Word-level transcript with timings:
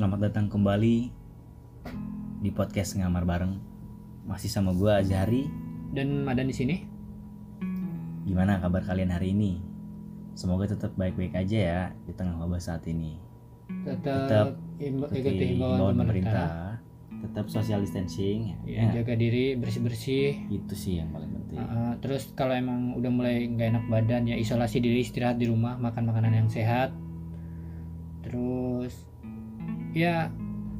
Selamat 0.00 0.32
datang 0.32 0.48
kembali 0.48 1.12
di 2.40 2.48
podcast 2.56 2.96
ngamar 2.96 3.28
bareng. 3.28 3.60
Masih 4.24 4.48
sama 4.48 4.72
gua 4.72 5.04
Azhari. 5.04 5.44
dan 5.92 6.24
Madan 6.24 6.48
di 6.48 6.56
sini. 6.56 6.88
Gimana 8.24 8.64
kabar 8.64 8.80
kalian 8.80 9.12
hari 9.12 9.36
ini? 9.36 9.60
Semoga 10.32 10.72
tetap 10.72 10.96
baik-baik 10.96 11.36
aja 11.36 11.58
ya 11.60 11.80
di 12.08 12.16
tengah 12.16 12.40
wabah 12.40 12.56
saat 12.56 12.88
ini. 12.88 13.20
Tetap, 13.84 14.56
Tetap 14.80 15.12
Ikuti 15.12 15.44
himbauan 15.52 15.92
pemerintah. 15.92 16.80
Tetap 17.20 17.52
social 17.52 17.84
distancing. 17.84 18.56
Ya, 18.64 18.88
Ya, 18.88 19.04
jaga 19.04 19.20
diri, 19.20 19.52
bersih-bersih. 19.60 20.48
itu 20.48 20.74
sih 20.80 21.04
yang 21.04 21.12
paling 21.12 21.28
penting. 21.28 21.60
Uh, 21.60 21.92
terus 22.00 22.32
kalau 22.32 22.56
emang 22.56 22.96
udah 22.96 23.12
mulai 23.12 23.44
nggak 23.52 23.68
enak 23.76 23.84
badan 23.92 24.32
ya 24.32 24.40
isolasi 24.40 24.80
diri, 24.80 25.04
istirahat 25.04 25.36
di 25.36 25.44
rumah, 25.44 25.76
makan 25.76 26.08
makanan 26.08 26.40
yang 26.40 26.48
sehat. 26.48 26.88
Terus 28.24 29.09
ya 29.92 30.28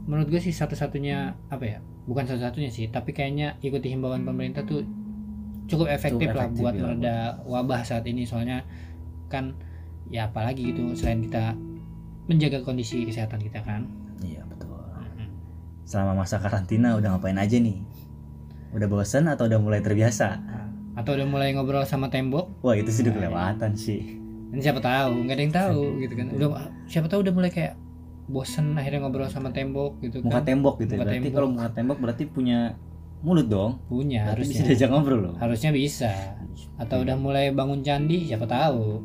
menurut 0.04 0.28
gue 0.28 0.40
sih 0.40 0.50
satu-satunya 0.50 1.18
apa 1.48 1.64
ya? 1.64 1.78
Bukan 2.04 2.24
satu-satunya 2.24 2.68
sih, 2.68 2.88
tapi 2.88 3.10
kayaknya 3.10 3.54
ikuti 3.60 3.88
himbauan 3.88 4.22
pemerintah 4.22 4.62
tuh 4.62 4.82
cukup 5.66 5.86
efektif, 5.88 6.26
Cukup 6.26 6.34
lah 6.34 6.44
efektif 6.48 6.60
buat 6.60 6.74
ya. 6.74 6.82
mereda 6.82 7.16
wabah 7.44 7.80
saat 7.80 8.02
ini 8.04 8.24
soalnya 8.24 8.66
kan 9.26 9.54
ya 10.10 10.26
apalagi 10.26 10.74
gitu 10.74 10.90
selain 10.92 11.22
kita 11.22 11.54
menjaga 12.26 12.60
kondisi 12.60 13.04
kesehatan 13.04 13.38
kita 13.38 13.62
kan. 13.62 13.86
Iya 14.18 14.42
betul. 14.44 14.74
Selama 15.84 16.18
masa 16.18 16.38
karantina 16.38 16.94
udah 16.94 17.14
ngapain 17.14 17.36
aja 17.36 17.56
nih? 17.56 17.78
Udah 18.70 18.86
bosan 18.86 19.26
atau 19.26 19.46
udah 19.46 19.58
mulai 19.58 19.80
terbiasa? 19.80 20.38
atau 20.90 21.16
udah 21.16 21.24
mulai 21.24 21.54
ngobrol 21.54 21.80
sama 21.86 22.10
tembok 22.12 22.60
Wah 22.60 22.76
itu 22.76 22.90
sih 22.92 23.00
udah 23.00 23.14
Nah, 23.14 23.18
kelewatan 23.22 23.72
sih. 23.72 24.20
dan 24.52 24.58
siapa 24.60 24.82
tahu 24.82 25.22
nggak 25.24 25.32
ada 25.32 25.44
yang 25.46 25.54
tahu 25.54 25.80
gitu 25.96 26.12
kan 26.12 26.26
udah 26.28 26.48
siapa 26.84 27.06
tahu 27.06 27.24
udah 27.24 27.32
mulai 27.32 27.48
kayak 27.48 27.78
bosen 28.30 28.72
akhirnya 28.74 29.02
ngobrol 29.02 29.26
sama 29.26 29.50
tembok 29.50 29.98
gitu 30.00 30.22
Muka 30.22 30.38
kan 30.38 30.46
tembok 30.46 30.74
gitu. 30.78 30.94
ya. 30.94 30.96
Muka 30.96 31.04
berarti 31.04 31.18
tembok. 31.18 31.34
kalau 31.34 31.48
muka 31.50 31.68
tembok 31.74 31.98
berarti 31.98 32.24
punya 32.26 32.58
mulut 33.20 33.46
dong. 33.46 33.72
punya 33.84 34.32
Berarti 34.32 34.48
bisa 34.48 34.54
harusnya 34.56 34.68
diajak 34.70 34.88
ngobrol 34.88 35.20
loh. 35.20 35.34
harusnya 35.36 35.70
bisa 35.70 36.12
atau 36.76 36.96
udah 36.98 37.16
mulai 37.16 37.50
bangun 37.50 37.80
candi 37.80 38.24
siapa 38.24 38.46
tahu 38.46 39.02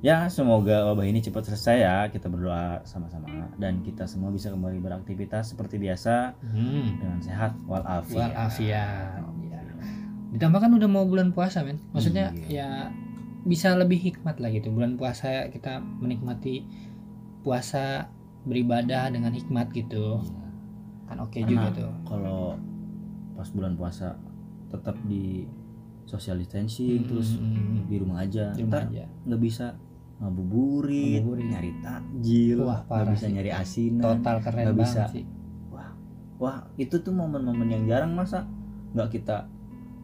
Ya 0.00 0.32
semoga 0.32 0.88
wabah 0.88 1.04
ini 1.04 1.20
cepat 1.20 1.44
selesai 1.44 1.76
ya 1.76 1.96
kita 2.08 2.32
berdoa 2.32 2.80
sama-sama 2.88 3.52
dan 3.60 3.84
kita 3.84 4.08
semua 4.08 4.32
bisa 4.32 4.48
kembali 4.48 4.80
beraktivitas 4.80 5.52
seperti 5.52 5.76
biasa 5.76 6.40
hmm. 6.40 6.84
dengan 6.96 7.18
sehat 7.20 7.52
walafiat. 7.68 8.32
walafiat 8.32 9.20
ya. 9.20 9.60
ditambah 10.32 10.56
kan 10.56 10.72
udah 10.72 10.88
mau 10.88 11.04
bulan 11.04 11.36
puasa 11.36 11.60
men 11.60 11.84
maksudnya 11.92 12.32
Iya. 12.48 12.48
ya 12.48 12.68
bisa 13.44 13.76
lebih 13.76 14.00
hikmat 14.00 14.40
lah 14.40 14.48
gitu 14.48 14.72
bulan 14.72 14.96
puasa 14.96 15.52
kita 15.52 15.84
menikmati 16.00 16.64
puasa 17.40 18.08
beribadah 18.42 19.08
dengan 19.08 19.30
hikmat 19.30 19.68
gitu 19.70 20.18
Iya. 20.18 20.48
kan 21.06 21.16
oke 21.18 21.34
Karena 21.34 21.50
juga 21.50 21.68
tuh 21.72 21.92
Kalau 22.04 22.42
pas 23.32 23.48
bulan 23.48 23.74
puasa 23.74 24.16
tetap 24.66 24.96
di 25.02 25.44
social 26.04 26.36
distancing 26.36 27.04
terus 27.04 27.34
Hmm, 27.34 27.84
di 27.84 27.96
rumah 27.96 28.20
aja. 28.20 28.50
di 28.50 28.60
rumah 28.60 28.80
Ntar 28.80 28.90
aja 28.90 29.04
nggak 29.24 29.40
bisa 29.40 29.66
ngabuburit, 30.20 31.18
Ngabuburit. 31.18 31.46
nyari 31.48 31.70
takjil, 31.80 32.58
Wah, 32.60 32.80
nggak 32.82 33.06
bisa 33.10 33.24
sih. 33.24 33.32
nyari 33.32 33.50
asinan. 33.50 34.02
total 34.04 34.36
keren 34.38 34.64
banget 34.68 34.78
bisa. 34.78 35.02
sih 35.08 35.24
Wah 36.36 36.56
itu 36.74 36.96
tuh 36.96 37.12
momen-momen 37.12 37.68
yang 37.68 37.84
jarang 37.84 38.12
masa 38.12 38.48
nggak 38.90 39.12
kita 39.12 39.44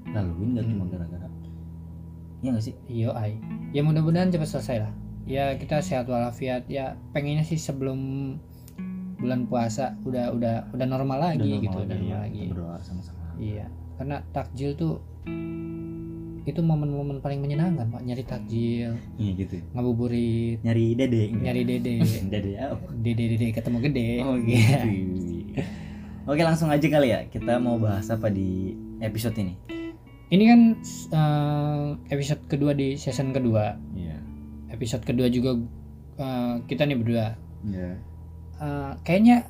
laluin 0.06 0.52
nggak 0.52 0.64
Hmm. 0.64 0.72
cuma 0.74 0.84
gara-gara 0.86 1.24
Iya 2.36 2.52
nggak 2.52 2.62
sih? 2.62 2.76
Yo 2.86 3.10
ai. 3.12 3.40
Ya 3.72 3.80
mudah-mudahan 3.80 4.28
cepat 4.28 4.44
selesai 4.46 4.76
lah. 4.78 4.92
Ya 5.26 5.52
kita 5.52 5.78
sehat 5.78 6.06
walafiat. 6.06 6.64
Ya 6.66 6.94
pengennya 7.10 7.42
sih 7.42 7.58
sebelum 7.58 7.98
bulan 9.16 9.44
puasa 9.44 9.98
udah 10.02 10.30
udah 10.30 10.54
udah 10.70 10.86
normal 10.86 11.18
lagi 11.18 11.42
Udah 11.42 11.58
gitu, 11.58 11.72
normal 11.72 11.82
udah 11.82 11.90
lagi 11.90 12.06
ya, 12.06 12.06
normal 12.06 12.22
lagi. 12.22 12.38
kita 12.38 12.52
berdoa 12.52 12.76
sama-sama. 12.80 13.24
Iya. 13.36 13.66
Karena 13.96 14.16
takjil 14.30 14.70
tuh 14.72 14.94
itu 16.46 16.62
momen-momen 16.62 17.18
paling 17.18 17.42
menyenangkan 17.42 17.90
pak 17.90 18.06
nyari 18.06 18.22
takjil 18.22 18.94
Iya 19.18 19.30
gitu. 19.36 19.58
ngabuburit 19.74 20.62
Nyari 20.62 20.94
dede. 20.94 21.34
nyari 21.34 21.62
dede 21.64 21.94
dede 22.32 22.52
apa? 22.56 22.86
dede 22.94 23.24
dede 23.34 23.46
ketemu 23.50 23.78
gede 23.82 24.08
Oh 24.22 24.38
Iya. 24.38 24.78
gitu. 24.86 25.66
Oke 26.22 26.42
langsung 26.42 26.70
aja 26.70 26.82
kali 26.82 27.10
ya 27.10 27.26
kita 27.26 27.58
mau 27.58 27.74
bahas 27.76 28.06
apa 28.08 28.30
di 28.30 28.78
episode 29.00 29.34
ini? 29.36 29.58
ini 30.26 30.44
kan 30.44 30.60
eh, 31.12 31.86
episode 32.10 32.42
kedua 32.46 32.70
di 32.72 32.94
season 32.94 33.30
kedua 33.30 33.74
Iya. 33.92 34.15
Episode 34.76 35.02
kedua 35.02 35.26
juga 35.26 35.56
eh, 36.16 36.54
kita 36.64 36.84
nih 36.84 36.94
berdua 36.94 37.26
Iya. 37.62 37.90
Eh, 38.56 38.92
kayaknya 39.02 39.48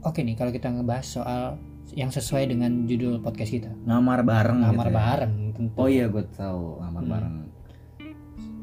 oke 0.00 0.18
nih 0.18 0.34
kalau 0.34 0.50
kita 0.50 0.70
ngebahas 0.70 1.04
soal 1.04 1.42
yang 1.88 2.08
sesuai 2.08 2.46
dengan 2.46 2.82
judul 2.84 3.20
podcast 3.20 3.52
kita 3.52 3.70
Ngamar 3.84 4.22
bareng. 4.22 4.58
ngamar 4.60 4.86
gitu 4.86 4.90
ya. 4.90 4.98
bareng 5.04 5.34
tentu 5.52 5.74
Oh 5.76 5.86
iya 5.86 6.06
gue 6.06 6.24
tahu 6.28 6.80
ngamar 6.80 6.98
Hmm. 7.00 7.10
bareng. 7.10 7.34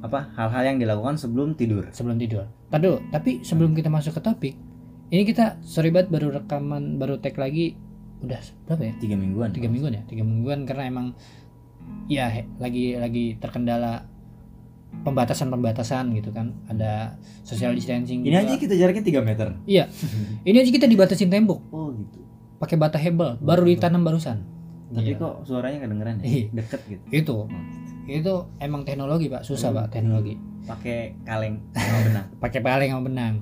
Apa 0.01 0.19
hal-hal 0.33 0.63
yang 0.65 0.77
dilakukan 0.77 1.15
sebelum 1.15 1.53
tidur? 1.53 1.87
sebelum 1.89 2.17
tidur 2.17 2.43
Ntar 2.67 2.79
dulu, 2.81 2.97
tapi 3.09 3.39
sebelum 3.39 3.71
kita 3.71 3.87
masuk 3.87 4.11
ke 4.13 4.21
topik 4.21 4.55
ini 5.07 5.23
kita 5.23 5.61
sorry 5.61 5.87
banget 5.87 6.09
baru 6.09 6.33
rekaman 6.33 6.97
baru 6.97 7.15
tag 7.17 7.37
lagi 7.37 7.77
udah 8.19 8.39
berapa 8.65 8.83
ya 8.83 8.93
Tiga 8.97 9.15
mingguan. 9.15 9.51
tiga 9.51 9.67
mingguan 9.67 9.93
ya 9.93 10.03
tiga 10.03 10.23
mingguan 10.23 10.63
karena 10.63 10.83
emang 10.85 11.07
ya 12.07 12.27
he- 12.29 12.49
lagi 12.57 12.95
lagi 12.95 13.37
terkendala 13.37 14.07
pembatasan 15.01 15.49
pembatasan 15.49 16.13
gitu 16.13 16.29
kan 16.29 16.53
ada 16.65 17.17
social 17.41 17.73
distancing 17.73 18.21
Ini 18.21 18.29
juga. 18.29 18.39
aja 18.39 18.53
kita 18.55 18.73
jaraknya 18.73 19.03
3 19.03 19.19
meter. 19.23 19.47
iya 19.65 19.89
ini 20.47 20.55
aja 20.55 20.69
kita 20.69 20.85
dibatasin 20.85 21.27
tembok 21.27 21.59
Oh 21.69 21.89
gitu. 21.89 22.21
pakai 22.55 22.75
bata 22.75 22.95
hebel 22.95 23.35
baru 23.37 23.65
ditanam 23.65 24.01
barusan 24.01 24.45
Tapi 24.87 25.09
Iya. 25.09 25.17
kok 25.17 25.41
suaranya 25.43 25.81
kedengeran 25.81 26.15
ya? 26.17 26.23
Iya. 26.23 26.45
Deket 26.53 26.81
gitu. 26.87 27.03
itu 27.11 27.33
Oh, 27.35 27.49
gitu. 27.49 28.13
itu 28.13 28.33
emang 28.59 28.83
teknologi 28.83 29.25
pak 29.27 29.41
susah 29.41 29.69
Hmm. 29.69 29.79
pak 29.79 29.87
teknologi 29.91 30.37
Pakai 30.63 31.19
kaleng 31.23 31.59
sama 31.73 31.99
benang. 32.03 32.25
pakai 32.43 32.59
paling 32.61 32.89
sama 32.89 33.03
benang 33.03 33.35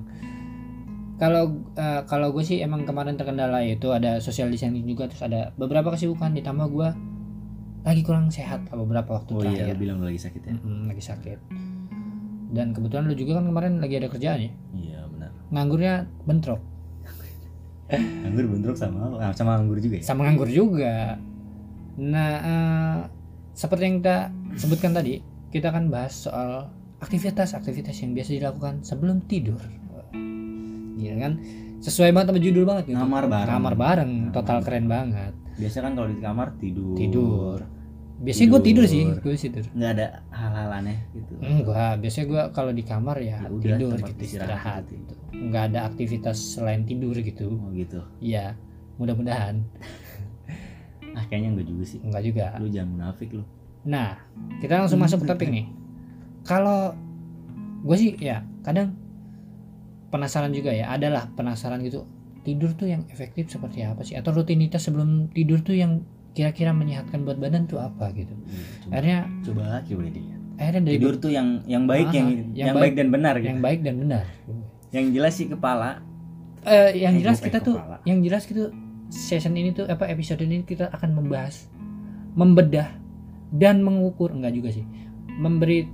kalau 1.14 1.44
eh, 1.72 2.02
kalau 2.04 2.28
gue 2.30 2.42
sih 2.42 2.58
emang 2.58 2.82
kemarin 2.82 3.14
terkendala 3.14 3.62
itu 3.62 3.86
ada 3.88 4.18
social 4.18 4.48
distancing 4.48 4.82
juga 4.82 5.06
terus 5.06 5.22
ada 5.22 5.54
beberapa 5.54 5.92
kesibukan 5.92 6.32
ditambah 6.32 6.66
gue 6.68 6.88
lagi 7.82 8.00
kurang 8.00 8.28
sehat 8.28 8.66
beberapa 8.68 9.16
waktu 9.16 9.30
Oh 9.30 9.40
iya, 9.40 9.50
terakhir 9.66 9.74
lu 9.74 9.80
bilang 9.80 9.96
lu 9.98 10.06
lagi 10.06 10.20
sakit 10.20 10.42
ya? 10.42 10.52
Mm-mm, 10.54 10.80
lagi 10.86 11.02
sakit 11.02 11.38
dan 12.52 12.66
kebetulan 12.70 13.04
lu 13.04 13.14
juga 13.14 13.40
kan 13.40 13.44
kemarin 13.44 13.72
lagi 13.76 13.94
ada 13.96 14.08
kerjaan 14.08 14.38
ya 14.38 14.52
Iya 14.72 15.00
benar. 15.08 15.30
nganggurnya 15.48 15.94
bentrok 16.22 16.60
Anggur 18.26 18.44
bentrok 18.46 18.76
sama 18.76 18.98
apa? 19.10 19.32
sama 19.32 19.56
anggur 19.56 19.78
juga 19.78 19.96
ya? 19.96 20.04
sama 20.04 20.24
nganggur 20.24 20.46
juga 20.46 21.16
nah 21.92 22.30
eh, 22.40 22.98
seperti 23.52 23.82
yang 23.82 23.96
kita 23.98 24.16
sebutkan 24.54 24.92
tadi 24.92 25.20
kita 25.48 25.68
akan 25.68 25.88
bahas 25.88 26.14
soal 26.14 26.72
aktivitas-aktivitas 26.98 27.92
yang 27.98 28.12
biasa 28.12 28.30
dilakukan 28.32 28.74
sebelum 28.80 29.20
tidur 29.22 29.58
Iya 30.94 31.18
kan 31.18 31.32
sesuai 31.82 32.14
banget 32.14 32.30
sama 32.30 32.38
judul 32.38 32.64
banget 32.64 32.84
gitu 32.86 32.96
Ngamar 32.96 33.26
bareng. 33.26 33.48
kamar 33.50 33.74
bareng 33.74 34.12
total 34.30 34.58
keren 34.62 34.86
banget 34.86 35.34
Biasa 35.54 35.76
kan 35.80 35.92
kalau 35.92 36.08
di 36.08 36.18
kamar 36.18 36.48
tidur. 36.56 36.94
tidur 36.94 37.58
biasanya 38.22 38.48
gue 38.48 38.62
tidur 38.62 38.84
sih 38.86 39.02
gue 39.02 39.34
tidur 39.34 39.64
Nggak 39.74 39.90
ada 39.92 40.06
hal-hal 40.30 40.70
aneh 40.78 40.98
gitu. 41.10 41.34
enggak 41.42 41.98
biasanya 41.98 42.26
gue 42.28 42.42
kalau 42.52 42.70
di 42.70 42.84
kamar 42.84 43.16
ya, 43.18 43.34
Ya 43.36 43.50
udah, 43.50 43.58
tidur 43.58 43.98
gitu 43.98 44.22
istirahat 44.22 44.86
gitu. 44.86 44.94
gitu 45.10 45.14
nggak 45.42 45.64
ada 45.68 45.80
aktivitas 45.84 46.36
selain 46.38 46.86
tidur 46.86 47.16
gitu 47.16 47.50
Oh 47.50 47.74
gitu. 47.74 47.98
Iya 48.20 48.54
mudah-mudahan 48.94 49.66
Ah 51.18 51.24
kayaknya 51.26 51.50
enggak 51.50 51.66
juga 51.66 51.84
sih. 51.84 51.98
enggak 51.98 52.22
juga 52.22 52.44
Lu 52.56 52.70
jangan 52.70 52.90
munafik 52.94 53.28
lu. 53.34 53.42
Nah, 53.82 54.14
kita 54.62 54.78
langsung 54.78 54.96
masuk 54.96 55.18
ke 55.20 55.26
topik 55.26 55.50
nih. 55.50 55.66
Kalau 56.40 56.94
gue 57.82 57.96
sih 57.98 58.14
ya 58.16 58.46
kadang 58.62 58.94
penasaran 60.08 60.54
juga 60.54 60.70
ya, 60.70 60.88
adalah 60.88 61.26
penasaran 61.28 61.82
gitu. 61.82 62.06
Tidur 62.42 62.70
tuh 62.72 62.86
yang 62.86 63.06
efektif 63.06 63.46
seperti 63.48 63.82
apa 63.82 64.02
sih? 64.02 64.14
Atau 64.14 64.32
rutinitas 64.32 64.82
sebelum 64.82 65.28
tidur 65.28 65.60
tuh 65.60 65.72
yang 65.72 66.02
kira-kira 66.32 66.70
menyehatkan 66.70 67.22
buat 67.22 67.36
badan 67.36 67.64
tuh 67.64 67.78
apa 67.78 68.10
gitu? 68.10 68.34
Iya, 68.34 68.58
Coba, 68.82 68.90
Akhirnya 68.90 69.18
coba 69.40 69.62
coba 69.80 70.02
deh. 70.08 70.24
akhirnya 70.54 70.82
dari 70.82 70.94
Tidur 70.96 71.14
tuh 71.16 71.30
yang 71.30 71.48
yang 71.64 71.84
baik 71.84 72.06
Ah, 72.06 72.14
yang 72.14 72.28
yang 72.28 72.42
yang, 72.52 72.66
baik, 72.72 72.82
baik- 72.84 72.96
dan 72.96 73.08
benar 73.08 73.34
gitu. 73.36 73.46
yang 73.46 73.60
baik 73.60 73.80
dan 73.80 73.94
benar. 73.96 74.24
Yang 74.90 75.06
jelas 75.12 75.32
sih 75.34 75.48
kepala. 75.48 75.90
Eh, 76.62 76.90
yang 76.96 77.14
Eh, 77.14 77.20
jelas 77.20 77.38
kita 77.38 77.58
tuh, 77.58 77.74
kepala. 77.76 77.96
yang 78.04 78.18
jelas 78.20 78.42
gitu 78.44 78.70
season 79.08 79.52
ini 79.52 79.70
tuh 79.70 79.84
apa 79.84 80.06
episode 80.06 80.38
ini 80.40 80.62
kita 80.62 80.86
akan 80.88 81.14
membahas, 81.14 81.66
membedah 82.32 82.90
dan 83.50 83.80
mengukur 83.80 84.30
enggak 84.30 84.52
juga 84.52 84.70
sih, 84.72 84.86
memberi 85.32 85.84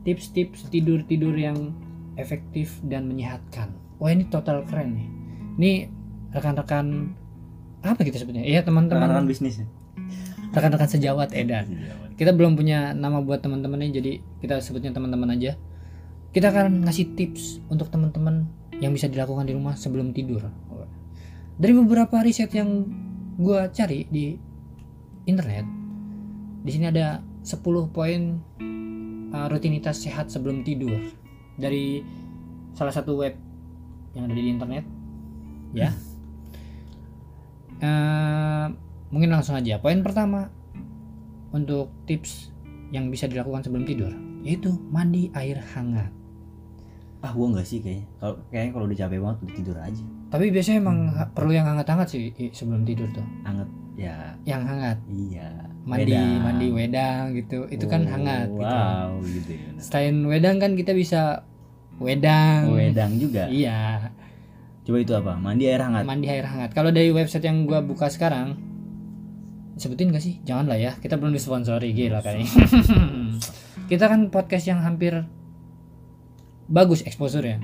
tips-tips 0.00 0.68
tidur-tidur 0.68 1.32
yang 1.32 1.72
efektif 2.14 2.76
dan 2.82 3.06
menyehatkan. 3.06 3.70
Wah 3.96 4.10
ini 4.10 4.26
total 4.26 4.62
keren 4.64 4.94
nih. 4.94 5.08
Ini 5.60 5.72
rekan-rekan 6.32 6.86
apa 7.82 8.00
kita 8.06 8.22
sebutnya? 8.22 8.46
Iya 8.46 8.62
Teman-teman 8.62 9.10
teman-teman, 9.10 9.26
bisnis. 9.28 9.62
rekan-rekan 10.52 10.88
sejawat 10.88 11.34
Edan. 11.34 11.66
Kita 12.14 12.30
belum 12.36 12.54
punya 12.54 12.92
nama 12.92 13.24
buat 13.24 13.40
teman-teman 13.40 13.82
ini, 13.82 13.90
jadi 13.92 14.12
kita 14.44 14.60
sebutnya 14.62 14.92
teman-teman 14.94 15.32
aja. 15.34 15.56
Kita 16.32 16.48
akan 16.48 16.88
ngasih 16.88 17.16
tips 17.16 17.60
untuk 17.68 17.92
teman-teman 17.92 18.48
yang 18.80 18.92
bisa 18.92 19.08
dilakukan 19.08 19.48
di 19.48 19.52
rumah 19.56 19.76
sebelum 19.76 20.12
tidur. 20.16 20.44
Dari 21.56 21.72
beberapa 21.76 22.20
riset 22.24 22.52
yang 22.56 22.88
gua 23.36 23.68
cari 23.68 24.08
di 24.08 24.36
internet, 25.28 25.64
di 26.62 26.70
sini 26.72 26.88
ada 26.88 27.20
10 27.42 27.58
poin 27.92 28.20
uh, 29.34 29.46
rutinitas 29.50 30.04
sehat 30.04 30.30
sebelum 30.30 30.62
tidur 30.62 31.00
dari 31.58 32.00
salah 32.72 32.94
satu 32.94 33.18
web 33.18 33.34
yang 34.16 34.28
ada 34.28 34.34
di 34.36 34.44
internet. 34.46 34.84
Ya. 35.72 35.90
Eh, 37.78 38.66
mungkin 39.08 39.28
langsung 39.28 39.54
aja. 39.54 39.76
Poin 39.76 40.00
pertama 40.00 40.46
untuk 41.50 41.90
tips 42.04 42.54
yang 42.88 43.08
bisa 43.08 43.24
dilakukan 43.24 43.60
sebelum 43.60 43.82
tidur 43.82 44.12
yaitu 44.40 44.74
mandi 44.88 45.30
air 45.32 45.56
hangat. 45.72 46.10
ah 47.20 47.30
gua 47.30 47.46
enggak 47.48 47.62
sih 47.64 47.78
kayaknya 47.78 48.02
kalau 48.18 48.34
kayaknya 48.48 48.70
kalau 48.72 48.84
udah 48.84 48.98
capek 48.98 49.18
banget 49.20 49.38
udah 49.38 49.54
tidur 49.54 49.76
aja 49.78 50.04
Tapi 50.26 50.44
biasanya 50.50 50.78
emang 50.80 50.98
ha- 51.08 51.30
perlu 51.30 51.52
yang 51.52 51.66
hangat-hangat 51.68 52.08
sih 52.08 52.22
sebelum 52.50 52.82
tidur 52.82 53.06
tuh. 53.08 53.22
anget 53.42 53.68
ya 53.94 54.34
Yang 54.42 54.62
hangat, 54.66 54.98
iya 55.06 55.48
mandi 55.82 56.10
Wedang. 56.10 56.40
mandi 56.42 56.66
wedang 56.68 57.24
gitu. 57.32 57.58
Itu 57.68 57.86
kan 57.86 58.02
Oh, 58.02 58.10
hangat 58.10 58.46
gitu. 58.50 58.66
wow 58.66 59.10
gitu 59.22 59.50
ya 59.52 59.68
Selain 59.78 60.16
wedang 60.24 60.56
kan 60.58 60.74
kita 60.74 60.92
bisa 60.92 61.46
wedang. 61.96 62.74
wedang 62.74 63.14
juga 63.16 63.46
Iya, 63.46 64.10
coba 64.82 64.98
itu 64.98 65.14
apa 65.14 65.38
mandi 65.38 65.70
air 65.70 65.78
hangat 65.78 66.02
mandi 66.02 66.26
air 66.26 66.42
hangat. 66.42 66.74
Kalau 66.74 66.90
dari 66.90 67.14
website 67.14 67.46
yang 67.46 67.64
gua 67.64 67.82
buka 67.82 68.10
sekarang 68.10 68.58
sebutin 69.78 70.12
gak 70.12 70.22
sih? 70.22 70.38
Jangan 70.44 70.68
lah 70.68 70.78
ya, 70.78 70.92
kita 71.00 71.16
belum 71.16 71.32
disponsori 71.32 71.90
gila 71.96 72.20
kayaknya. 72.20 72.46
kita 73.90 74.04
kan 74.06 74.28
podcast 74.28 74.68
yang 74.68 74.84
hampir 74.84 75.24
bagus 76.68 77.02
exposure 77.02 77.42
ya. 77.42 77.58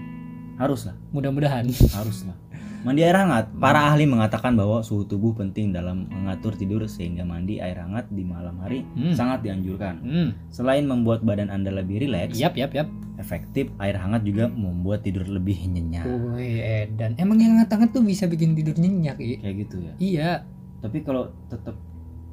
harus 0.58 0.90
lah 0.90 0.96
Mudah-mudahan. 1.14 1.62
harus 1.94 2.26
lah 2.26 2.34
mandi 2.78 3.02
air 3.02 3.16
hangat 3.16 3.50
para 3.52 3.86
ahli 3.86 4.04
mengatakan 4.04 4.54
bahwa 4.54 4.80
suhu 4.80 5.02
tubuh 5.02 5.32
penting 5.32 5.70
dalam 5.70 6.06
mengatur 6.06 6.54
tidur 6.54 6.86
sehingga 6.86 7.22
mandi 7.22 7.58
air 7.58 7.76
hangat 7.76 8.06
di 8.08 8.22
malam 8.22 8.54
hari 8.58 8.86
Hmm. 8.88 9.12
sangat 9.12 9.42
dianjurkan 9.42 9.94
Hmm. 9.98 10.28
selain 10.48 10.84
membuat 10.84 11.20
badan 11.20 11.48
anda 11.48 11.68
lebih 11.68 12.00
rileks 12.00 12.34
Yap, 12.34 12.54
yap, 12.54 12.70
yap. 12.72 12.86
efektif 13.16 13.66
air 13.76 13.94
hangat 13.94 14.22
juga 14.22 14.46
membuat 14.46 15.02
tidur 15.02 15.26
lebih 15.26 15.58
nyenyak 15.66 16.06
Wih, 16.06 16.62
Edan. 16.86 17.14
Emang 17.16 17.36
yang 17.36 17.56
hangat-hangat 17.56 17.90
tuh 17.90 18.00
bisa 18.00 18.24
bikin 18.24 18.54
tidur 18.54 18.74
nyenyak, 18.74 19.18
I? 19.18 19.36
kayak 19.38 19.56
gitu 19.60 19.76
ya 19.80 19.92
Iya. 19.98 20.30
tapi 20.78 21.02
kalau 21.02 21.30
tetap 21.46 21.74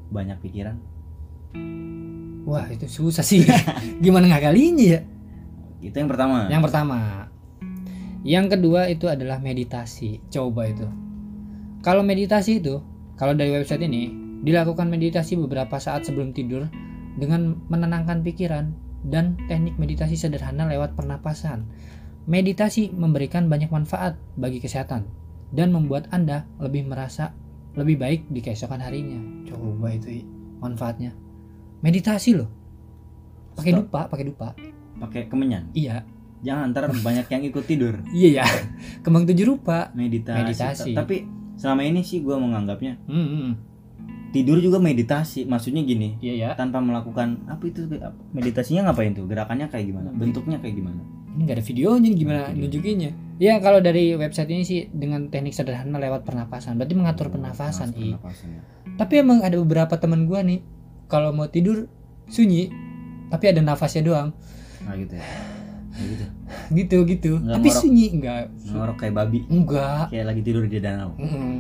banyak 0.07 0.38
pikiran 0.39 0.77
Wah, 2.45 2.69
itu 2.69 2.86
susah 2.86 3.25
sih. 3.25 3.42
Gimana 4.03 4.30
ngakalinya 4.30 4.86
ya? 4.86 5.01
itu 5.81 5.94
yang 5.94 6.06
pertama 6.06 6.45
Yang 6.47 6.63
pertama. 6.69 6.97
Yang 8.25 8.57
kedua 8.57 8.89
itu 8.89 9.06
adalah 9.06 9.38
meditasi. 9.38 10.18
Coba 10.33 10.66
itu. 10.66 10.89
Kalau 11.86 12.01
meditasi 12.01 12.57
itu, 12.57 12.81
kalau 13.13 13.38
dari 13.38 13.54
website 13.54 13.86
ini, 13.86 14.10
dilakukan 14.42 14.89
meditasi 14.89 15.38
beberapa 15.38 15.77
saat 15.77 16.10
sebelum 16.10 16.33
tidur 16.33 16.66
dengan 17.22 17.62
menenangkan 17.69 18.25
pikiran 18.25 18.74
dan 19.06 19.38
teknik 19.45 19.77
meditasi 19.77 20.18
sederhana 20.18 20.66
lewat 20.66 20.98
pernapasan. 20.98 21.69
Meditasi 22.25 22.89
memberikan 22.89 23.45
banyak 23.45 23.69
manfaat 23.69 24.18
bagi 24.33 24.57
kesehatan 24.57 25.06
dan 25.54 25.69
membuat 25.69 26.10
Anda 26.10 26.50
lebih 26.57 26.89
merasa 26.89 27.38
lebih 27.78 28.01
baik 28.01 28.21
di 28.33 28.42
keesokan 28.42 28.81
harinya. 28.81 29.21
Coba 29.45 29.94
itu 29.94 30.25
manfaatnya. 30.57 31.13
Meditasi 31.86 32.42
loh. 32.42 32.50
Pakai 33.54 33.71
dupa, 33.78 34.10
pakai 34.10 34.25
dupa. 34.25 34.50
pakai 34.95 35.28
kemenyan 35.28 35.68
Iya, 35.75 36.07
jangan 36.45 36.69
ntar 36.69 36.86
banyak 36.94 37.25
yang 37.25 37.42
ikut 37.44 37.65
tidur 37.65 37.97
Iya 38.13 38.30
ya, 38.39 38.45
kembang 39.01 39.25
tujuh 39.25 39.45
rupa. 39.47 39.89
meditasi, 39.92 40.39
Meditasi. 40.45 40.92
tapi 40.94 41.25
selama 41.56 41.81
ini 41.81 42.00
sih 42.00 42.21
gua 42.21 42.38
menganggapnya 42.38 43.01
Hmm, 43.03 43.25
hmm. 43.25 43.51
tidur 44.30 44.59
juga 44.59 44.77
meditasi 44.77 45.44
maksudnya 45.44 45.81
gini 45.81 46.19
Iya 46.19 46.33
ya. 46.36 46.50
tanpa 46.53 46.77
melakukan 46.77 47.44
apa 47.45 47.63
itu 47.63 47.88
meditasinya 48.30 48.86
ngapain 48.86 49.12
tuh 49.12 49.25
gerakannya 49.25 49.65
kayak 49.65 49.86
gimana 49.88 50.09
bentuknya 50.12 50.57
kayak 50.57 50.75
gimana 50.75 51.01
Ini 51.31 51.42
nggak 51.42 51.57
ada 51.57 51.65
videonya 51.65 52.09
gimana 52.13 52.42
Video. 52.47 52.59
nunjukinnya? 52.62 53.12
Ya 53.36 53.59
kalau 53.59 53.80
dari 53.80 54.13
website 54.13 54.47
ini 54.47 54.63
sih 54.63 54.88
dengan 54.88 55.27
teknik 55.27 55.51
sederhana 55.51 55.97
lewat 55.97 56.24
pernapasan. 56.24 56.80
Berarti 56.80 56.95
mengatur 56.95 57.27
pernapasan. 57.27 57.92
Mas, 57.92 58.00
I. 58.00 58.15
pernapasan 58.15 58.47
ya. 58.50 58.62
Tapi 58.95 59.13
emang 59.18 59.39
ada 59.42 59.57
beberapa 59.57 59.92
teman 59.95 60.24
gua 60.24 60.39
nih, 60.39 60.63
kalau 61.06 61.30
mau 61.30 61.44
tidur 61.45 61.92
sunyi, 62.25 62.71
tapi 63.27 63.51
ada 63.51 63.59
nafasnya 63.59 64.00
doang. 64.01 64.31
nah 64.80 64.95
gitu 64.95 65.12
ya 65.12 65.27
gitu 65.95 66.25
Gitu 66.71 66.97
gitu. 67.07 67.31
Nggak 67.39 67.56
tapi 67.56 67.68
ngorok. 67.69 67.81
sunyi 67.81 68.06
enggak. 68.12 68.44
ngorok 68.68 68.97
kayak 69.00 69.13
babi 69.15 69.39
Enggak. 69.47 70.12
kayak 70.12 70.25
lagi 70.27 70.42
tidur 70.44 70.63
di 70.65 70.80
danau 70.80 71.15
Mm-mm. 71.15 71.53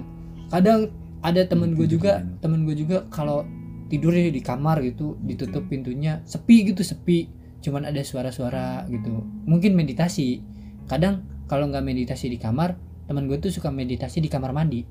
Kadang 0.47 0.91
ada 1.19 1.41
temen 1.41 1.73
gue 1.73 1.89
juga, 1.89 2.21
temen 2.37 2.69
gue 2.69 2.77
juga 2.77 3.09
kalau 3.09 3.41
tidurnya 3.85 4.29
di 4.29 4.41
kamar 4.41 4.77
gitu, 4.85 5.17
ditutup 5.25 5.65
pintunya, 5.65 6.21
sepi 6.21 6.69
gitu 6.69 6.85
sepi, 6.85 7.25
cuman 7.61 7.89
ada 7.89 8.01
suara-suara 8.01 8.85
gitu. 8.85 9.25
Mungkin 9.49 9.73
meditasi. 9.73 10.45
Kadang 10.85 11.25
kalau 11.49 11.65
nggak 11.65 11.81
meditasi 11.81 12.29
di 12.29 12.37
kamar, 12.37 12.77
temen 13.09 13.25
gue 13.25 13.41
tuh 13.41 13.49
suka 13.49 13.73
meditasi 13.73 14.21
di 14.21 14.29
kamar 14.29 14.53
mandi. 14.53 14.85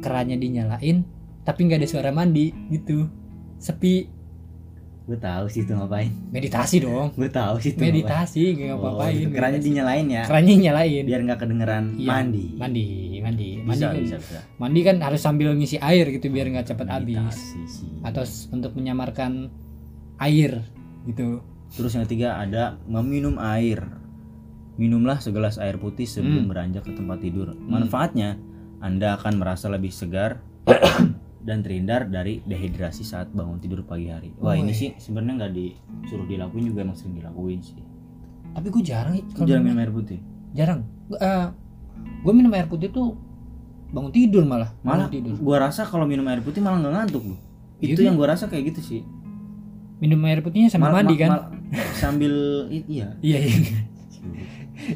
Kerannya 0.00 0.40
dinyalain, 0.40 1.04
tapi 1.44 1.60
nggak 1.68 1.84
ada 1.84 1.88
suara 1.88 2.08
mandi 2.08 2.52
gitu. 2.72 3.04
Sepi. 3.60 4.08
Gue 5.06 5.14
tahu 5.16 5.46
sih 5.46 5.62
itu 5.62 5.70
ngapain 5.70 6.10
Meditasi 6.28 6.82
dong. 6.82 7.14
gue 7.14 7.30
tahu 7.30 7.54
sih 7.56 7.70
itu 7.70 7.78
Meditasi 7.78 8.42
ngapain. 8.58 8.74
apa-apain. 8.74 9.14
oh, 9.14 9.20
gitu. 9.20 9.30
kerannya 9.32 9.60
dinyalain 9.60 10.06
ya 10.08 10.22
Kerannya 10.26 10.54
nyalain. 10.60 11.04
biar 11.04 11.20
nggak 11.22 11.38
kedengeran 11.38 11.84
Iya, 11.94 12.08
mandi 12.08 12.44
Mandi, 12.52 12.86
mandi, 13.22 13.48
mandi. 13.62 13.72
bisa 13.72 13.86
kan- 13.86 14.02
bisa 14.02 14.16
bisa 14.18 14.38
Mandi 14.58 14.80
kan 14.82 14.96
harus 14.98 15.20
sambil 15.20 15.48
ngisi 15.52 15.78
air 15.78 16.10
gitu 16.10 16.26
biar 16.26 16.46
nggak 16.48 16.66
cepat 16.66 16.86
habis. 16.88 17.22
Atau 18.02 18.22
untuk 18.50 18.74
menyamarkan 18.74 19.46
air 20.18 20.66
gitu. 21.04 21.38
terus 21.68 21.92
yang 21.92 22.02
ketiga 22.02 22.36
ada 22.36 22.74
meminum 22.84 23.38
air 23.38 23.82
minumlah 24.74 25.18
segelas 25.18 25.56
air 25.56 25.76
putih 25.76 26.04
sebelum 26.04 26.44
Hmm. 26.44 26.50
beranjak 26.50 26.82
ke 26.82 26.92
tempat 26.92 27.18
tidur 27.20 27.54
manfaatnya 27.56 28.38
anda 28.78 29.14
akan 29.14 29.38
merasa 29.38 29.66
lebih 29.66 29.88
segar 29.88 30.42
dan 31.46 31.62
terhindar 31.62 32.04
dari 32.04 32.42
dehidrasi 32.42 33.00
saat 33.02 33.30
bangun 33.30 33.56
tidur 33.56 33.80
pagi 33.80 34.10
hari 34.10 34.34
wah 34.36 34.52
ini 34.52 34.66
Woi. 34.66 34.74
sih 34.74 34.90
sebenarnya 34.96 35.34
nggak 35.40 35.52
disuruh 35.52 36.26
dilakuin 36.26 36.64
juga 36.66 36.82
emang 36.82 36.94
sering 36.94 37.14
dilakuin 37.14 37.62
sih 37.62 37.78
Tapi 38.50 38.66
gue 38.66 38.82
jarang 38.82 39.14
kalau 39.30 39.46
jarang 39.46 39.62
minum 39.62 39.78
air 39.78 39.90
putih 39.90 40.18
jarang. 40.52 40.80
gue 42.18 42.32
minum 42.32 42.50
air 42.50 42.66
putih 42.66 42.88
tuh 42.88 43.14
bangun 43.86 44.10
tidur 44.10 44.42
malah. 44.42 44.74
malah 44.80 45.06
bangun 45.06 45.14
tidur. 45.14 45.32
gua 45.38 45.56
rasa 45.62 45.84
kalau 45.84 46.02
minum 46.04 46.26
air 46.26 46.40
putih 46.40 46.58
malah 46.58 46.76
nggak 46.76 46.94
ngantuk 46.96 47.24
loh 47.24 47.38
Iya 47.76 47.92
itu 47.92 48.00
kan? 48.00 48.04
yang 48.04 48.16
gua 48.16 48.28
rasa 48.28 48.44
kayak 48.46 48.74
gitu 48.74 48.80
sih 48.82 49.02
Minum 49.96 50.20
air 50.24 50.40
putihnya 50.40 50.68
sambil 50.68 50.90
Mal- 50.90 50.96
mandi 51.00 51.14
ma- 51.14 51.20
kan? 51.20 51.30
mal- 51.30 51.48
sambil 51.94 52.34
iya 52.68 53.14
Iya 53.22 53.38
iya. 53.40 53.56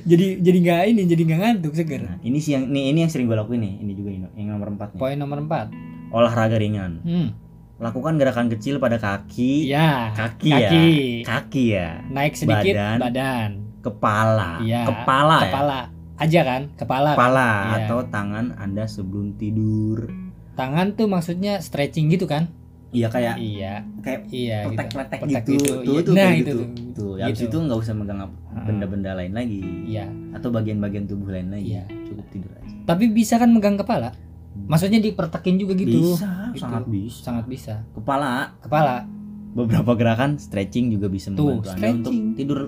jadi 0.02 0.26
jadi 0.38 0.58
nggak 0.58 0.80
ini 0.88 1.02
jadi 1.04 1.22
nggak 1.22 1.40
ngantuk 1.40 1.72
seger. 1.72 2.00
nah, 2.02 2.16
ini 2.20 2.36
sih 2.36 2.52
yang 2.52 2.66
nih 2.66 2.90
ini 2.90 2.98
yang 3.00 3.08
sering 3.08 3.24
gua 3.24 3.38
lakuin 3.38 3.60
nih 3.60 3.74
ini 3.78 3.92
juga 3.94 4.10
ini, 4.10 4.26
yang 4.34 4.52
nomor 4.52 4.68
empat 4.70 4.92
nih 4.92 4.98
Poin 4.98 5.16
nomor 5.16 5.38
4 5.38 5.99
olahraga 6.10 6.56
ringan 6.56 7.00
Hmm. 7.00 7.28
lakukan 7.76 8.14
gerakan 8.14 8.46
kecil 8.48 8.76
pada 8.76 8.96
kaki 8.96 9.66
Iya. 9.66 10.12
kaki, 10.12 10.50
Kaki. 10.50 10.60
ya 10.60 11.24
kaki 11.24 11.64
ya 11.72 11.90
Naik 12.06 12.34
sedikit 12.34 12.74
Badan. 12.76 12.98
badan. 13.00 13.50
kepala 13.80 14.50
Iya. 14.60 14.84
kepala 14.84 15.38
ya 15.38 15.46
Kepala. 15.48 15.80
Aja 16.20 16.40
kan? 16.44 16.62
Kepala. 16.74 17.08
kan? 17.08 17.16
kepala 17.16 17.48
Iya. 17.48 17.76
atau 17.80 17.98
tangan 18.06 18.46
anda 18.54 18.84
sebelum 18.84 19.32
tidur 19.34 20.12
Tangan 20.52 20.92
tuh 20.92 21.06
maksudnya 21.06 21.56
stretching 21.58 22.08
gitu 22.08 22.26
kan? 22.26 22.52
iya 22.90 23.06
kayak 23.06 23.38
Iya. 23.38 23.86
kayak 24.00 24.20
Iya 24.28 24.58
gitu. 24.62 24.70
letek-letek 24.74 25.18
Petek 25.22 25.44
gitu, 25.46 25.52
gitu. 25.54 25.72
tuh 25.80 25.94
Iya, 25.94 26.00
tuh 26.02 26.12
nah, 26.12 26.20
kayak 26.22 26.36
itu 26.36 26.42
gitu 26.42 26.52
tuh. 26.52 26.66
tuh 26.92 27.12
habis 27.16 27.38
Gitu. 27.38 27.46
itu 27.46 27.56
nggak 27.62 27.78
usah 27.80 27.94
megang 27.94 28.20
Ah. 28.20 28.28
benda-benda 28.60 29.10
lain 29.14 29.32
lagi 29.32 29.62
Iya. 29.86 30.04
atau 30.32 30.48
bagian-bagian 30.50 31.06
tubuh 31.06 31.30
lain 31.30 31.48
lagi 31.48 31.64
Iya. 31.72 31.84
cukup 32.04 32.26
tidur 32.28 32.52
aja 32.52 32.68
Tapi 32.82 33.04
bisa 33.08 33.38
kan 33.38 33.48
megang 33.48 33.78
kepala? 33.78 34.10
Maksudnya 34.50 34.98
dipertekin 34.98 35.56
juga 35.56 35.74
gitu. 35.74 36.14
bisa 36.14 36.50
Gitu. 36.50 36.60
sangat 36.60 36.84
bisa 36.86 37.18
Sangat 37.22 37.44
bisa. 37.46 37.74
kepala 37.92 38.54
Kepala. 38.58 39.06
beberapa 39.50 39.94
gerakan 39.94 40.38
stretching 40.38 40.90
juga 40.90 41.06
bisa 41.06 41.30
Tuh, 41.30 41.58
membantu 41.58 41.70
anda 41.70 41.88
untuk 41.92 42.14
tidur 42.34 42.60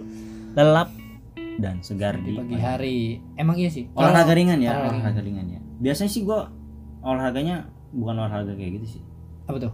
lelap 0.52 0.88
dan 1.58 1.78
segar 1.80 2.18
di 2.18 2.34
pagi 2.34 2.56
hari. 2.56 2.98
Emang 3.34 3.54
iya 3.54 3.68
sih. 3.68 3.86
olahraga 3.92 4.32
ringan 4.32 4.58
ya 4.58 4.72
olahraga 4.72 4.94
olahraga 4.98 5.20
ringan 5.20 5.46
ya 5.48 5.60
biasanya 5.78 6.10
sih 6.10 6.22
gua 6.22 6.50
olahraganya 7.00 7.66
bukan 7.90 8.14
olahraga 8.16 8.54
kayak 8.54 8.78
gitu 8.78 8.98
sih 8.98 9.02
apa 9.46 9.58
tuh? 9.58 9.72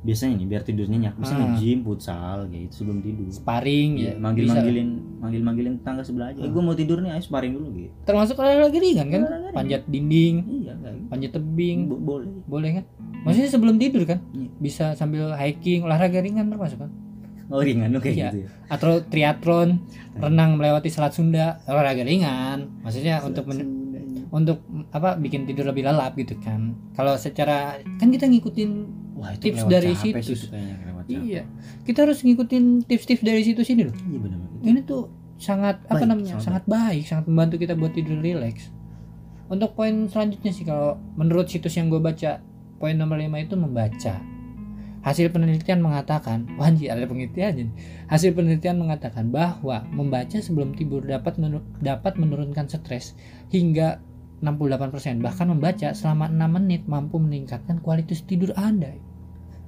Biasanya 0.00 0.34
nih 0.34 0.48
biar 0.48 0.62
tidur 0.62 0.86
nyenyak 0.86 1.12
bisa 1.14 1.32
Ah. 1.32 1.44
nge-gym 1.46 1.78
futsal 1.80 2.48
gitu 2.48 2.72
sebelum 2.74 2.98
tidur 3.00 3.28
Sparring 3.28 3.90
Iya, 3.94 4.06
ya. 4.06 4.14
manggil 4.16 4.44
bisa. 4.44 4.54
manggilin 4.54 4.88
manggil 5.16 5.40
manggilin 5.42 5.74
tetangga 5.76 6.00
sebelah 6.00 6.28
aja 6.30 6.38
eh 6.38 6.44
Ah. 6.44 6.50
gue 6.50 6.62
mau 6.62 6.72
tidur 6.72 6.98
nih 6.98 7.10
ayo 7.10 7.22
sparring 7.22 7.52
dulu 7.52 7.68
gitu 7.74 7.92
Termasuk 8.02 8.34
olahraga 8.34 8.74
ringan 8.74 9.06
kan? 9.06 9.20
Olahraga. 9.22 9.52
Panjat 9.52 9.82
dinding, 9.86 10.34
iya 10.58 10.72
gitu 10.74 11.04
panjat 11.06 11.30
tebing, 11.32 11.78
Bo- 11.86 12.00
boleh 12.00 12.28
boleh 12.44 12.70
kan? 12.74 12.84
Maksudnya 13.20 13.50
sebelum 13.50 13.76
tidur 13.76 14.02
kan? 14.04 14.24
Iya. 14.30 14.48
Bisa 14.56 14.84
sambil 14.94 15.34
hiking, 15.34 15.82
olahraga 15.82 16.18
ringan 16.18 16.48
termasuk 16.48 16.80
kan? 16.80 16.90
oh 17.48 17.58
ringan 17.58 17.90
lu 17.90 17.98
kayak 17.98 18.14
Iya. 18.14 18.28
gitu 18.28 18.38
ya 18.40 18.48
atau 18.68 19.02
triathlon 19.02 19.82
renang 20.14 20.54
melewati 20.54 20.86
selat 20.86 21.10
Sunda 21.10 21.58
olahraga 21.66 22.00
ringan 22.00 22.78
maksudnya 22.80 23.18
untuk 23.20 23.42
men- 23.44 23.66
untuk 24.30 24.62
apa 24.88 25.18
bikin 25.18 25.42
tidur 25.42 25.66
lebih 25.66 25.82
lelap 25.82 26.14
gitu 26.14 26.38
kan 26.38 26.78
kalau 26.94 27.18
secara 27.18 27.74
kan 27.98 28.06
kita 28.08 28.24
ngikutin 28.24 28.70
wah 29.20 29.30
itu 29.36 29.52
Tips 29.52 29.62
dari 29.68 29.92
situ. 29.92 30.32
sih. 30.32 30.48
iya. 31.06 31.44
Kita 31.84 32.08
harus 32.08 32.24
ngikutin 32.24 32.88
tips-tips 32.88 33.20
dari 33.20 33.44
situ 33.44 33.60
sini 33.60 33.84
loh. 33.84 33.94
Iya 33.94 34.18
benar 34.18 34.38
ini 34.60 34.80
tuh 34.84 35.08
sangat 35.40 35.80
apa 35.88 36.04
Baik, 36.04 36.08
namanya 36.08 36.36
sangat 36.36 36.44
sangat 36.44 36.64
baik 36.68 37.04
sangat 37.08 37.24
membantu 37.32 37.56
kita 37.56 37.72
buat 37.72 37.96
tidur 37.96 38.20
rileks 38.20 38.68
untuk 39.48 39.72
poin 39.72 40.04
selanjutnya 40.06 40.52
sih 40.52 40.68
kalau 40.68 41.00
menurut 41.16 41.48
situs 41.48 41.74
yang 41.80 41.88
gue 41.88 41.96
baca 41.98 42.44
poin 42.76 42.94
nomor 42.94 43.18
5 43.18 43.28
itu 43.40 43.56
membaca. 43.56 44.14
Hasil 45.00 45.32
penelitian 45.32 45.80
mengatakan 45.80 46.44
wajib 46.60 46.92
ada 46.92 47.08
penelitian 47.08 47.72
hasil 48.06 48.36
penelitian 48.36 48.76
mengatakan 48.76 49.32
bahwa 49.32 49.80
membaca 49.88 50.36
sebelum 50.38 50.76
tidur 50.76 51.00
dapat 51.02 51.40
menur- 51.40 51.64
dapat 51.80 52.20
menurunkan 52.20 52.68
stres 52.68 53.16
hingga 53.48 54.04
68% 54.44 55.20
bahkan 55.24 55.48
membaca 55.48 55.92
selama 55.96 56.28
6 56.28 56.56
menit 56.56 56.82
mampu 56.84 57.16
meningkatkan 57.16 57.80
kualitas 57.80 58.24
tidur 58.28 58.52
anda 58.56 58.92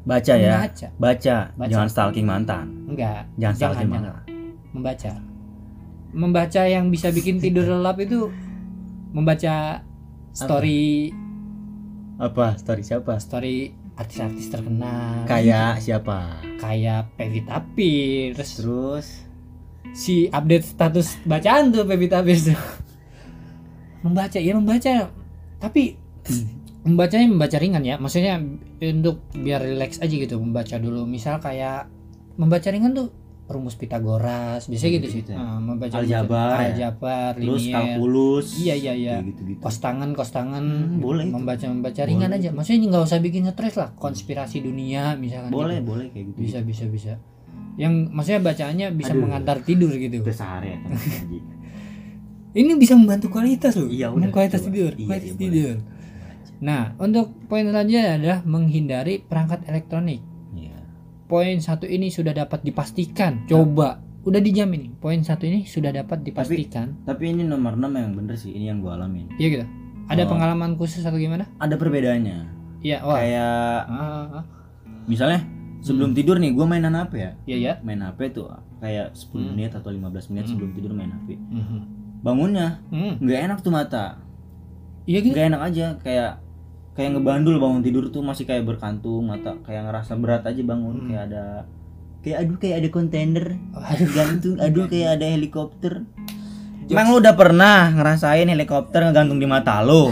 baca 0.03 0.35
ya. 0.35 0.57
Membaca. 0.63 0.89
Baca, 0.99 1.37
Baca. 1.55 1.71
jangan 1.71 1.89
stalking 1.89 2.27
mantan. 2.27 2.67
Enggak. 2.91 3.23
Jangan 3.39 3.39
jangan 3.39 3.55
stalking 3.57 3.89
jangan. 3.91 4.03
mantan. 4.03 4.23
Membaca. 4.73 5.13
Membaca 6.13 6.63
yang 6.69 6.85
bisa 6.93 7.09
bikin 7.15 7.37
tidur 7.39 7.67
lelap 7.79 7.97
itu 8.03 8.29
membaca 9.13 9.81
story 10.33 11.13
apa? 12.19 12.55
Story 12.59 12.83
siapa? 12.87 13.13
Story 13.19 13.57
artis-artis 13.97 14.47
terkenal. 14.49 15.27
Kayak 15.29 15.83
siapa? 15.83 16.41
Kayak 16.59 17.13
Pevita 17.19 17.61
Pierce 17.75 18.63
terus? 18.63 19.07
Si 19.93 20.31
update 20.33 20.65
status 20.65 21.21
bacaan 21.29 21.71
tuh 21.71 21.85
Pevita 21.85 22.25
Pierce 22.25 22.53
tuh. 22.53 22.61
membaca 24.07 24.39
ya 24.39 24.53
membaca. 24.57 25.11
Tapi 25.63 25.95
membacanya 26.83 27.27
membaca 27.31 27.57
ringan 27.59 27.83
ya. 27.83 27.97
Maksudnya 27.97 28.43
untuk 28.83 29.23
biar 29.33 29.63
relax 29.63 29.99
aja 29.99 30.11
gitu 30.11 30.39
membaca 30.39 30.77
dulu. 30.77 31.07
Misal 31.07 31.39
kayak 31.39 31.87
membaca 32.35 32.69
ringan 32.69 32.93
tuh 32.93 33.09
rumus 33.43 33.77
Pitagoras 33.77 34.65
biasanya 34.65 34.89
Oh, 34.89 34.97
gitu 34.97 35.09
sih. 35.13 35.23
ya. 35.29 35.37
Ah, 35.37 35.59
membaca 35.61 35.93
Aljabar. 36.01 36.57
Ya? 36.57 36.73
aljabar 36.73 37.31
terus 37.37 37.63
linier. 37.63 37.75
kalkulus 37.77 38.47
iya 38.57 38.73
iya 38.73 38.93
iya. 38.97 39.17
gitu 39.21 39.45
gitu 39.45 39.61
kos 39.61 39.77
tangan 39.77 40.17
kos 40.17 40.33
tangan. 40.33 40.63
Hmm, 40.65 41.05
boleh 41.05 41.29
itu. 41.29 41.35
membaca 41.37 41.65
membaca 41.69 42.01
ringan 42.01 42.31
Boleh 42.31 42.41
aja. 42.41 42.51
maksudnya 42.51 42.89
nggak 42.89 43.05
usah 43.05 43.19
bikin 43.21 43.45
stres 43.47 43.77
lah. 43.77 43.91
Konspirasi 43.93 44.65
dunia 44.65 45.21
misalkan 45.21 45.53
boleh 45.53 45.79
gitu. 45.79 45.89
boleh 45.91 46.07
kayak 46.11 46.25
gitu 46.33 46.39
bisa 46.41 46.59
bisa 46.65 46.85
bisa. 46.89 47.13
Yang 47.77 47.93
maksudnya 48.09 48.41
bacaannya 48.41 48.87
bisa 48.93 49.13
Aduh. 49.13 49.21
mengantar 49.21 49.57
tidur 49.61 49.93
gitu. 49.93 50.17
Sehari 50.25 50.73
ya 50.73 50.79
kan 50.81 50.91
ini 52.53 52.73
bisa 52.77 52.93
membantu 52.97 53.29
kualitas 53.29 53.77
loh. 53.77 53.89
Iya, 53.89 54.13
udah, 54.13 54.29
kualitas 54.29 54.61
coba. 54.61 54.69
tidur 54.71 54.93
Iya, 54.93 55.07
kualitas 55.09 55.29
iya, 55.31 55.41
tidur 55.41 55.77
nah 56.63 56.95
untuk 56.97 57.35
poin 57.45 57.67
selanjutnya 57.67 58.17
adalah 58.17 58.39
menghindari 58.43 59.19
perangkat 59.19 59.67
elektronik. 59.67 60.23
Iya. 60.53 60.79
poin 61.27 61.59
satu 61.59 61.85
ini 61.85 62.07
sudah 62.09 62.31
dapat 62.33 62.63
dipastikan. 62.63 63.43
Coba 63.45 63.99
udah 64.23 64.39
dijamin. 64.39 64.81
Nih 64.81 64.93
poin 64.95 65.19
satu 65.21 65.43
ini 65.43 65.65
sudah 65.65 65.91
dapat 65.91 66.23
dipastikan. 66.23 67.03
tapi 67.03 67.29
ini 67.29 67.43
nomor 67.43 67.75
6 67.75 67.91
yang 67.91 68.15
bener 68.15 68.37
sih 68.37 68.53
ini 68.53 68.69
yang 68.69 68.79
gua 68.79 68.95
alamin. 68.95 69.27
Iya 69.35 69.49
gitu? 69.51 69.67
Ada 70.05 70.23
Oh. 70.23 70.31
pengalaman 70.31 70.77
khusus 70.77 71.03
atau 71.03 71.17
gimana? 71.17 71.51
Ada 71.57 71.75
perbedaannya. 71.75 72.39
Iya 72.81 73.03
wah. 73.03 73.17
Kayak 73.17 73.59
Ah, 73.85 73.91
ah, 73.91 74.27
ah. 74.39 74.45
misalnya 75.05 75.41
sebelum 75.81 76.13
tidur 76.13 76.37
nih 76.37 76.53
gua 76.53 76.65
mainan 76.65 76.93
HP 76.93 77.13
ya? 77.17 77.31
Iya 77.45 77.57
ya 77.59 77.73
main 77.81 77.99
HP 78.01 78.31
tuh 78.31 78.47
kayak 78.79 79.11
10 79.13 79.41
Hmm. 79.41 79.49
menit 79.53 79.73
atau 79.73 79.89
15 79.89 80.27
menit 80.29 80.45
Hmm. 80.45 80.53
sebelum 80.53 80.71
tidur 80.73 80.93
main 80.93 81.11
HP 81.11 81.35
Mhm. 81.35 81.79
bangunnya 82.21 82.79
Hmm. 82.89 83.19
nggak 83.19 83.41
enak 83.43 83.59
tuh 83.61 83.73
mata. 83.73 84.23
Iya 85.03 85.19
gitu? 85.21 85.35
Nggak 85.35 85.47
enak 85.49 85.63
aja 85.65 85.87
kayak 85.99 86.33
kayak 86.93 87.11
ngebandul 87.13 87.57
bangun 87.57 87.81
tidur 87.81 88.05
tuh 88.09 88.21
masih 88.21 88.45
kayak 88.45 88.65
berkantung 88.65 89.25
mata 89.25 89.57
kayak 89.63 89.87
ngerasa 89.87 90.13
berat 90.15 90.43
aja 90.43 90.61
bangun 90.61 90.95
Hmm. 90.95 91.07
kayak 91.09 91.23
ada 91.27 91.45
kayak 92.21 92.37
aduh 92.39 92.57
kayak 92.57 92.77
ada 92.77 92.89
kontainer 92.89 93.47
aduh 93.73 94.11
gantung 94.11 94.57
aduh 94.57 94.85
kayak 94.87 95.11
ada 95.17 95.27
helikopter 95.29 96.05
Jokes. 96.83 96.93
Emang 96.93 97.07
lu 97.09 97.19
udah 97.19 97.33
pernah 97.33 97.79
ngerasain 97.91 98.45
helikopter 98.45 99.01
ngegantung 99.01 99.39
di 99.39 99.47
mata 99.47 99.79
lo? 99.81 100.11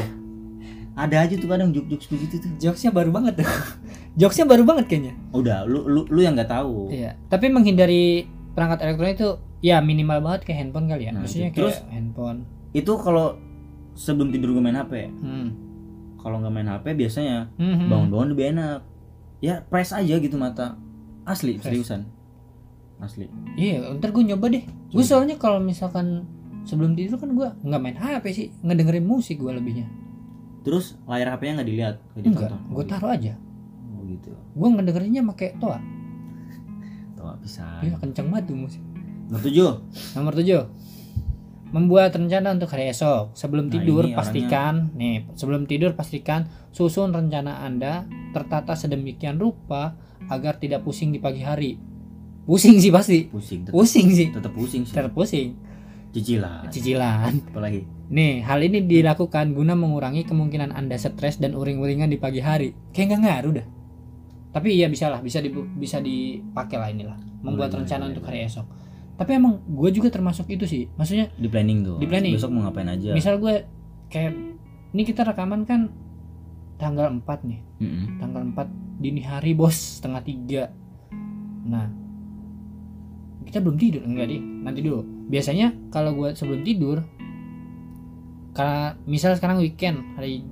Ada 0.92 1.26
aja 1.26 1.34
tuh 1.34 1.48
kadang 1.48 1.70
juk-juk 1.70 1.98
begitu 2.08 2.38
tuh. 2.38 2.50
jokesnya 2.58 2.90
baru 2.90 3.10
banget 3.10 3.42
tuh 3.42 3.48
jokesnya 4.20 4.46
baru 4.46 4.62
banget 4.62 4.84
kayaknya 4.86 5.14
Udah, 5.30 5.64
lu 5.64 5.82
lu, 5.84 6.06
lu 6.06 6.20
yang 6.20 6.32
nggak 6.32 6.46
tahu. 6.48 6.88
iya 6.88 7.18
tapi 7.26 7.48
menghindari 7.48 8.22
perangkat 8.50 8.84
elektronik 8.84 9.16
itu 9.16 9.30
ya 9.60 9.78
minimal 9.78 10.20
banget 10.20 10.40
kayak 10.44 10.58
handphone 10.62 10.86
kali 10.86 11.04
ya 11.04 11.10
Nah, 11.10 11.20
maksudnya 11.20 11.48
itu. 11.48 11.54
kayak 11.54 11.66
Terus- 11.68 11.82
handphone 11.88 12.38
Itu 12.70 12.92
kalau 12.96 13.34
sebelum 13.92 14.30
tidur 14.30 14.52
gue 14.52 14.62
main 14.62 14.76
HP. 14.76 15.10
hmm. 15.10 15.48
Kalau 16.20 16.36
nggak 16.38 16.52
main 16.52 16.68
HP 16.68 16.86
biasanya 16.94 17.48
Hmm. 17.54 17.88
bangun-bangun 17.88 18.28
lebih 18.30 18.46
enak. 18.50 18.80
Ya 19.40 19.60
press 19.62 19.90
aja 19.90 20.14
gitu 20.14 20.36
mata. 20.36 20.76
Asli, 21.22 21.56
Press. 21.56 21.64
seriusan. 21.66 22.04
Asli. 22.98 23.32
iya 23.56 23.80
ntar 23.96 24.10
gue 24.10 24.20
nyoba 24.22 24.46
deh 24.46 24.60
gue 24.90 25.00
soalnya 25.00 25.32
kalau 25.34 25.56
misalkan 25.56 26.28
sebelum 26.62 26.92
tidur 26.92 27.16
kan 27.16 27.32
gue 27.32 27.48
nggak 27.58 27.80
main 27.80 27.96
HP 27.96 28.24
sih 28.28 28.46
ngedengerin 28.60 29.00
musik 29.02 29.36
gue 29.36 29.48
lebihnya 29.48 29.88
Terus 30.60 31.00
layar 31.06 31.32
HP-nya 31.32 31.52
nggak 31.56 31.68
dilihat, 31.70 31.96
nggak 32.12 32.22
ditonton. 32.22 32.60
gue 32.68 32.84
taruh 32.84 33.08
aja 33.10 33.32
Oh 33.90 34.04
gitu. 34.04 34.36
gue 34.52 34.68
ngedengerinnya 34.70 35.24
pakai 35.26 35.56
toa 35.56 35.80
Tuh 37.16 37.32
bisa. 37.40 37.64
iya 37.80 37.96
kenceng 37.96 38.28
banget 38.28 38.52
tuh 38.52 38.56
musik 38.58 38.82
Nomor 39.30 39.40
tujuh. 39.40 39.70
Nomor 40.12 40.32
7. 40.34 40.44
Membuat 41.70 42.10
rencana 42.12 42.50
untuk 42.50 42.66
hari 42.68 42.90
esok. 42.90 43.30
Sebelum 43.32 43.70
Nah, 43.70 43.72
tidur 43.72 44.02
ini 44.02 44.10
orangnya- 44.10 44.18
pastikan 44.18 44.74
nih, 44.92 45.16
sebelum 45.32 45.64
tidur 45.64 45.94
pastikan 45.94 46.50
susun 46.70 47.10
rencana 47.10 47.62
Anda 47.62 48.04
tertata 48.30 48.74
sedemikian 48.74 49.38
rupa 49.38 49.94
agar 50.26 50.58
tidak 50.58 50.82
pusing 50.82 51.10
di 51.10 51.18
pagi 51.18 51.40
hari. 51.40 51.78
Pusing 52.42 52.82
sih 52.82 52.90
pasti. 52.90 53.30
Pusing. 53.30 53.62
Tetap, 53.64 53.72
Pusing 53.72 54.08
sih. 54.10 54.28
tetap 54.34 54.52
pusing 54.52 54.82
sih. 54.82 54.94
Terpusing. 54.94 55.48
Cicilan. 56.10 56.66
Cicilan. 56.66 57.32
Apalagi. 57.46 57.86
Nih, 58.10 58.42
hal 58.42 58.58
ini 58.60 58.82
dilakukan 58.82 59.54
guna 59.54 59.78
mengurangi 59.78 60.26
kemungkinan 60.26 60.74
Anda 60.74 60.98
stres 60.98 61.38
dan 61.38 61.54
uring-uringan 61.54 62.10
di 62.10 62.18
pagi 62.18 62.42
hari. 62.42 62.74
Kayak 62.90 63.14
nggak 63.14 63.22
ngaruh 63.22 63.52
dah. 63.54 63.66
Tapi 64.50 64.74
iya 64.74 64.90
bisa 64.90 65.06
lah, 65.06 65.22
bisa 65.22 65.38
di, 65.38 65.54
bisa 65.54 66.02
dipakai 66.02 66.74
lah 66.74 66.90
inilah. 66.90 67.14
Membuat 67.40 67.70
Boleh, 67.70 67.86
rencana 67.86 68.02
boleh, 68.02 68.10
untuk 68.10 68.24
hari 68.26 68.38
esok. 68.42 68.66
Tapi 69.20 69.36
emang 69.36 69.60
gue 69.62 69.90
juga 69.92 70.08
termasuk 70.08 70.48
itu 70.48 70.64
sih. 70.64 70.88
Maksudnya 70.96 71.28
Di 71.36 71.44
planning 71.44 71.84
tuh. 71.84 71.96
Di 72.00 72.08
planning. 72.08 72.32
Besok 72.40 72.50
mau 72.50 72.64
ngapain 72.64 72.88
aja. 72.88 73.12
misal 73.12 73.36
gue 73.36 73.68
kayak 74.08 74.32
ini 74.90 75.02
kita 75.04 75.22
rekaman 75.22 75.62
kan 75.62 75.92
tanggal 76.74 77.12
4 77.12 77.22
nih 77.44 77.60
Mm-mm. 77.78 78.04
tanggal 78.16 78.42
4 78.42 78.66
dini 78.98 79.20
hari 79.20 79.52
bos 79.52 80.00
setengah 80.00 80.24
tiga 80.24 80.62
nah 81.62 81.86
kita 83.44 83.60
belum 83.60 83.76
tidur 83.76 84.02
enggak 84.02 84.26
deh 84.26 84.40
nanti 84.40 84.80
dulu 84.80 85.04
biasanya 85.28 85.70
kalau 85.92 86.16
gue 86.16 86.32
sebelum 86.32 86.64
tidur 86.64 87.04
karena 88.50 88.98
misal 89.06 89.36
sekarang 89.36 89.62
weekend 89.62 90.02
hari 90.18 90.42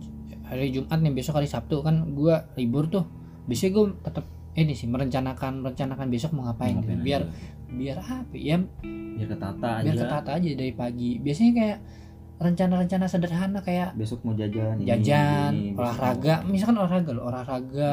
hari 0.46 0.70
Jumat 0.70 1.00
nih 1.00 1.12
besok 1.12 1.40
hari 1.40 1.48
Sabtu 1.48 1.82
kan 1.82 2.14
gue 2.14 2.34
libur 2.56 2.86
tuh 2.86 3.04
biasanya 3.44 3.72
gue 3.74 3.84
tetap 4.00 4.24
ini 4.54 4.72
sih 4.74 4.86
merencanakan 4.86 5.62
merencanakan 5.62 6.06
besok 6.08 6.30
mau 6.34 6.46
ngapain, 6.46 6.74
Mau 6.74 6.82
gitu. 6.82 6.92
ngapain 6.92 7.02
biar 7.02 7.22
aja. 7.24 7.32
Biar 7.68 7.98
apa 8.00 8.34
ya? 8.34 8.56
Biar 8.82 9.28
ketata 9.28 9.70
biar 9.84 9.94
aja. 9.94 10.00
ketata 10.04 10.30
aja 10.40 10.48
dari 10.56 10.72
pagi. 10.72 11.10
Biasanya 11.20 11.52
kayak 11.54 11.78
rencana-rencana 12.38 13.06
sederhana 13.10 13.58
kayak 13.60 13.98
besok 13.98 14.22
mau 14.22 14.30
jajan 14.32 14.78
ini, 14.78 14.86
jajan 14.86 15.52
ini, 15.52 15.64
besok. 15.74 15.82
olahraga. 15.82 16.34
Mau- 16.42 16.50
misalkan 16.54 16.76
olahraga 16.78 17.10
loh 17.12 17.24
olahraga. 17.28 17.92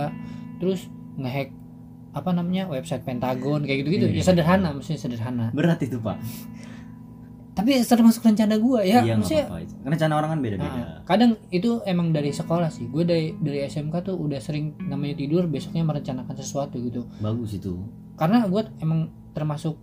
Terus 0.61 0.87
ngehack 1.17 1.49
apa 2.15 2.29
namanya 2.31 2.71
website 2.71 3.03
Pentagon 3.03 3.67
kayak 3.67 3.83
gitu-gitu. 3.83 4.07
Iya. 4.07 4.21
ya 4.21 4.23
sederhana 4.23 4.71
maksudnya 4.71 4.99
sederhana. 5.01 5.45
Berat 5.51 5.81
itu 5.83 5.99
pak. 5.99 6.15
Tapi 7.55 7.71
termasuk 7.87 8.19
rencana 8.19 8.59
gua 8.59 8.83
ya 8.83 8.99
iya 8.99 9.15
maksudnya 9.15 9.47
apa-apa. 9.47 9.63
Itu. 9.63 9.73
Kan 9.79 9.89
rencana 9.95 10.13
orang 10.19 10.29
kan 10.35 10.39
beda-beda. 10.43 10.75
Nah, 10.75 10.99
kadang 11.07 11.31
itu 11.55 11.79
emang 11.87 12.11
dari 12.11 12.31
sekolah 12.35 12.67
sih. 12.67 12.91
Gue 12.91 13.07
dari 13.07 13.31
dari 13.39 13.63
SMK 13.63 13.95
tuh 14.03 14.15
udah 14.19 14.39
sering 14.43 14.75
namanya 14.91 15.15
tidur 15.15 15.47
besoknya 15.47 15.87
merencanakan 15.87 16.35
sesuatu 16.35 16.75
gitu. 16.83 17.07
Bagus 17.23 17.55
itu. 17.55 17.79
Karena 18.19 18.43
gue 18.47 18.59
emang 18.83 19.07
termasuk 19.35 19.75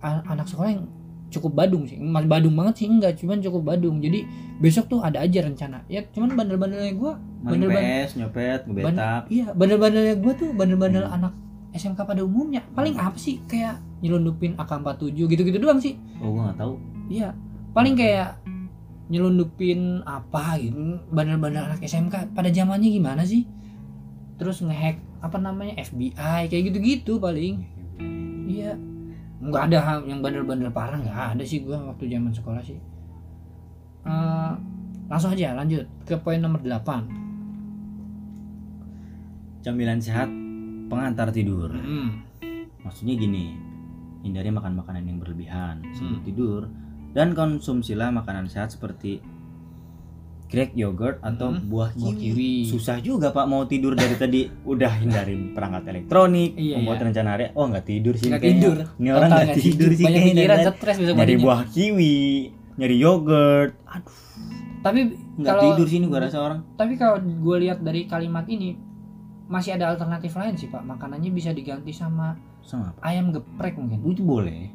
anak 0.00 0.48
sekolah 0.48 0.72
yang 0.72 0.84
cukup 1.28 1.52
badung 1.54 1.84
sih 1.84 1.96
mas 1.96 2.24
badung 2.24 2.52
banget 2.52 2.74
sih 2.76 2.88
enggak 2.88 3.16
cuman 3.16 3.38
cukup 3.38 3.62
badung 3.64 4.00
jadi 4.00 4.26
besok 4.58 4.84
tuh 4.86 5.00
ada 5.00 5.16
aja 5.18 5.40
rencana 5.40 5.80
ya 5.86 6.04
cuman 6.06 6.34
bandel-bandelnya 6.34 6.92
gue 6.92 7.12
Bener-bener. 7.42 8.04
PS 8.04 8.10
nyopet 8.16 8.60
ngebetak 8.64 8.86
Bandel, 8.86 9.20
iya, 9.28 9.46
bandel-bandelnya 9.50 10.14
gue 10.16 10.32
tuh 10.34 10.50
bandel-bandel 10.52 11.04
Hmm. 11.04 11.16
anak 11.16 11.32
SMK 11.72 12.04
pada 12.04 12.20
umumnya. 12.20 12.60
Paling 12.70 12.94
apa 12.94 13.16
sih 13.16 13.40
kayak 13.42 13.80
nyelundupin 13.98 14.52
AK47 14.54 15.16
gitu-gitu 15.16 15.56
doang 15.56 15.80
sih. 15.80 15.96
oh 16.20 16.28
gua 16.30 16.52
nggak 16.52 16.58
tahu 16.60 16.74
Iya. 17.08 17.32
Paling 17.72 17.96
kayak 17.96 18.44
nyelundupin 19.08 20.04
apa 20.04 20.56
gitu. 20.56 21.00
Bandel-bandel 21.08 21.64
anak 21.64 21.80
SMK 21.80 22.32
pada 22.32 22.48
zamannya 22.48 22.88
gimana 22.88 23.24
sih? 23.24 23.48
Terus 24.36 24.60
ngehack 24.60 25.00
apa 25.18 25.38
namanya 25.38 25.80
FBI 25.80 26.46
kayak 26.46 26.62
gitu-gitu 26.68 27.16
paling. 27.16 27.64
Iya 28.44 28.72
nggak 29.42 29.62
ada 29.70 29.78
hal 29.80 29.98
yang 30.06 30.22
bandel-bandel 30.22 30.70
parah 30.70 30.96
nggak 30.96 31.34
ada 31.34 31.42
sih 31.42 31.62
gua 31.62 31.90
waktu 31.90 32.06
zaman 32.08 32.30
sekolah 32.30 32.62
sih 32.62 32.78
Eh, 34.02 34.52
langsung 35.06 35.30
aja 35.30 35.54
lanjut 35.54 35.86
ke 36.02 36.18
poin 36.18 36.42
nomor 36.42 36.58
8 36.58 37.06
Camilan 39.62 40.02
sehat 40.02 40.26
pengantar 40.90 41.30
tidur. 41.30 41.70
Hmm. 41.70 42.26
Maksudnya 42.82 43.14
gini, 43.14 43.54
hindari 44.26 44.50
makan 44.50 44.74
makanan 44.74 45.06
yang 45.06 45.22
berlebihan 45.22 45.86
sebelum 45.94 46.18
Hmm. 46.18 46.26
tidur 46.26 46.62
dan 47.14 47.30
konsumsilah 47.30 48.10
makanan 48.10 48.50
sehat 48.50 48.74
seperti 48.74 49.22
grek 50.52 50.70
yogurt 50.74 51.16
atau 51.18 51.48
Hmm. 51.50 51.64
buah 51.64 51.90
Buah 51.90 52.12
kiwi. 52.12 52.20
kiwi. 52.22 52.52
Susah 52.66 53.00
juga 53.00 53.32
Pak 53.32 53.44
mau 53.44 53.64
tidur 53.64 53.92
dari 53.92 54.12
tadi 54.14 54.40
udah 54.72 54.92
hindarin 54.94 55.50
perangkat 55.50 55.88
elektronik, 55.88 56.52
Iya, 56.54 56.76
membuat 56.76 56.98
iya. 56.98 57.06
rencana 57.08 57.28
hari. 57.30 57.44
Oh 57.52 57.66
nggak 57.66 57.84
tidur 57.84 58.14
sih 58.14 58.28
nggak 58.28 58.44
tidur 58.44 58.76
Ini 58.94 59.08
orang 59.10 59.28
nggak 59.32 59.56
tidur 59.58 59.90
sih 59.90 60.04
banyak 60.04 60.22
pikiran 60.28 60.58
stres 60.70 60.96
besok 60.98 61.14
Nyari 61.16 61.34
buah 61.36 61.60
kiwi, 61.66 62.16
nyari 62.74 62.96
yogurt. 62.96 63.72
Aduh, 63.82 64.16
tapi 64.80 64.98
nggak 65.32 65.48
kalau 65.48 65.62
tidur 65.66 65.86
sih 65.86 65.96
ini 65.96 66.06
gua 66.06 66.20
rasa 66.20 66.38
orang. 66.38 66.60
tapi 66.74 66.92
kalau 66.94 67.16
gue 67.16 67.56
lihat 67.60 67.80
dari 67.80 68.04
kalimat 68.04 68.44
ini 68.44 68.76
masih 69.44 69.72
ada 69.72 69.88
alternatif 69.88 70.32
lain 70.32 70.52
sih 70.54 70.66
pak 70.66 70.82
makanannya 70.82 71.30
bisa 71.30 71.50
diganti 71.50 71.90
sama 71.90 72.34
Sama 72.60 72.90
apa? 72.90 72.98
ayam 73.04 73.30
geprek 73.30 73.74
mungkin 73.74 74.02
Itu 74.02 74.22
boleh. 74.22 74.68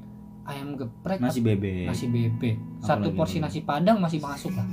ayam 0.43 0.73
geprek 0.73 1.19
Nasi 1.19 1.39
bebek. 1.39 1.85
nasi 1.85 2.05
bebek 2.05 2.55
satu 2.79 3.11
porsi 3.11 3.37
nasi 3.37 3.61
padang 3.61 3.97
masih 3.97 4.17
masuk 4.17 4.53
lah 4.53 4.63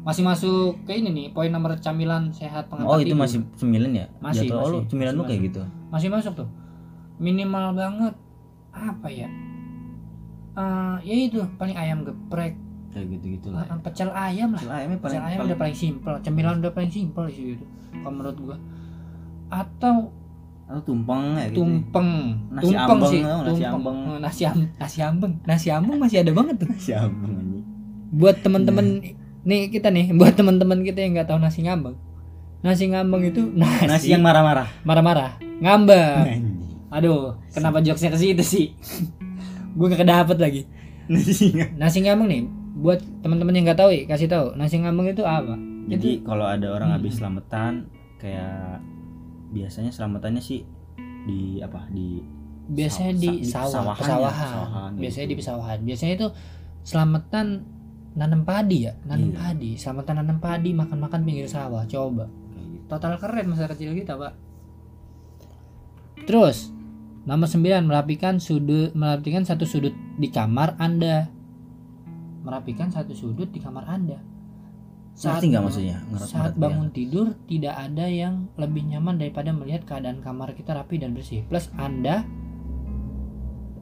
masih 0.00 0.22
masuk 0.22 0.80
ke 0.82 0.92
ini 0.94 1.08
nih 1.08 1.26
poin 1.28 1.48
nomor 1.48 1.76
camilan 1.76 2.28
sehat 2.30 2.66
pengantar 2.66 2.88
Oh 2.88 2.96
itu 2.96 3.10
tidur. 3.10 3.20
masih 3.20 3.38
cemilan 3.54 3.92
ya? 3.92 4.06
Masih, 4.18 4.44
Jatuh, 4.44 4.56
oh, 4.56 4.64
masih. 4.64 4.80
cemilan 4.86 5.12
lu 5.12 5.22
kayak 5.22 5.40
gitu. 5.44 5.60
masih 5.88 6.08
masuk 6.08 6.32
tuh 6.34 6.48
minimal 7.16 7.72
banget 7.72 8.14
apa 8.70 9.08
ya 9.08 9.28
Eh 10.52 10.96
ya 11.04 11.14
itu 11.22 11.38
paling 11.54 11.74
ayam 11.74 12.02
geprek 12.02 12.56
Kayak 12.90 13.06
gitu-gitu 13.12 13.48
lah. 13.50 13.62
eh, 13.64 13.78
pecel 13.80 14.10
ayam 14.10 14.50
lah 14.50 14.58
Pecel 14.58 14.74
ayamnya 14.74 14.98
paling, 14.98 15.14
pecel 15.14 15.22
ayam 15.22 15.38
paling 15.38 15.46
udah 15.46 15.58
paling 15.58 15.76
simpel 15.76 16.14
cemilan 16.20 16.54
udah 16.58 16.72
paling 16.72 16.90
simpel 16.90 17.24
sih 17.26 17.54
itu 17.54 17.64
kalau 17.92 18.12
menurut 18.12 18.36
gua 18.36 18.56
atau 19.48 20.10
atau 20.64 20.82
tumpeng 20.82 21.22
ya 21.34 21.46
gitu. 21.46 21.56
tumpeng 21.60 22.08
Nasi 22.48 22.62
tumpeng 22.64 22.86
ambeng, 22.96 23.10
sih 23.10 23.20
tau, 23.20 23.38
nasi 23.40 23.50
tumpeng. 23.62 23.74
ambeng. 23.76 23.98
Nasi 24.18 24.42
am 24.44 24.58
nasi 24.76 24.98
ambeng 25.00 25.32
nasi 25.44 25.68
ambeng 25.68 25.96
masih 25.98 26.18
ada 26.18 26.32
banget 26.32 26.54
tuh 26.56 26.68
Siapa 26.80 27.26
anjing? 27.26 27.64
buat 28.10 28.36
teman-teman 28.40 28.86
nih 29.42 29.68
kita 29.68 29.88
nih 29.88 30.12
buat 30.18 30.32
teman-teman 30.32 30.80
kita 30.80 31.00
yang 31.00 31.12
nggak 31.14 31.28
tahu 31.28 31.38
nasi 31.38 31.62
ngambeng 31.62 31.96
nasi 32.60 32.84
ngambeng 32.86 33.22
itu 33.24 33.40
nasi, 33.50 33.86
Nasi 33.86 34.06
yang 34.08 34.20
marah-marah. 34.20 34.68
marah-marah. 34.82 35.40
Ngambek 35.58 36.12
Anjing. 36.20 36.44
aduh 36.88 37.20
kenapa 37.48 37.80
jokesnya 37.80 38.10
ke 38.10 38.18
situ 38.18 38.42
sih? 38.42 38.66
Gue 39.76 39.86
gak 39.86 40.00
kedapet 40.00 40.36
lagi. 40.36 40.62
Nasi 41.74 41.98
ngambeng 42.00 42.28
nih 42.28 42.42
buat 42.76 43.00
teman-teman 43.20 43.52
yang 43.52 43.64
nggak 43.64 43.78
tahu 43.78 43.90
ya 43.90 44.04
kasih 44.06 44.26
tahu 44.26 44.46
nasi 44.54 44.76
ngambeng 44.76 45.08
itu 45.08 45.22
apa? 45.22 45.56
Jadi 45.88 46.20
kalau 46.20 46.44
ada 46.44 46.68
orang 46.68 46.92
Hmm. 46.92 46.96
habis 46.96 47.16
selamatan 47.16 47.88
kayak 48.16 48.78
biasanya 49.50 49.88
selamatannya 49.88 50.38
sih 50.38 50.60
di 51.24 51.58
apa? 51.58 51.88
Di 51.88 52.20
biasanya 52.68 53.12
Saw- 53.12 53.18
di 53.18 53.26
sa- 53.26 53.40
di 53.40 53.46
sawah 53.48 53.66
pesawahan 53.66 53.88
ya, 53.88 53.96
pesawahan, 53.96 54.36
pesawahan. 54.36 54.90
Biasanya 54.94 55.24
gitu. 55.24 55.32
di 55.32 55.38
pesawahan. 55.38 55.78
Biasanya 55.80 56.12
itu 56.14 56.28
selamatan 56.82 57.46
nanam 58.12 58.42
padi 58.42 58.84
ya 58.84 58.92
nanam 59.04 59.30
Iya. 59.30 59.38
padi 59.38 59.70
selamatan 59.74 60.14
nanam 60.18 60.38
padi 60.38 60.70
makan-makan 60.72 61.20
pinggir 61.22 61.46
sawah 61.46 61.84
coba 61.84 62.26
gitu. 62.26 62.86
total 62.88 63.14
keren 63.16 63.46
masa 63.46 63.66
kecil 63.66 63.94
kita 63.94 64.14
pak 64.14 64.34
terus 66.26 66.74
nomor 67.22 67.46
9 67.46 67.60
merapikan 67.84 68.38
sudut 68.38 68.90
merapikan 68.92 69.44
satu 69.44 69.62
sudut 69.62 69.94
di 70.16 70.28
kamar 70.28 70.74
anda 70.76 71.30
merapikan 72.40 72.88
satu 72.88 73.12
sudut 73.12 73.48
di 73.48 73.60
kamar 73.60 73.84
anda 73.86 74.18
Ngerti 75.10 75.52
nggak 75.52 75.62
maksudnya? 75.62 75.96
Ngerti- 76.08 76.32
saat 76.32 76.52
ya? 76.54 76.58
bangun 76.58 76.88
tidur 76.90 77.36
tidak 77.44 77.76
ada 77.76 78.08
yang 78.08 78.48
lebih 78.56 78.88
nyaman 78.88 79.20
daripada 79.20 79.52
melihat 79.52 79.84
keadaan 79.84 80.24
kamar 80.24 80.56
kita 80.56 80.72
rapi 80.72 80.96
dan 80.96 81.12
bersih 81.12 81.44
plus 81.44 81.68
anda 81.76 82.24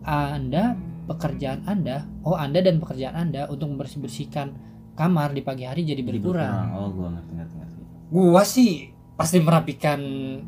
anda 0.02 0.74
pekerjaan 1.08 1.64
anda 1.64 2.04
oh 2.20 2.36
anda 2.36 2.60
dan 2.60 2.76
pekerjaan 2.76 3.16
anda 3.18 3.48
untuk 3.48 3.66
membersih 3.66 3.98
bersihkan 3.98 4.52
kamar 4.92 5.30
di 5.30 5.40
pagi 5.40 5.64
hari 5.64 5.82
jadi 5.82 6.00
berkurang 6.00 6.68
Oh 6.70 6.90
gua 6.90 7.08
ngerti 7.10 7.32
ngerti 7.32 7.54
ngerti. 7.56 7.80
gua 8.08 8.42
sih 8.42 8.72
pasti 9.14 9.38
merapikan 9.38 10.00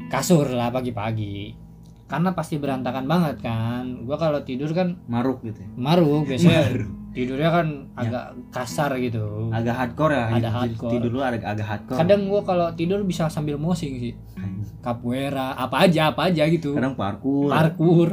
kasur 0.07 0.47
lah 0.47 0.69
pagi-pagi 0.69 1.57
karena 2.05 2.31
pasti 2.31 2.55
berantakan 2.55 3.05
banget 3.05 3.37
kan 3.41 4.05
gua 4.05 4.15
kalau 4.15 4.41
tidur 4.41 4.69
kan 4.71 4.99
Maruk 5.07 5.41
gitu. 5.43 5.59
ya. 5.59 5.69
maruk 5.73 6.27
biasanya 6.27 6.61
Maruk. 6.69 6.89
tidurnya 7.11 7.51
kan 7.51 7.67
Ya. 7.91 7.99
agak 8.01 8.25
kasar 8.51 8.91
gitu 8.97 9.51
Agak 9.51 9.75
hardcore 9.77 10.13
ya. 10.13 10.27
Ada 10.33 10.51
hardcore. 10.53 10.91
Tidur 10.93 11.11
lu 11.11 11.21
agak 11.21 11.43
agak 11.45 11.67
hardcore. 11.67 11.99
kadang 11.99 12.21
gua 12.27 12.43
kalau 12.43 12.67
tidur 12.73 13.03
bisa 13.03 13.27
sambil 13.27 13.55
mosing 13.57 13.95
sih 13.97 14.15
capoeira 14.79 15.53
apa 15.55 15.85
aja 15.85 16.11
apa 16.11 16.27
aja 16.27 16.47
gitu 16.47 16.73
kadang 16.73 16.95
parkur. 16.95 17.49
parkur 17.49 18.09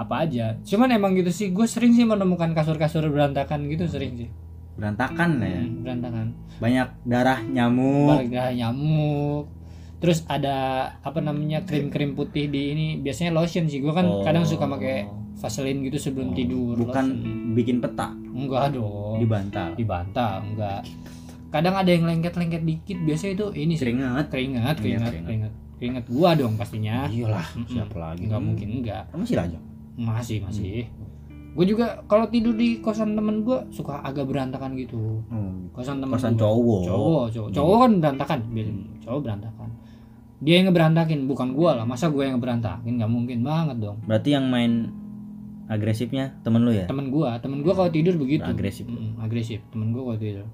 apa 0.00 0.24
aja 0.24 0.56
cuman 0.62 0.88
emang 0.90 1.12
gitu 1.12 1.28
sih 1.28 1.46
gue 1.48 1.66
sering 1.66 1.92
sih 1.92 2.02
menemukan 2.02 2.50
kasur-kasur 2.50 3.04
berantakan 3.06 3.68
gitu 3.68 3.84
sering 3.86 4.16
sih 4.16 4.30
Berantakan 4.72 5.30
lah 5.36 5.50
ya. 5.50 5.60
Hmm, 5.60 5.76
berantakan 5.82 6.26
Banyak 6.56 6.88
darah 7.04 7.40
nyamuk. 7.42 8.08
Warga 8.08 8.48
nyamuk 8.50 9.44
terus 10.00 10.24
ada 10.24 10.56
apa 10.98 11.20
namanya 11.20 11.60
krim-krim 11.60 12.16
putih 12.16 12.48
di 12.48 12.72
ini 12.72 12.86
biasanya 12.96 13.28
lotion 13.30 13.68
sih 13.68 13.78
gue 13.78 13.92
kan 13.92 14.00
Oh. 14.02 14.24
kadang 14.24 14.40
suka 14.42 14.64
pakai 14.66 15.04
vaseline 15.36 15.84
gitu 15.84 16.00
sebelum 16.00 16.32
Oh, 16.32 16.34
tidur 16.34 16.72
Bukan 16.74 17.04
lotion. 17.12 17.52
bikin 17.52 17.76
peta 17.78 18.08
enggak 18.26 18.72
dong 18.72 19.20
di 19.20 19.26
bantal. 19.26 19.76
dibantah 19.76 20.40
enggak 20.40 20.80
kadang 21.50 21.74
ada 21.76 21.90
yang 21.90 22.04
lengket-lengket 22.06 22.62
dikit 22.62 22.98
biasanya 23.02 23.32
itu 23.34 23.46
ini 23.54 23.72
sih 23.74 23.84
Keringat. 23.84 24.26
keringat 24.28 24.64
Iya, 24.72 24.80
keringat 24.80 25.04
keringat. 25.04 25.26
keringat 25.26 25.52
keringat 25.76 26.04
gua 26.08 26.30
dong 26.32 26.56
pastinya 26.56 27.04
Iyalah, 27.04 27.48
siapa 27.66 27.96
lagi? 27.98 28.24
nggak 28.24 28.40
mungkin 28.40 28.68
enggak 28.80 29.04
Kamu 29.10 29.22
sih. 29.22 29.36
Masih 30.00 30.40
masih. 30.40 30.88
Gue 31.50 31.66
juga 31.66 32.00
kalau 32.06 32.30
tidur 32.30 32.54
di 32.54 32.78
kosan 32.80 33.18
temen 33.18 33.42
gue 33.42 33.58
suka 33.74 34.00
agak 34.00 34.24
berantakan 34.30 34.72
gitu. 34.78 35.20
Oh, 35.28 35.52
kosan 35.76 36.00
temen 36.00 36.16
kosan 36.16 36.38
gua. 36.38 36.46
cowok. 36.46 36.82
cowok 36.86 37.24
cowok. 37.34 37.48
Cowok 37.52 37.76
kan 37.76 37.90
berantakan 38.00 38.38
biasanya 38.54 38.84
cowok 39.04 39.20
berantakan. 39.26 39.68
Dia 40.40 40.54
yang 40.56 40.72
ngeberantakin 40.72 41.20
bukan 41.28 41.52
gua 41.52 41.76
lah. 41.76 41.84
Masa 41.84 42.08
gue 42.08 42.24
yang 42.24 42.40
ngeberantakin? 42.40 42.96
Nggak 42.96 43.12
mungkin 43.12 43.38
banget 43.44 43.76
dong. 43.76 44.00
Berarti 44.08 44.28
yang 44.32 44.48
main 44.48 44.88
agresifnya 45.68 46.34
temen 46.40 46.64
lu 46.64 46.72
ya? 46.72 46.88
temen 46.88 47.12
gua. 47.12 47.36
Temen 47.42 47.60
gua 47.60 47.76
kalau 47.76 47.90
tidur 47.92 48.16
begitu. 48.16 48.46
Agresif. 48.46 48.88
Mm, 48.88 49.20
agresif. 49.20 49.60
Temen 49.68 49.92
gua 49.92 50.14
kalau 50.14 50.18
tidur. 50.22 50.46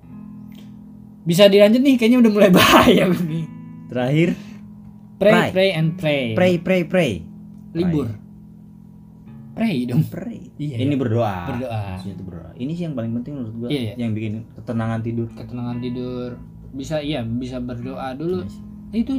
Bisa 1.23 1.47
dilanjut 1.47 1.87
nih 1.87 1.95
kayaknya 1.95 2.19
udah 2.25 2.33
mulai 2.35 2.51
bahaya 2.59 3.05
nih. 3.15 3.47
Terakhir, 3.87 4.29
pray 5.23 5.31
Pray. 5.31 5.49
pray 5.55 5.71
and 5.71 5.91
pray. 5.95 6.25
Pray 6.35 6.55
pray 6.59 6.83
pray. 6.83 7.13
libur 7.77 8.26
pray 9.57 9.89
dong 9.89 10.05
Pray. 10.05 10.53
iya 10.57 10.77
Ini 10.77 10.93
iya. 10.93 10.99
berdoa. 10.99 11.37
berdoa 11.49 11.81
Maksudnya 11.91 12.13
itu 12.13 12.25
berdoa. 12.25 12.51
Ini 12.55 12.71
sih 12.71 12.85
yang 12.85 12.95
paling 12.95 13.13
penting 13.15 13.33
menurut 13.35 13.55
gua 13.57 13.69
Iya, 13.69 13.81
iya. 13.83 13.93
yang 13.97 14.13
bikin 14.13 14.33
ketenangan 14.53 15.01
tidur. 15.01 15.29
ketenangan 15.33 15.77
tidur 15.81 16.31
bisa 16.71 17.01
iya 17.01 17.25
bisa 17.25 17.57
berdoa 17.59 18.13
dulu 18.13 18.45
Iya 18.45 18.53
sih. 18.53 18.63
itu 18.95 19.13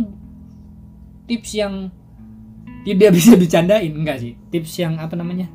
tips 1.26 1.52
yang 1.54 1.74
tidak 2.84 3.10
bisa 3.12 3.34
bercandain 3.34 3.92
enggak 3.92 4.18
sih 4.18 4.38
tips 4.48 4.78
yang 4.78 4.96
apa 4.96 5.18
namanya 5.18 5.50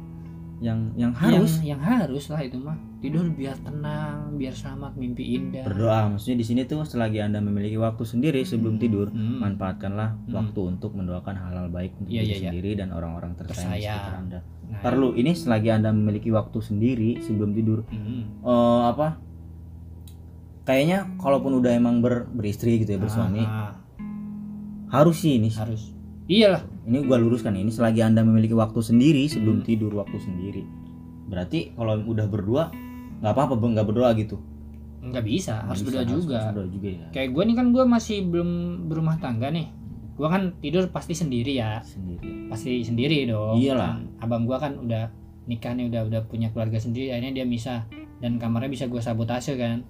Yang 0.59 0.79
yang 0.97 1.13
harus 1.13 1.53
yang, 1.59 1.75
yang 1.75 1.81
harus 1.81 2.25
lah 2.27 2.39
itu 2.39 2.59
mah 2.59 2.77
tidur 3.03 3.27
biar 3.29 3.59
tenang 3.59 4.39
biar 4.39 4.55
selamat 4.55 4.95
mimpi 4.95 5.35
indah 5.35 5.67
berdoa. 5.67 6.07
Maksudnya 6.09 6.39
di 6.39 6.47
sini 6.47 6.61
tuh 6.63 6.87
selagi 6.87 7.19
Anda 7.19 7.43
memiliki 7.43 7.75
waktu 7.75 8.07
sendiri 8.07 8.41
sebelum 8.43 8.79
tidur, 8.79 9.11
Hmm. 9.11 9.43
manfaatkanlah 9.43 10.23
Hmm. 10.23 10.33
waktu 10.33 10.61
untuk 10.63 10.95
mendoakan 10.95 11.35
hal-hal 11.35 11.67
baik 11.69 11.99
untuk 11.99 12.09
Iya, 12.09 12.23
diri 12.23 12.31
iya, 12.31 12.37
iya. 12.39 12.43
sendiri 12.49 12.71
dan 12.79 12.89
orang-orang 12.91 13.35
tersayang 13.35 13.75
sekitar 13.77 14.15
Anda. 14.17 14.39
Nah, 14.71 14.81
Perlu 14.81 15.09
ini 15.13 15.35
selagi 15.35 15.69
Anda 15.69 15.91
memiliki 15.91 16.31
waktu 16.31 16.59
sendiri 16.59 17.19
sebelum 17.21 17.53
tidur, 17.53 17.83
hmm. 17.85 18.41
eh 18.41 18.83
apa? 18.89 19.19
Kayaknya 20.63 21.19
kalaupun 21.19 21.59
udah 21.59 21.75
emang 21.75 21.99
ber, 21.99 22.31
beristri 22.31 22.79
gitu 22.79 22.95
ya 22.95 23.01
bersuami, 23.03 23.43
Ah, 23.43 23.75
harus 24.95 25.19
sih 25.19 25.37
ini. 25.37 25.51
harus 25.51 25.91
iyalah 26.25 26.63
Ini 26.83 27.03
gua 27.03 27.19
luruskan 27.19 27.55
ini 27.55 27.71
selagi 27.71 27.99
Anda 27.99 28.23
memiliki 28.23 28.55
waktu 28.55 28.79
sendiri 28.79 29.27
sebelum 29.27 29.63
Hmm. 29.63 29.67
tidur 29.67 29.93
waktu 29.95 30.19
sendiri. 30.19 30.63
Berarti 31.27 31.75
kalau 31.75 31.95
udah 31.97 32.27
berdua 32.27 32.71
nggak 33.23 33.33
apa-apa 33.33 33.55
Bang, 33.55 33.73
nggak 33.73 33.87
berdoa 33.87 34.11
gitu. 34.15 34.37
nggak 35.01 35.25
bisa 35.25 35.63
harus 35.63 35.81
Bisa, 35.81 35.87
berdoa 35.89 36.05
juga 36.09 36.37
harus 36.37 36.47
berdoa 36.53 36.69
juga 36.69 36.89
ya. 36.93 37.07
kayak 37.11 37.29
gue 37.31 37.43
nih 37.45 37.57
kan 37.57 37.67
gue 37.71 37.85
masih 37.85 38.19
belum 38.25 38.51
berumah 38.87 39.19
tangga 39.19 39.49
nih 39.49 39.67
gue 40.13 40.29
kan 40.29 40.43
tidur 40.59 40.87
pasti 40.89 41.11
sendiri 41.13 41.57
ya 41.57 41.79
Sendiri. 41.81 42.47
pasti 42.47 42.79
sendiri 42.81 43.25
dong 43.25 43.57
Iyalah. 43.57 43.97
Kan 43.97 44.01
abang 44.21 44.43
gua 44.45 44.59
kan 44.59 44.77
udah 44.77 45.11
nikah 45.45 45.73
nih 45.73 45.87
udah 45.87 46.03
udah 46.05 46.21
punya 46.25 46.51
keluarga 46.51 46.77
sendiri 46.77 47.11
akhirnya 47.11 47.33
dia 47.33 47.47
bisa 47.49 47.83
dan 48.19 48.37
kamarnya 48.37 48.69
bisa 48.69 48.87
gua 48.87 48.99
sabotase 48.99 49.55
kan 49.55 49.83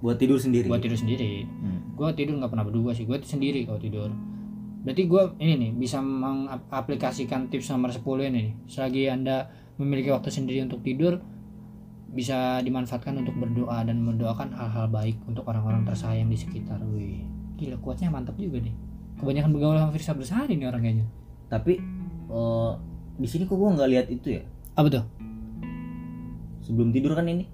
Buat 0.00 0.16
tidur 0.16 0.36
sendiri. 0.36 0.64
buat 0.66 0.80
tidur 0.80 0.96
sendiri 0.96 1.44
Hmm. 1.46 1.92
gua 1.94 2.12
tidur 2.12 2.36
nggak 2.36 2.48
pernah 2.48 2.64
berdua 2.64 2.92
sih 2.92 3.04
gua 3.04 3.16
sendiri 3.18 3.64
kalau 3.64 3.76
tidur 3.76 4.12
berarti 4.80 5.02
gua 5.06 5.32
ini 5.36 5.54
nih 5.58 5.70
bisa 5.74 6.00
mengaplikasikan 6.00 7.48
tips 7.48 7.70
nomor 7.70 7.90
10 7.90 8.00
ini 8.22 8.30
nih 8.30 8.48
selagi 8.66 9.02
anda 9.06 9.48
memiliki 9.76 10.08
waktu 10.08 10.28
sendiri 10.28 10.60
untuk 10.62 10.80
tidur 10.80 11.20
bisa 12.10 12.58
dimanfaatkan 12.66 13.22
untuk 13.22 13.38
berdoa 13.38 13.86
dan 13.86 14.02
mendoakan 14.02 14.50
hal-hal 14.50 14.90
baik 14.90 15.16
untuk 15.30 15.46
orang-orang 15.46 15.86
tersayang 15.86 16.26
di 16.26 16.34
sekitar. 16.34 16.82
Wih, 16.90 17.22
gila 17.54 17.78
kuatnya 17.78 18.10
mantap 18.10 18.34
juga 18.34 18.58
nih. 18.58 18.74
Kebanyakan 19.22 19.50
bergaul 19.54 19.78
sama 19.78 19.92
Firsa 19.94 20.12
Bersari 20.18 20.58
nih 20.58 20.66
orang 20.66 20.82
kayaknya. 20.82 21.06
Tapi 21.46 21.78
eh, 22.30 22.70
di 23.20 23.28
sini 23.30 23.46
kok 23.46 23.54
gua 23.54 23.78
nggak 23.78 23.90
lihat 23.90 24.06
itu 24.10 24.40
ya. 24.40 24.42
Apa 24.74 24.88
tuh? 24.90 25.04
Sebelum 26.66 26.90
tidur 26.90 27.14
kan 27.14 27.26
ini 27.26 27.46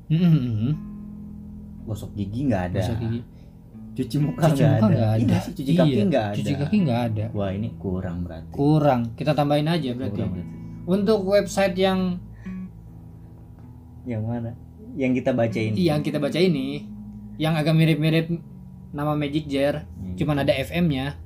gosok 1.86 2.16
gigi 2.16 2.48
nggak 2.48 2.62
ada. 2.72 2.80
Gosok 2.82 2.98
gigi. 3.00 3.20
Cuci 3.96 4.16
muka 4.20 4.44
nggak 4.52 4.72
ada. 4.76 4.88
ada. 4.88 5.06
Iya 5.16 5.36
sih, 5.40 5.52
cuci 5.56 5.72
kaki 5.72 5.88
Iya, 5.88 6.04
nggak 6.04 6.24
ada. 6.28 6.36
Cuci 6.36 6.52
kaki 6.52 6.76
nggak 6.84 7.00
ada. 7.12 7.24
Wah 7.32 7.50
ini 7.52 7.68
kurang 7.80 8.28
berarti. 8.28 8.52
Kurang. 8.52 9.00
Kita 9.16 9.32
tambahin 9.32 9.68
aja 9.68 9.90
berarti. 9.96 10.20
Kurang 10.20 10.30
berarti. 10.36 10.54
Untuk 10.86 11.20
website 11.24 11.76
yang 11.80 12.20
Yang 14.06 14.22
mana? 14.22 14.50
Yang 14.96 15.12
kita 15.20 15.30
bacain. 15.36 15.72
yang 15.76 16.00
kita 16.00 16.16
baca 16.16 16.38
ini, 16.40 16.86
yang 17.36 17.52
agak 17.52 17.76
mirip-mirip 17.76 18.32
nama 18.94 19.12
Magic 19.12 19.44
Jar, 19.44 19.84
Hmm. 19.84 20.16
cuman 20.16 20.40
ada 20.40 20.54
FM-nya. 20.54 21.18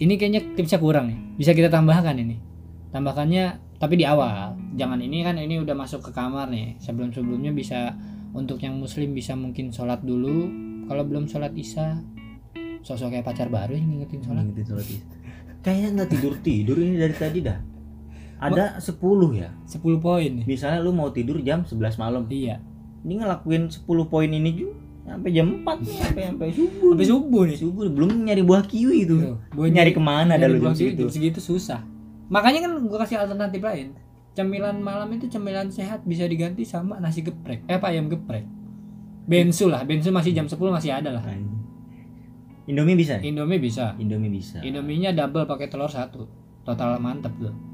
Ini 0.00 0.16
kayaknya 0.16 0.40
tipsnya 0.56 0.80
kurang 0.80 1.12
nih. 1.12 1.18
Bisa 1.36 1.52
kita 1.52 1.68
tambahkan 1.68 2.16
ini. 2.16 2.40
Tambahkannya 2.88 3.76
tapi 3.76 4.00
di 4.00 4.04
awal. 4.08 4.56
Jangan 4.76 4.96
ini 4.96 5.20
kan 5.20 5.36
ini 5.36 5.60
udah 5.60 5.76
masuk 5.76 6.00
ke 6.00 6.10
kamar 6.12 6.48
nih. 6.48 6.80
Sebelum-sebelumnya 6.80 7.52
bisa 7.52 7.96
untuk 8.32 8.56
yang 8.64 8.80
muslim 8.80 9.12
bisa 9.12 9.36
mungkin 9.36 9.68
sholat 9.68 10.00
dulu. 10.00 10.48
Kalau 10.88 11.04
belum 11.04 11.28
sholat 11.28 11.52
isya, 11.52 12.00
sosok 12.80 13.12
kayak 13.12 13.28
pacar 13.28 13.52
baru 13.52 13.76
yang 13.76 13.92
ngingetin 13.92 14.24
sholat. 14.24 14.42
Ngingetin 14.48 14.66
sholat 14.72 14.86
isya. 14.88 15.04
Kayaknya 15.60 15.88
nggak 15.92 16.10
tidur 16.16 16.34
tidur 16.40 16.76
ini 16.80 16.96
dari 16.96 17.14
tadi 17.14 17.38
dah. 17.44 17.58
Ada 18.40 18.80
10 18.80 18.96
ya. 19.36 19.52
10 19.68 20.00
poin. 20.00 20.32
Misalnya 20.48 20.80
lu 20.80 20.96
mau 20.96 21.12
tidur 21.12 21.36
jam 21.44 21.62
11 21.62 22.00
malam. 22.00 22.24
Iya. 22.26 22.64
Ini 23.04 23.20
ngelakuin 23.20 23.68
10 23.68 23.84
poin 24.08 24.28
ini 24.28 24.50
juga 24.56 24.74
sampai 25.10 25.30
jam 25.34 25.46
4 25.66 25.82
nih, 25.82 25.96
sampai 25.98 26.22
sampai 26.30 26.48
subuh. 26.54 26.90
Sampai 26.94 27.06
subuh 27.08 27.42
nih. 27.48 27.58
subuh 27.58 27.84
belum 27.90 28.10
nyari 28.30 28.42
buah 28.46 28.62
kiwi 28.62 28.96
itu. 29.08 29.16
Tuh, 29.18 29.36
buat 29.56 29.70
Nyari 29.72 29.90
ke 29.90 30.02
mana 30.02 30.38
dah 30.38 30.46
lu 30.46 30.62
jam 30.62 30.74
segitu? 30.76 31.06
jam 31.06 31.10
segitu 31.10 31.40
susah. 31.42 31.82
Makanya 32.30 32.68
kan 32.68 32.70
gua 32.86 32.98
kasih 33.02 33.18
alternatif 33.18 33.58
lain. 33.58 33.98
Cemilan 34.38 34.78
malam 34.78 35.10
itu 35.10 35.26
cemilan 35.26 35.66
sehat 35.74 36.06
bisa 36.06 36.22
diganti 36.30 36.62
sama 36.62 37.02
nasi 37.02 37.26
geprek. 37.26 37.66
Eh 37.66 37.76
apa 37.82 37.90
ayam 37.90 38.06
geprek. 38.06 38.46
Bensu 39.26 39.66
lah, 39.66 39.82
bensu 39.82 40.14
masih 40.14 40.30
jam 40.30 40.46
10 40.46 40.58
masih 40.70 40.94
ada 40.94 41.10
lah. 41.10 41.22
Indomie 42.70 42.94
bisa? 42.94 43.18
Indomie 43.18 43.58
bisa. 43.58 43.98
Indomie 43.98 44.30
bisa. 44.30 44.62
Indominya 44.62 45.10
double 45.10 45.50
pakai 45.50 45.66
telur 45.66 45.90
satu. 45.90 46.30
Total 46.62 47.02
mantep 47.02 47.34
tuh. 47.42 47.69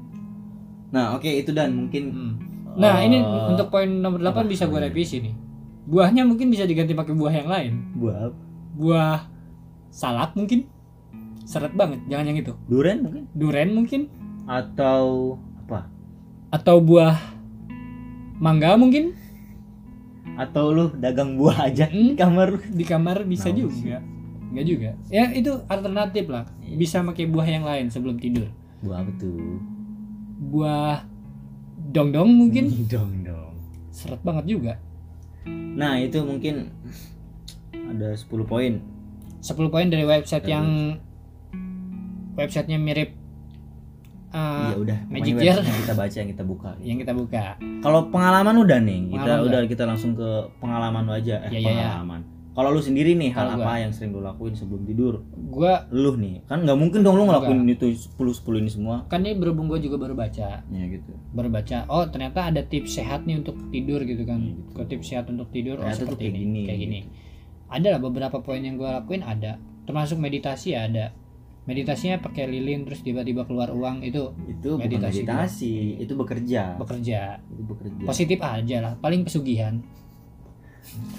Nah, 0.89 1.13
oke 1.13 1.27
itu 1.27 1.51
dan 1.51 1.75
mungkin 1.75 2.03
Hmm. 2.09 2.33
Nah, 2.73 3.01
ini 3.01 3.17
eh, 3.17 3.49
untuk 3.49 3.67
poin 3.67 3.89
nomor 3.89 4.19
8 4.19 4.29
apa? 4.29 4.41
bisa 4.45 4.63
gue 4.63 4.79
revisi 4.79 5.17
nih. 5.19 5.33
Buahnya 5.83 6.23
mungkin 6.23 6.47
bisa 6.47 6.63
diganti 6.63 6.91
pakai 6.91 7.11
buah 7.11 7.33
yang 7.33 7.47
lain. 7.47 7.73
buah 7.93 8.29
Buah 8.73 9.25
salak 9.89 10.31
mungkin. 10.33 10.67
Seret 11.41 11.71
banget, 11.71 12.03
jangan 12.05 12.27
yang 12.27 12.37
itu. 12.37 12.53
durian 12.67 12.99
mungkin 12.99 13.23
Duren 13.31 13.69
mungkin 13.71 14.01
atau 14.45 15.35
apa? 15.57 15.87
atau 16.49 16.77
buah 16.77 17.15
mangga 18.37 18.75
mungkin 18.75 19.15
Atau 20.35 20.69
lu 20.69 20.85
dagang 20.93 21.33
buah 21.35 21.65
aja 21.65 21.87
Hmm. 21.87 22.11
di 22.11 22.15
kamar 22.15 22.47
lu. 22.51 22.59
di 22.61 22.83
kamar 22.83 23.17
bisa 23.23 23.47
Nah, 23.47 23.57
juga 23.57 23.97
nggak 24.47 24.65
juga 24.65 24.89
ya 25.07 25.27
itu 25.29 25.51
alternatif 25.65 26.25
lah 26.27 26.47
bisa 26.73 26.99
pakai 27.01 27.25
buah 27.25 27.43
yang 27.43 27.63
lain 27.63 27.87
sebelum 27.87 28.15
tidur 28.15 28.47
Buah 28.79 29.01
apa 29.01 29.11
tuh? 29.17 29.59
Buah 30.39 31.03
dongdong 31.87 32.29
mungkin 32.29 32.65
dong 32.93 33.23
dong. 33.23 33.53
seret 33.89 34.21
banget 34.21 34.45
juga 34.47 34.73
Nah, 35.47 35.95
itu 35.95 36.19
mungkin 36.19 36.73
ada 37.71 38.11
10 38.11 38.27
poin. 38.43 38.83
10 39.39 39.47
poin 39.69 39.87
dari 39.87 40.03
website 40.03 40.43
yang 40.43 40.97
websitenya 42.35 42.75
mirip 42.75 43.15
uh, 44.29 44.67
Iya 44.67 44.75
udah, 44.75 44.99
Magic 45.07 45.33
website 45.33 45.63
yang 45.63 45.79
kita 45.79 45.93
baca 45.95 46.15
yang 46.17 46.29
kita 46.29 46.43
buka. 46.43 46.69
yang 46.81 46.97
kita 46.99 47.13
buka 47.13 47.43
Kalau 47.79 48.11
pengalaman 48.11 48.55
udah 48.57 48.79
nih, 48.79 48.99
kita 49.07 49.23
Pengalaman 49.23 49.47
udah 49.47 49.59
kita 49.65 49.83
langsung 49.85 50.11
ke 50.13 50.29
pengalaman 50.59 51.05
aja. 51.09 51.35
Eh, 51.47 51.49
Iya, 51.49 51.57
iya, 51.57 51.69
iya. 51.71 51.71
pengalaman. 51.87 52.21
Kalau 52.57 52.73
lu 52.73 52.81
sendiri 52.81 53.13
nih 53.13 53.29
hal 53.29 53.53
gua. 53.53 53.69
apa 53.69 53.73
yang 53.79 53.93
sering 53.93 54.09
lu 54.09 54.19
lakuin 54.19 54.51
sebelum 54.51 54.81
tidur? 54.81 55.21
gua 55.47 55.85
Lu 55.87 56.17
nih, 56.17 56.41
kan 56.43 56.59
nggak 56.59 56.73
mungkin 56.73 56.99
dong 56.99 57.13
lu 57.13 57.23
ngelakuin 57.23 57.61
itu 57.67 57.85
10 57.93 58.17
10 58.17 58.33
ini 58.57 58.65
semua. 58.67 59.05
kan 59.05 59.21
ini 59.21 59.37
berhubung 59.37 59.65
gua 59.67 59.77
juga 59.77 59.95
baru 59.95 60.13
baca 60.13 60.65
Ya 60.65 60.83
gitu. 60.87 61.13
baru 61.29 61.47
baca 61.47 61.85
oh 61.85 62.03
ternyata 62.03 62.49
ada 62.49 62.61
tips 62.61 62.97
sehat 62.97 63.23
nih 63.23 63.37
untuk 63.37 63.53
tidur 63.69 64.01
gitu 64.01 64.23
kan 64.23 64.41
Iya, 64.41 64.49
gitu. 64.51 64.61
Kalau 64.73 64.87
tips 64.87 65.05
sehat 65.07 65.25
untuk 65.27 65.47
tidur 65.47 65.77
oh 65.77 65.85
Ternyata 65.85 65.95
tuh 65.95 66.05
seperti 66.09 66.23
kayak 66.23 66.33
ini 66.33 66.41
gini, 66.41 66.61
kayak 66.63 66.79
gini 66.79 66.99
gitu. 66.99 67.09
ada 67.69 67.87
lah 67.87 67.99
beberapa 68.01 68.37
poin 68.39 68.59
yang 68.59 68.75
gue 68.75 68.89
lakuin 68.89 69.21
ada 69.21 69.51
termasuk 69.83 70.17
meditasi 70.17 70.73
ada 70.73 71.13
meditasinya 71.63 72.17
pakai 72.17 72.47
lilin 72.47 72.83
terus 72.83 72.99
tiba-tiba 72.99 73.43
keluar 73.43 73.69
uang 73.69 74.01
itu 74.01 74.33
Itu 74.47 74.75
Meditasi 74.75 75.21
meditasi, 75.21 75.73
itu 75.99 76.13
bekerja. 76.15 76.73
bekerja 76.75 77.37
Itu 77.45 77.61
bekerja. 77.65 78.01
positif 78.03 78.39
aja 78.41 78.77
lah 78.79 78.93
paling 78.95 79.21
pesugihan 79.21 79.77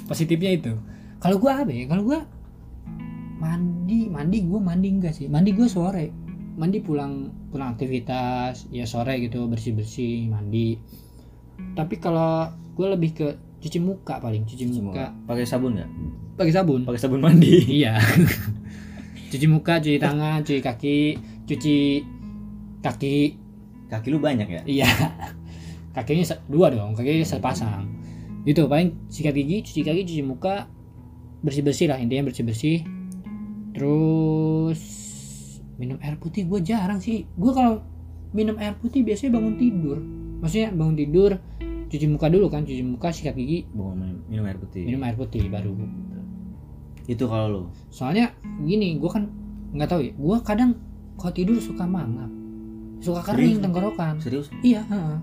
positifnya 0.05 0.51
itu 0.53 0.73
kalau 1.19 1.37
gue 1.43 1.51
apa 1.51 1.71
ya? 1.71 1.85
Kalau 1.91 2.03
gue 2.07 2.19
mandi 3.39 4.11
mandi 4.11 4.39
gue 4.47 4.61
mandi 4.63 4.89
enggak 4.91 5.15
sih? 5.15 5.27
Mandi 5.27 5.51
gue 5.55 5.67
sore. 5.67 6.11
Mandi 6.59 6.83
pulang 6.83 7.31
pulang 7.51 7.75
aktivitas 7.75 8.67
ya 8.71 8.87
sore 8.87 9.19
gitu 9.23 9.47
bersih 9.51 9.75
bersih 9.75 10.31
mandi. 10.31 10.79
Tapi 11.75 11.99
kalau 11.99 12.51
gue 12.75 12.87
lebih 12.87 13.11
ke 13.15 13.29
cuci 13.59 13.79
muka 13.83 14.23
paling 14.23 14.47
cuci 14.47 14.71
Semua. 14.71 14.95
muka. 14.95 15.07
Pakai 15.27 15.47
sabun 15.47 15.75
nggak? 15.79 15.91
pakai 16.39 16.55
sabun. 16.55 16.87
Pakai 16.87 17.01
sabun 17.03 17.19
mandi. 17.19 17.67
iya. 17.83 17.99
Cuci 19.29 19.47
muka 19.51 19.83
cuci 19.83 19.99
tangan 19.99 20.47
cuci 20.47 20.63
kaki 20.63 20.99
cuci 21.51 21.77
kaki. 22.79 23.19
Kaki 23.91 24.07
lu 24.13 24.23
banyak 24.23 24.47
ya? 24.47 24.63
iya. 24.69 24.89
Kakinya 25.97 26.23
dua 26.47 26.71
dong 26.71 26.95
kakinya 26.95 27.27
sepasang. 27.27 27.91
Itu 28.47 28.71
paling 28.71 29.11
sikat 29.11 29.35
gigi 29.35 29.67
cuci 29.67 29.81
kaki 29.83 30.07
cuci 30.07 30.23
muka 30.23 30.71
bersih 31.39 31.63
bersih 31.63 31.87
lah 31.87 31.99
intinya 31.99 32.27
bersih 32.27 32.43
bersih 32.43 32.77
terus 33.73 34.81
minum 35.79 35.97
air 36.03 36.19
putih 36.19 36.43
gue 36.45 36.59
jarang 36.61 36.99
sih 36.99 37.25
gue 37.29 37.53
kalau 37.55 37.83
minum 38.35 38.59
air 38.59 38.75
putih 38.75 39.07
biasanya 39.07 39.39
bangun 39.39 39.55
tidur 39.55 39.99
maksudnya 40.43 40.75
bangun 40.75 40.97
tidur 40.99 41.31
cuci 41.89 42.07
muka 42.07 42.27
dulu 42.29 42.51
kan 42.51 42.67
cuci 42.67 42.83
muka 42.83 43.09
sikat 43.09 43.33
gigi 43.33 43.65
Bawa 43.71 43.95
minum, 44.29 44.45
air 44.45 44.59
putih. 44.59 44.83
minum 44.85 45.01
air 45.01 45.15
putih 45.15 45.47
baru 45.49 45.73
Itu 47.09 47.25
kalau 47.25 47.47
lu. 47.49 47.63
soalnya 47.89 48.37
gini 48.61 49.01
gue 49.01 49.09
kan 49.09 49.31
nggak 49.73 49.89
tahu 49.89 50.01
ya 50.03 50.13
gue 50.13 50.37
kadang 50.45 50.77
kalau 51.17 51.33
tidur 51.33 51.57
suka 51.57 51.87
mangap 51.87 52.29
suka 53.01 53.23
kering 53.25 53.57
Serius? 53.57 53.65
tenggorokan 53.65 54.15
Serius? 54.21 54.47
iya 54.61 54.83
heeh. 54.85 55.17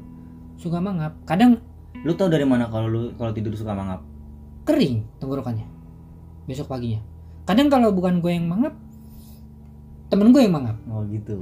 suka 0.56 0.80
mangap 0.80 1.14
kadang 1.28 1.60
Lu 2.06 2.14
tahu 2.14 2.30
dari 2.30 2.46
mana 2.46 2.70
kalau 2.70 2.86
lu 2.86 3.02
kalau 3.14 3.30
tidur 3.30 3.54
suka 3.54 3.74
mangap? 3.74 4.02
kering 4.66 5.06
tenggorokannya 5.20 5.66
besok 6.46 6.70
paginya. 6.70 7.02
Kadang 7.46 7.70
kalau 7.70 7.90
bukan 7.92 8.18
gue 8.20 8.32
yang 8.32 8.46
mangap 8.46 8.74
temen 10.08 10.30
gue 10.30 10.42
yang 10.42 10.54
mangap. 10.54 10.78
Oh 10.88 11.02
gitu. 11.06 11.42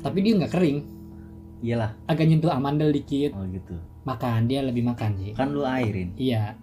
tapi 0.00 0.24
dia 0.24 0.32
nggak 0.34 0.50
kering. 0.50 0.80
Iyalah. 1.60 1.92
agak 2.08 2.24
nyentuh 2.24 2.48
amandel 2.48 2.88
dikit. 2.88 3.36
Oh 3.36 3.44
gitu. 3.46 3.76
makan 4.00 4.48
dia 4.48 4.64
lebih 4.64 4.80
makan 4.80 5.12
sih. 5.18 5.36
Kan 5.36 5.52
lu 5.52 5.60
airin. 5.62 6.16
iya. 6.16 6.56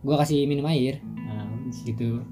Gue 0.00 0.14
kasih 0.14 0.46
minum 0.46 0.64
air. 0.64 1.02
Nah, 1.02 1.44
gitu. 1.68 2.20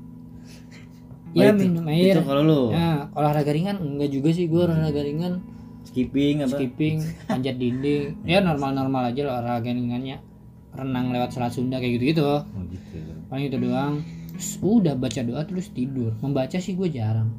Oh, 1.29 1.45
ya 1.45 1.53
itu- 1.53 1.61
minum 1.61 1.85
air. 1.93 2.17
Itu 2.17 2.25
kalau 2.25 2.41
lu? 2.41 2.61
Ya 2.73 3.13
olahraga 3.13 3.53
ringan? 3.53 3.77
Enggak 3.77 4.09
juga 4.09 4.33
sih 4.33 4.49
gue 4.49 4.65
olahraga 4.65 5.05
ringan. 5.05 5.45
Skipping 5.85 6.41
apa? 6.41 6.57
skipping 6.57 6.97
panjat 7.29 7.61
dinding. 7.61 8.17
Ya 8.25 8.41
normal 8.41 8.73
normal 8.73 9.13
aja 9.13 9.29
lah 9.29 9.45
olahraga 9.45 9.69
ringannya. 9.69 10.25
Renang 10.73 11.13
lewat 11.13 11.29
selat 11.29 11.53
Sunda 11.53 11.77
kayak 11.77 12.01
gitu 12.01 12.05
gitu 12.15 12.25
Oh 12.25 12.63
gitu. 12.65 12.97
paling 13.27 13.51
itu 13.51 13.59
doang 13.59 14.01
Terus 14.39 14.55
udah 14.61 14.95
baca 14.95 15.21
doa 15.21 15.43
terus 15.43 15.67
tidur 15.69 16.15
membaca 16.19 16.55
sih 16.55 16.73
gue 16.73 16.89
jarang 16.89 17.35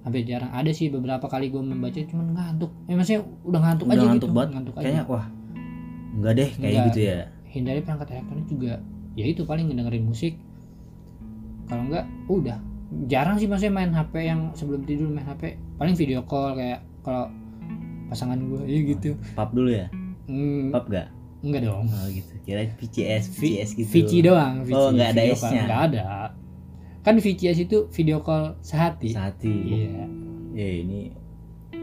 hampir 0.00 0.22
jarang 0.22 0.52
ada 0.52 0.68
sih 0.68 0.86
beberapa 0.86 1.24
kali 1.24 1.48
gue 1.48 1.58
membaca 1.58 1.96
cuman 1.96 2.26
ngantuk 2.30 2.68
eh 2.84 2.92
maksudnya 2.92 3.24
udah 3.42 3.60
ngantuk 3.62 3.84
Udah 3.84 3.94
aja 3.94 4.04
ngantuk 4.04 4.20
gitu 4.22 4.36
banget. 4.36 4.50
ngantuk 4.52 4.74
aja 4.74 4.84
Kayaknya 4.84 5.04
wah. 5.06 5.26
Enggak 6.14 6.32
deh 6.34 6.50
kayak 6.52 6.60
Enggak. 6.68 6.86
gitu 6.86 7.00
ya. 7.02 7.18
hindari 7.46 7.80
perangkat 7.80 8.08
elektronik 8.12 8.46
juga 8.46 8.72
ya 9.14 9.24
itu 9.24 9.42
paling 9.42 9.64
ngedengerin 9.64 10.04
musik 10.04 10.34
kalau 11.64 11.82
enggak 11.82 12.04
udah 12.26 12.58
jarang 13.06 13.34
sih 13.34 13.46
maksudnya 13.46 13.72
main 13.72 13.90
HP 13.90 14.14
yang 14.20 14.40
sebelum 14.52 14.82
tidur 14.82 15.08
main 15.08 15.24
HP 15.24 15.56
paling 15.74 15.94
video 15.94 16.20
call 16.22 16.52
kayak 16.52 16.84
kalau 17.00 17.32
pasangan 18.06 18.36
gue 18.38 18.60
ya 18.64 18.80
gitu 18.84 19.16
Pap 19.32 19.50
dulu 19.50 19.70
ya? 19.70 19.88
hmm, 20.26 20.68
Pap 20.68 20.86
gak? 20.86 21.08
Enggak 21.44 21.62
dong 21.62 21.84
Oh 21.86 22.06
gitu. 22.08 22.32
Kira 22.42 22.64
VCS, 22.72 23.24
VCS 23.30 23.70
gitu. 23.74 23.88
Vici 23.90 24.18
doang 24.20 24.62
Vici. 24.62 24.72
Oh, 24.72 24.88
nggak 24.88 25.08
ada. 25.10 25.22
S-nya. 25.30 25.62
nggak 25.62 25.82
ada 25.86 26.04
kan 27.00 27.14
VCS 27.14 27.58
itu 27.62 27.78
video 27.90 28.18
call 28.18 28.56
sehati 28.58 29.12
Sehati. 29.12 29.52
iya 29.62 30.08
Ya 30.52 30.68
ini 30.80 31.12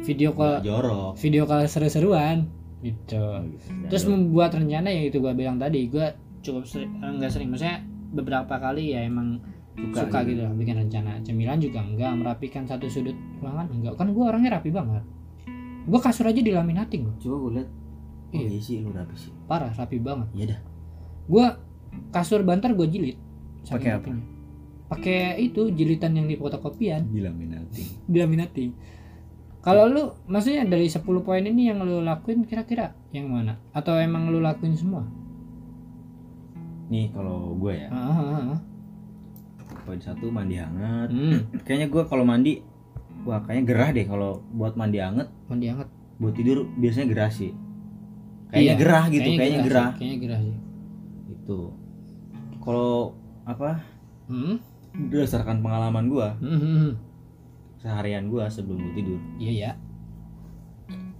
video 0.01 0.31
call 0.31 0.59
jorok. 0.59 1.13
video 1.15 1.45
call 1.45 1.61
seru-seruan 1.63 2.49
gitu 2.81 3.21
Dan 3.21 3.53
terus 3.87 4.03
lu- 4.03 4.17
membuat 4.17 4.51
rencana 4.51 4.89
yang 4.89 5.05
itu 5.05 5.17
gua 5.17 5.31
bilang 5.31 5.55
tadi 5.55 5.85
gua 5.85 6.09
cukup 6.41 6.65
sering 6.65 6.89
eh, 6.97 7.11
nggak 7.11 7.29
sering 7.29 7.47
maksudnya 7.47 7.85
beberapa 8.09 8.57
kali 8.57 8.91
ya 8.91 9.05
emang 9.05 9.37
Suka 9.71 10.03
suka, 10.03 10.19
gitu. 10.23 10.35
gitu 10.35 10.41
lah 10.43 10.53
bikin 10.53 10.75
rencana 10.79 11.11
cemilan 11.21 11.57
juga 11.57 11.79
enggak 11.79 12.11
merapikan 12.13 12.65
satu 12.65 12.85
sudut 12.85 13.13
ruangan 13.37 13.69
enggak 13.71 13.93
kan 13.95 14.09
gua 14.09 14.33
orangnya 14.33 14.57
rapi 14.57 14.67
banget 14.67 15.05
gua 15.85 15.99
kasur 15.99 16.25
aja 16.25 16.37
dilaminating 16.37 17.05
gua 17.05 17.15
coba 17.17 17.35
gue 17.37 17.51
lihat 17.55 17.69
oh 17.69 17.90
Iya. 18.31 18.47
iya. 18.47 18.59
sih 18.63 18.75
lu 18.83 18.95
rapi 18.95 19.15
sih? 19.15 19.31
Parah 19.45 19.71
rapi 19.75 19.97
banget. 19.99 20.27
Iya 20.35 20.45
dah. 20.55 20.59
Gua 21.27 21.45
kasur 22.15 22.41
bantar 22.43 22.73
gua 22.73 22.87
jilid. 22.87 23.19
Pakai 23.67 23.91
apa? 23.93 24.11
pakai 24.91 25.39
itu 25.39 25.71
jilitan 25.71 26.11
yang 26.19 26.27
di 26.27 26.35
fotokopian. 26.35 27.07
Dilaminating 27.07 27.87
dilaminating 28.11 28.75
kalau 29.61 29.85
lu 29.85 30.03
maksudnya 30.25 30.65
dari 30.65 30.89
10 30.89 31.05
poin 31.21 31.45
ini 31.45 31.69
yang 31.69 31.85
lu 31.85 32.01
lakuin 32.01 32.49
kira-kira 32.49 32.97
yang 33.13 33.29
mana? 33.29 33.61
Atau 33.77 33.93
emang 34.01 34.33
lu 34.33 34.41
lakuin 34.41 34.73
semua? 34.73 35.05
Nih 36.89 37.13
kalau 37.13 37.53
gue 37.61 37.77
ya. 37.77 37.87
Ah, 37.93 38.09
ah, 38.09 38.57
ah. 38.57 38.59
poin 39.85 40.01
satu 40.01 40.33
mandi 40.33 40.57
hangat. 40.57 41.13
Hmm. 41.13 41.45
Kayaknya 41.65 41.87
gue 41.93 42.03
kalau 42.09 42.25
mandi 42.25 42.65
wah 43.21 43.37
kayaknya 43.45 43.63
gerah 43.69 43.89
deh 43.93 44.05
kalau 44.09 44.41
buat 44.49 44.73
mandi 44.73 44.97
hangat. 44.97 45.29
Mandi 45.45 45.69
hangat. 45.69 45.87
Buat 46.17 46.33
tidur 46.33 46.65
biasanya 46.81 47.07
gerah 47.13 47.31
sih 47.31 47.53
kayaknya 48.51 48.67
Iya, 48.67 48.73
gerah 48.77 49.03
gitu 49.07 49.29
kayaknya, 49.29 49.47
sih, 49.57 49.65
gerah. 49.65 49.89
kayaknya 49.95 50.17
gerah 50.19 50.39
sih. 50.41 50.55
Itu 51.31 51.59
kalau 52.59 53.15
apa? 53.43 53.71
Hmm? 54.27 54.55
Berdasarkan 54.91 55.57
pengalaman 55.59 56.05
gua 56.05 56.35
Hmm, 56.37 56.51
hmm, 56.53 56.75
hmm. 56.77 56.91
seharian 57.77 58.27
gua 58.27 58.45
sebelum 58.45 58.79
gua 58.81 58.93
tidur. 58.93 59.19
Iya 59.37 59.51
ya 59.57 59.71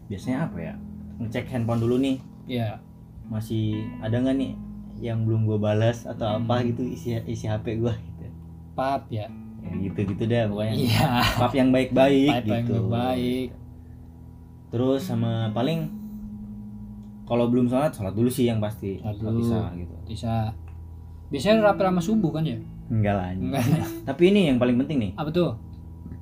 biasanya 0.06 0.46
apa 0.46 0.58
ya? 0.60 0.74
Ngecek 1.18 1.48
handphone 1.48 1.80
dulu 1.80 1.96
nih. 1.98 2.18
Iya. 2.46 2.84
Masih 3.26 3.74
ada 4.00 4.12
nggak 4.14 4.36
nih 4.36 4.52
yang 5.00 5.24
belum 5.24 5.48
gua 5.48 5.58
balas 5.58 6.04
atau 6.04 6.28
Hmm. 6.28 6.44
apa 6.46 6.62
gitu 6.64 6.84
isi 6.84 7.16
isi 7.26 7.48
HP 7.48 7.80
gua 7.80 7.96
gitu? 7.96 8.28
Pap 8.74 9.08
ya. 9.08 9.32
Ya 9.62 9.72
gitu 9.80 10.04
gitu 10.06 10.24
deh 10.26 10.44
pokoknya. 10.46 10.74
Iya. 10.76 11.08
Pap 11.38 11.54
yang 11.54 11.70
baik-baik 11.72 12.28
pap 12.30 12.46
yang 12.46 12.66
gitu. 12.66 12.84
baik 12.88 13.50
terus 14.68 15.04
sama 15.04 15.52
paling 15.52 15.88
kalau 17.24 17.48
belum 17.48 17.68
sholat 17.68 17.92
sholat 17.92 18.14
dulu 18.14 18.28
sih 18.28 18.46
yang 18.46 18.60
pasti. 18.60 19.00
Sholat 19.00 19.18
dulu. 19.18 19.42
isya 19.42 19.62
gitu. 19.76 19.96
bisa 20.06 20.34
biasanya 21.28 21.64
rapi 21.64 21.82
sama 21.82 22.02
subuh 22.02 22.32
kan 22.32 22.44
ya? 22.44 22.58
Enggak 22.88 23.14
lah 23.16 23.28
enggak. 23.32 23.64
Tapi 24.08 24.24
ini 24.30 24.52
yang 24.52 24.60
paling 24.60 24.76
penting 24.78 24.98
nih. 25.00 25.12
Apa 25.16 25.30
tuh? 25.32 25.56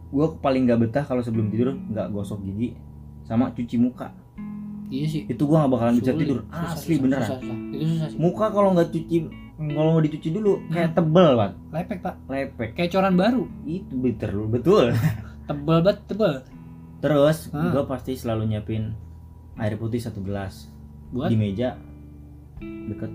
Gua 0.09 0.33
paling 0.35 0.65
nggak 0.65 0.79
betah 0.83 1.03
kalau 1.03 1.21
sebelum 1.21 1.49
tidur 1.49 1.73
nggak 1.89 2.09
gosok 2.09 2.41
gigi 2.43 2.77
sama 3.25 3.53
cuci 3.53 3.77
muka. 3.77 4.09
Iya 4.89 5.05
sih. 5.05 5.21
Itu 5.25 5.45
gua 5.45 5.65
nggak 5.65 5.71
bakalan 5.73 5.95
bisa 5.97 6.13
tidur. 6.13 6.45
Susah, 6.45 6.73
asli 6.73 6.93
susah, 6.93 7.03
beneran. 7.05 7.27
susah, 7.27 7.37
susah. 7.41 7.57
itu 7.69 7.85
susah 7.87 8.07
sih. 8.09 8.17
Muka 8.17 8.45
kalau 8.49 8.69
nggak 8.73 8.89
cuci 8.89 9.17
kalau 9.59 9.89
nggak 9.91 10.05
dicuci 10.07 10.29
dulu 10.31 10.53
Hmm. 10.55 10.71
kayak 10.71 10.89
tebel 10.93 11.29
banget 11.35 11.53
lepek 11.69 11.99
pak. 11.99 12.15
Lepek. 12.25 12.69
Kayak 12.73 12.89
coran 12.91 13.13
baru. 13.15 13.43
Itu 13.63 13.93
betul 13.95 14.33
betul. 14.47 14.85
Tebel 15.49 15.77
banget 15.81 15.99
tebel. 16.05 16.33
Terus 16.99 17.37
gua 17.49 17.83
pasti 17.85 18.13
selalu 18.13 18.45
nyiapin 18.47 18.93
air 19.57 19.73
putih 19.75 19.97
satu 19.97 20.21
gelas 20.21 20.69
buat? 21.13 21.29
Di 21.29 21.37
meja 21.37 21.75
deket 22.59 23.11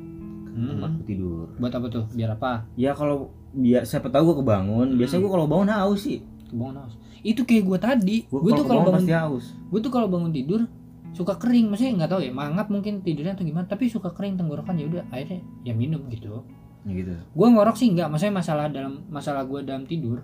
Hmm. 0.54 0.70
tempat 0.70 0.90
gua 0.94 1.07
tidur. 1.07 1.46
Buat 1.59 1.72
apa 1.74 1.87
tuh? 1.90 2.04
Biar 2.14 2.30
apa? 2.38 2.62
Ya 2.78 2.94
kalau 2.94 3.35
biar 3.50 3.83
siapa 3.83 4.07
tahu 4.07 4.30
gua 4.30 4.37
kebangun. 4.38 4.94
Hmm. 4.94 4.98
biasanya 5.02 5.20
gua 5.26 5.33
kalau 5.35 5.46
bangun 5.50 5.68
haus 5.74 6.00
sih. 6.07 6.22
Kebangun 6.46 6.76
haus. 6.78 6.94
Itu 7.24 7.42
kayak 7.42 7.64
gue 7.64 7.78
tadi. 7.80 8.16
Gue 8.28 8.52
tuh 8.52 8.68
kalau 8.68 8.85
bangun 8.85 9.00
pasti 9.00 9.14
haus. 9.16 9.44
gue 9.57 9.80
tuh 9.80 9.88
kalau 9.88 10.12
bangun 10.12 10.28
tidur 10.28 10.68
suka 11.16 11.40
kering. 11.40 11.72
Maksudnya 11.72 12.04
nggak 12.04 12.11
tahu 12.12 12.20
ya 12.20 12.33
mangap 12.37 12.68
mungkin 12.68 13.00
tidurnya 13.00 13.33
atau 13.33 13.48
gimana 13.48 13.64
tapi 13.64 13.88
suka 13.88 14.12
kering 14.12 14.37
tenggorokan 14.37 14.76
ya 14.76 14.85
udah 14.87 15.02
akhirnya 15.09 15.40
ya 15.64 15.72
minum 15.72 16.04
gitu. 16.12 16.44
Ya 16.85 16.92
gitu. 16.92 17.16
Gue 17.33 17.48
ngorok 17.48 17.80
sih 17.80 17.88
enggak 17.90 18.12
maksudnya 18.12 18.44
masalah 18.44 18.68
dalam 18.68 19.09
masalah 19.09 19.42
gue 19.48 19.61
dalam 19.64 19.88
tidur 19.88 20.20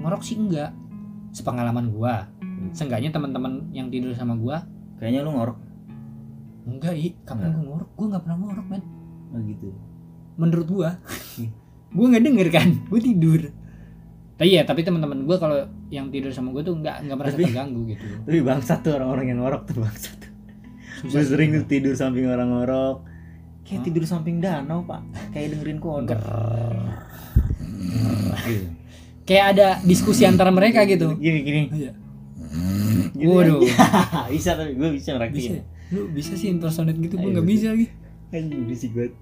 ngorok 0.00 0.22
sih 0.22 0.38
enggak 0.38 0.70
sepengalaman 1.34 1.90
gue 1.90 2.14
seenggaknya 2.72 3.10
teman-teman 3.10 3.66
yang 3.74 3.90
tidur 3.90 4.14
sama 4.14 4.38
gue 4.38 4.56
kayaknya 5.02 5.26
lu 5.26 5.34
ngorok 5.34 5.58
enggak 6.70 6.94
i 6.94 7.12
kapan 7.22 7.50
gue 7.52 7.64
ngorok? 7.64 7.88
Gue 7.92 8.06
nggak 8.08 8.22
pernah 8.22 8.36
ngorok 8.38 8.66
men. 8.66 8.82
Oh, 9.30 9.40
gitu. 9.40 9.68
Menurut 10.36 10.68
gue 10.68 10.90
gue 11.96 12.06
nggak 12.06 12.24
denger 12.24 12.48
kan. 12.50 12.68
Gue 12.86 13.00
tidur. 13.00 13.40
Tapi 14.34 14.50
ya 14.50 14.62
tapi 14.62 14.80
teman-teman 14.80 15.22
gue 15.22 15.36
kalau 15.36 15.58
yang 15.88 16.08
tidur 16.08 16.30
sama 16.30 16.48
gue 16.50 16.62
tuh 16.62 16.72
nggak 16.74 17.04
nggak 17.04 17.16
merasa 17.16 17.34
Tapi- 17.34 17.44
terganggu 17.46 17.80
gitu. 17.86 18.04
tapi 18.24 18.38
bangsat 18.40 18.78
tuh 18.80 18.92
orang-orang 18.94 19.26
yang 19.28 19.38
ngorok 19.38 19.62
tuh 19.64 19.76
bangsat 19.78 20.16
tuh. 20.16 20.30
Gue 21.02 21.22
sering 21.22 21.52
tuh 21.52 21.64
tidur 21.66 21.92
samping 21.92 22.24
orang 22.24 22.48
ngorok. 22.48 23.04
Kayak 23.60 23.76
Hah? 23.76 23.86
tidur 23.86 24.04
samping 24.04 24.36
danau 24.38 24.82
pak. 24.82 25.00
Kayak 25.30 25.54
dengerin 25.54 25.78
kodok 25.78 26.16
Gitu. 28.40 28.64
kayak 29.22 29.44
ada 29.54 29.68
diskusi 29.82 30.24
antara 30.24 30.50
mereka 30.50 30.82
gitu. 30.84 31.14
Gini 31.14 31.38
gini. 31.40 31.60
Iya. 31.70 31.92
Gitu 33.12 33.28
Waduh. 33.28 33.60
kan. 33.62 34.26
bisa 34.32 34.56
tapi 34.56 34.74
gue 34.74 34.88
bisa 34.90 34.96
bisa 34.96 35.10
ngeraktiin 35.14 35.52
lu 35.90 36.06
bisa 36.08 36.32
sih 36.32 36.48
impersonate 36.48 36.98
gitu 36.98 37.14
gue 37.14 37.30
nggak 37.30 37.44
bisa 37.44 37.70
lagi. 37.70 37.86
Anjing 38.30 38.62
berisik 38.62 38.90
banget. 38.92 39.12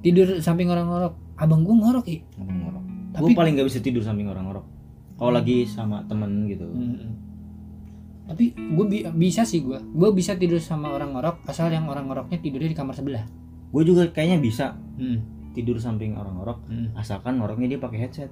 Tidur 0.00 0.38
samping 0.38 0.66
orang 0.66 0.86
ngorok 0.86 1.14
abang 1.34 1.60
gue 1.60 1.74
ngorok 1.74 2.06
i 2.06 2.16
Ngomong 2.34 2.58
ngorok. 2.60 2.82
Tapi- 3.08 3.22
gue 3.22 3.30
paling 3.34 3.52
gak 3.54 3.66
bisa 3.66 3.80
tidur 3.80 4.00
samping 4.00 4.26
orang 4.26 4.44
ngorok 4.44 4.66
kalau 5.14 5.32
lagi 5.32 5.64
sama 5.64 6.04
temen 6.04 6.46
gitu. 6.46 6.64
Mm. 6.64 7.10
tapi 8.24 8.52
gue 8.52 8.84
bisa 9.10 9.40
sih 9.42 9.60
gue 9.60 9.80
gue 9.80 10.08
bisa 10.12 10.36
tidur 10.36 10.60
sama 10.60 10.92
orang 10.92 11.10
ngorok 11.10 11.40
asal 11.42 11.66
yang 11.66 11.88
orang 11.88 12.04
ngoroknya 12.06 12.36
tidurnya 12.38 12.68
di 12.68 12.76
kamar 12.76 12.92
sebelah. 12.92 13.24
Gue 13.68 13.82
juga 13.82 14.04
kayaknya 14.06 14.38
bisa 14.38 14.76
Hmm. 14.94 15.24
tidur 15.50 15.76
samping 15.76 16.12
orang 16.12 16.36
ngorok 16.36 16.60
Hmm. 16.66 16.92
asalkan 16.92 17.36
ngoroknya 17.36 17.66
dia 17.66 17.78
pakai 17.78 17.98
headset. 17.98 18.28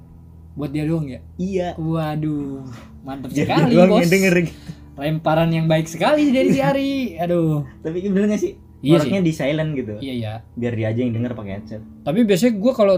Buat 0.52 0.70
dia 0.70 0.84
doang 0.84 1.04
ya? 1.04 1.20
Iya. 1.36 1.68
Waduh 1.74 2.64
mantap 3.02 3.28
Jadi 3.30 3.48
sekali 3.48 3.72
bos 3.74 3.98
yang 3.98 4.08
denger 4.10 4.34
gitu. 4.42 4.54
Lemparan 4.96 5.48
yang 5.48 5.66
baik 5.66 5.84
sekali 5.84 6.28
dari 6.30 6.48
si 6.50 6.60
Ari. 6.60 6.92
Aduh. 7.18 7.64
Tapi 7.80 8.00
bener 8.02 8.28
gak 8.28 8.40
sih? 8.40 8.56
Iya 8.76 8.96
ngoroknya 8.98 9.20
di 9.20 9.32
silent 9.32 9.70
gitu. 9.72 9.94
Iya 9.98 10.14
ya 10.14 10.32
biar 10.52 10.72
dia 10.72 10.86
aja 10.88 11.00
yang 11.00 11.12
denger 11.12 11.32
pakai 11.32 11.52
headset. 11.54 11.82
Tapi 12.02 12.22
biasanya 12.22 12.52
gue 12.54 12.72
kalau 12.72 12.96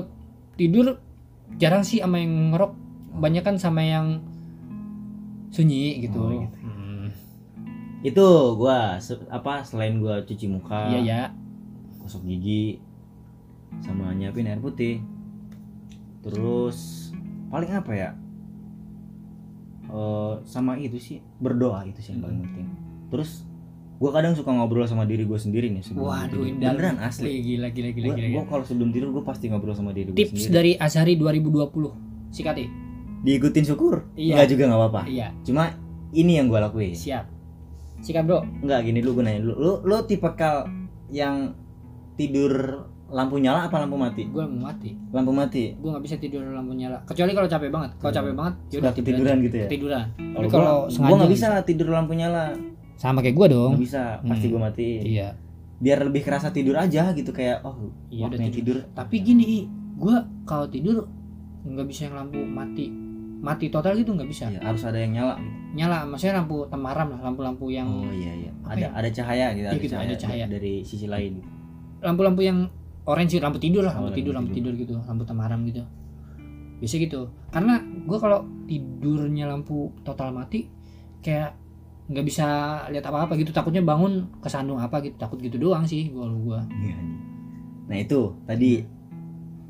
tidur 0.55 0.87
jarang 1.55 1.83
sih 1.83 1.99
sama 1.99 2.19
yang 2.19 2.53
ngerok. 2.53 2.73
Banyak 3.15 3.43
kan 3.43 3.57
sama 3.57 3.83
yang 3.83 4.23
sunyi 5.49 6.05
gitu, 6.05 6.21
Oh, 6.21 6.31
gitu. 6.31 6.59
Hmm. 6.61 7.09
itu 7.99 8.27
gua 8.55 8.95
se- 8.99 9.27
apa 9.27 9.65
selain 9.65 9.99
gua 9.99 10.23
cuci 10.23 10.47
muka 10.47 10.87
iya 10.89 11.01
ya 11.01 11.21
gosok 11.99 12.23
gigi 12.23 12.79
sama 13.81 14.13
nyiapin 14.13 14.47
air 14.47 14.61
putih. 14.61 15.03
Terus 16.21 17.11
paling 17.49 17.71
apa 17.71 17.91
ya 17.91 18.11
Eh, 19.89 20.35
sama 20.45 20.77
itu 20.77 21.01
sih 21.01 21.25
berdoa 21.41 21.81
itu 21.89 22.05
sih 22.05 22.13
yang 22.13 22.29
paling 22.29 22.45
penting. 22.45 22.69
Terus 23.09 23.49
gua 23.97 24.11
kadang 24.13 24.37
suka 24.37 24.53
ngobrol 24.53 24.85
sama 24.85 25.09
diri 25.09 25.25
gue 25.25 25.41
sendiri 25.41 25.73
nih 25.73 25.83
sebelum 25.83 26.13
waduh 26.13 26.45
tidur. 26.45 26.61
beneran 26.61 26.97
asli. 27.01 27.41
Gila 27.41 27.73
gila 27.73 27.91
gila 27.97 28.07
gua, 28.13 28.17
gila, 28.21 28.29
gua 28.29 28.43
gila. 28.45 28.51
kalau 28.53 28.65
sebelum 28.69 28.89
tidur 28.93 29.09
gue 29.17 29.25
pasti 29.25 29.49
ngobrol 29.49 29.73
sama 29.73 29.97
diri 29.97 30.13
gue 30.13 30.19
tips 30.21 30.45
sendiri. 30.45 30.53
dari 30.53 30.73
Azhari 30.77 31.15
2020 31.17 32.31
sikat 32.31 32.57
ya? 32.61 32.69
Diikutin 33.25 33.65
syukur? 33.65 34.07
Iya. 34.15 34.39
Enggak 34.39 34.49
juga 34.53 34.63
nggak 34.69 34.81
apa-apa. 34.85 35.03
Iya. 35.09 35.29
Cuma 35.43 35.73
ini 36.13 36.33
yang 36.37 36.47
gua 36.53 36.69
lakuin. 36.69 36.93
Siap. 36.95 37.25
Sikat 38.05 38.23
bro. 38.29 38.45
Enggak 38.63 38.85
gini 38.85 39.01
lu 39.01 39.17
gue 39.17 39.25
nanya 39.25 39.41
lu 39.41 39.55
lu, 39.57 39.73
lu 39.83 39.97
tipe 40.05 40.29
kal 40.37 40.69
yang 41.09 41.57
tidur 42.21 42.85
lampu 43.09 43.41
nyala 43.41 43.65
apa 43.67 43.81
lampu 43.81 43.97
mati? 43.97 44.29
Gue 44.29 44.45
mau 44.45 44.69
mati. 44.69 44.93
Lampu 45.11 45.33
mati? 45.33 45.73
Gue 45.75 45.89
nggak 45.91 46.05
bisa 46.05 46.17
tidur 46.17 46.45
lampu 46.45 46.73
nyala. 46.73 47.01
Kecuali 47.09 47.33
kalau 47.33 47.49
capek 47.49 47.71
banget. 47.73 47.91
Kalau 47.97 48.13
capek 48.13 48.35
banget 48.37 48.55
ya 48.55 48.69
suka 48.69 48.81
udah 48.85 48.93
ketiduran 48.95 49.37
gitu 49.41 49.57
ya? 49.57 49.67
Ketiduran. 49.69 50.05
Kalau 50.49 50.77
sengaja 50.87 51.15
nggak 51.17 51.33
bisa 51.33 51.49
tidur 51.65 51.89
lampu 51.89 52.13
nyala. 52.13 52.45
Sama 52.95 53.25
kayak 53.25 53.37
gue 53.37 53.47
dong. 53.49 53.71
Nggak 53.75 53.85
bisa 53.85 54.03
pasti 54.21 54.47
Hmm. 54.47 54.53
gue 54.53 54.61
matiin 54.61 55.03
iya. 55.03 55.29
Biar 55.79 55.99
lebih 56.03 56.21
kerasa 56.21 56.51
tidur 56.51 56.75
aja 56.75 57.15
gitu 57.15 57.31
kayak 57.31 57.63
oh 57.63 57.79
Iya, 58.11 58.27
udah 58.27 58.37
waktunya 58.37 58.53
tidur. 58.53 58.77
Tapi 58.93 59.17
gini 59.23 59.65
gue 59.97 60.17
kalau 60.45 60.67
tidur 60.69 61.07
nggak 61.65 61.87
bisa 61.87 62.01
yang 62.07 62.19
lampu 62.19 62.45
mati. 62.45 62.93
Mati 63.39 63.71
total 63.71 63.95
gitu 63.95 64.13
nggak 64.13 64.27
bisa. 64.27 64.51
Ya, 64.51 64.59
harus 64.61 64.83
ada 64.83 64.99
yang 64.99 65.15
nyala 65.15 65.39
gitu. 65.39 65.55
nyala 65.69 66.03
maksudnya 66.05 66.43
lampu 66.43 66.67
temaram 66.67 67.09
lah 67.15 67.21
lampu-lampu 67.23 67.71
yang 67.71 67.87
oh 67.87 68.11
iya 68.11 68.35
iya. 68.35 68.51
ada 68.67 68.81
ya? 68.83 68.89
ada 68.91 69.09
cahaya 69.09 69.47
gitu 69.55 69.63
Iya 69.63 69.71
ada, 69.71 69.79
gitu, 69.79 69.93
cahaya, 69.95 70.09
ada 70.11 70.17
cahaya. 70.19 70.45
dari 70.51 70.75
sisi 70.83 71.07
lain. 71.07 71.39
Lampu-lampu 72.03 72.43
yang 72.43 72.67
orange 73.09 73.35
sih, 73.35 73.41
lampu 73.41 73.57
tidur 73.57 73.81
lah 73.83 73.97
lampu 73.97 74.13
tidur 74.13 74.37
lampu 74.37 74.53
tidur. 74.53 74.73
gitu 74.77 75.01
lampu 75.01 75.25
temaram 75.25 75.65
gitu. 75.65 75.81
Biasa 76.79 76.95
gitu. 77.01 77.33
Karena 77.51 77.81
gue 77.81 78.19
kalau 78.21 78.45
tidurnya 78.69 79.49
lampu 79.49 79.91
total 80.05 80.31
mati 80.31 80.69
kayak 81.25 81.57
nggak 82.09 82.25
bisa 82.25 82.47
lihat 82.93 83.05
apa-apa 83.09 83.35
gitu. 83.41 83.51
Takutnya 83.51 83.81
bangun 83.81 84.29
kesandung 84.39 84.79
apa 84.79 85.01
gitu 85.01 85.17
takut 85.17 85.41
gitu 85.41 85.57
doang 85.57 85.89
sih 85.89 86.13
gue 86.13 86.23
gue 86.23 86.61
Iya, 86.85 86.95
anjing. 87.01 87.21
nah 87.89 87.97
itu 87.97 88.21
tadi. 88.45 88.85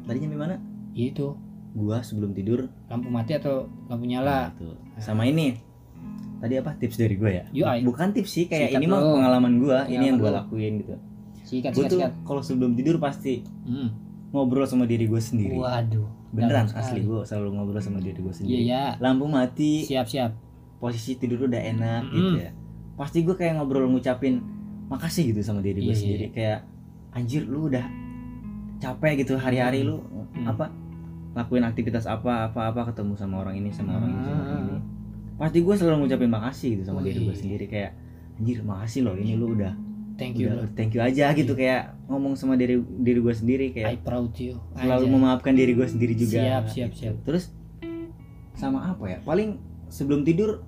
Tadi 0.04 0.18
nyampe 0.18 0.36
mana? 0.36 0.56
Itu. 0.92 1.36
Gua 1.76 2.00
sebelum 2.00 2.32
tidur. 2.32 2.66
Lampu 2.90 3.06
mati 3.12 3.36
atau 3.36 3.68
lampu 3.86 4.08
nyala. 4.08 4.50
Nah, 4.50 4.56
itu. 4.56 4.68
sama 4.98 5.28
ini. 5.28 5.54
Tadi 6.38 6.54
apa? 6.58 6.74
Tips 6.78 6.96
dari 6.96 7.14
gue 7.18 7.30
ya? 7.30 7.44
UI. 7.50 7.82
bukan 7.82 8.14
tips 8.14 8.30
sih 8.30 8.44
kayak 8.46 8.72
Sikat 8.72 8.80
ini 8.82 8.86
mah 8.88 9.02
pengalaman 9.02 9.52
gue 9.58 9.78
ini 9.90 10.04
yang 10.06 10.16
gue 10.22 10.30
lakuin 10.30 10.72
gitu 10.82 10.94
sikat 11.48 11.72
gue 11.72 11.84
tuh 11.88 11.98
kalau 12.22 12.38
sebelum 12.38 12.72
tidur 12.72 12.96
pasti 12.98 13.40
Hmm. 13.64 13.88
ngobrol 14.28 14.62
sama 14.62 14.84
diri 14.84 15.04
gue 15.04 15.16
sendiri. 15.18 15.56
Waduh 15.56 16.04
beneran 16.28 16.68
asli 16.68 17.00
gue 17.00 17.24
selalu 17.24 17.48
ngobrol 17.50 17.80
sama 17.80 17.96
diri 17.98 18.14
gue 18.14 18.28
iya 18.28 18.36
sendiri 18.36 18.62
ya 18.62 18.84
lampu 18.98 19.24
mati. 19.24 19.82
Siap 19.82 20.04
siap 20.04 20.36
posisi 20.76 21.16
tidur 21.16 21.48
udah 21.48 21.58
enak 21.58 22.02
Mm. 22.04 22.12
gitu 22.12 22.36
ya. 22.38 22.50
Pasti 22.94 23.24
gue 23.24 23.32
kayak 23.32 23.56
ngobrol 23.56 23.88
ngucapin 23.88 24.44
makasih 24.86 25.32
gitu 25.32 25.40
sama 25.40 25.58
diri 25.58 25.80
gue 25.80 25.86
Iya, 25.86 25.90
iya, 25.90 25.96
sendiri. 25.98 26.26
kayak 26.30 26.58
anjir 27.10 27.42
lu 27.42 27.66
udah 27.66 27.84
capek 28.78 29.24
gitu 29.24 29.34
hari-hari 29.34 29.82
lu. 29.82 29.98
Hmm. 30.30 30.44
apa? 30.46 30.68
Lakuin 31.32 31.62
aktivitas 31.62 32.04
apa 32.04 32.46
apa 32.46 32.68
apa 32.68 32.80
ketemu 32.86 33.14
sama 33.14 33.40
orang 33.40 33.56
ini 33.56 33.70
sama 33.70 33.96
orang 33.96 34.10
ini 34.10 34.20
sama 34.20 34.36
orang 34.36 34.52
Ah. 34.52 34.60
ini 34.60 34.76
pasti 35.34 35.58
gue 35.60 35.70
selalu 35.72 35.96
ngucapin 36.04 36.28
makasih 36.28 36.68
gitu 36.76 36.82
sama 36.84 37.00
diri 37.00 37.18
gue 37.22 37.32
sendiri. 37.32 37.64
Kayak 37.66 37.96
anjir 38.36 38.60
makasih 38.60 39.00
loh 39.02 39.14
ini 39.14 39.34
lu 39.34 39.54
udah 39.54 39.72
thank 40.18 40.34
you 40.34 40.46
udah 40.46 40.66
bro 40.66 40.74
thank 40.74 40.90
you 40.90 41.00
aja 41.00 41.30
gitu 41.32 41.54
kayak 41.54 41.94
ngomong 42.04 42.34
sama 42.34 42.54
diri 42.54 42.76
diri 42.98 43.18
gue 43.18 43.32
sendiri 43.32 43.64
I 43.66 43.72
kayak 43.72 44.02
proud 44.02 44.34
you 44.34 44.58
selalu 44.74 45.04
Anjay. 45.04 45.14
memaafkan 45.14 45.52
diri 45.54 45.72
gue 45.72 45.86
sendiri 45.86 46.12
juga 46.12 46.38
Siap, 46.38 46.64
siap, 46.68 46.90
gitu. 46.90 47.00
siap. 47.00 47.16
terus 47.22 47.44
sama 48.52 48.90
apa 48.90 49.04
ya 49.06 49.18
paling 49.22 49.56
sebelum 49.86 50.22
tidur 50.22 50.66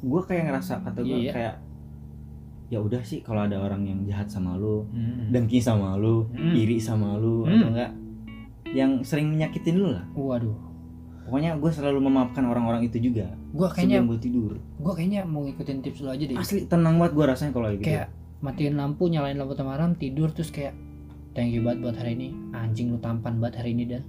gue 0.00 0.20
kayak 0.22 0.46
ngerasa 0.46 0.80
kata 0.80 1.02
gue 1.02 1.18
Iya. 1.20 1.32
kayak 1.32 1.54
ya 2.66 2.78
udah 2.78 2.98
sih 3.00 3.20
kalau 3.20 3.42
ada 3.42 3.58
orang 3.58 3.82
yang 3.82 4.00
jahat 4.02 4.26
sama 4.26 4.54
lu 4.54 4.86
Hmm. 4.88 5.30
dengki 5.30 5.58
sama 5.58 5.94
lu 5.94 6.26
Hmm. 6.28 6.50
iri 6.52 6.78
sama 6.78 7.14
lu 7.14 7.42
Hmm. 7.42 7.50
atau 7.52 7.68
enggak 7.68 7.90
yang 8.68 9.02
sering 9.02 9.30
menyakitin 9.30 9.76
lu 9.76 9.90
lah 9.92 10.02
waduh 10.12 10.54
pokoknya 11.22 11.54
gue 11.56 11.70
selalu 11.72 11.98
memaafkan 12.00 12.42
orang-orang 12.42 12.82
itu 12.84 12.98
juga 13.00 13.26
gua 13.50 13.66
kayaknya 13.68 13.98
sebelum 13.98 14.08
gue 14.08 14.20
tidur 14.20 14.52
gua 14.78 14.92
kayaknya 14.94 15.22
mau 15.22 15.42
ngikutin 15.42 15.78
tips 15.80 16.00
lu 16.00 16.08
aja 16.08 16.24
deh 16.24 16.36
asli 16.36 16.66
tenang 16.66 16.96
banget 16.96 17.12
gue 17.12 17.24
rasanya 17.24 17.52
kalau 17.52 17.68
gitu 17.72 17.82
kayak 17.84 18.08
matiin 18.38 18.74
lampu 18.74 19.06
nyalain 19.06 19.34
lampu 19.34 19.52
temaram 19.52 19.92
tidur 19.92 20.30
terus 20.30 20.48
kayak 20.48 20.76
thank 21.32 21.50
you 21.50 21.60
banget 21.60 21.82
buat 21.82 21.96
hari 21.96 22.14
ini. 22.14 22.28
Anjing 22.52 22.88
lu 22.88 22.98
tampan 22.98 23.36
banget 23.36 23.60
hari 23.60 23.72
ini 23.72 23.84
dan 23.86 24.02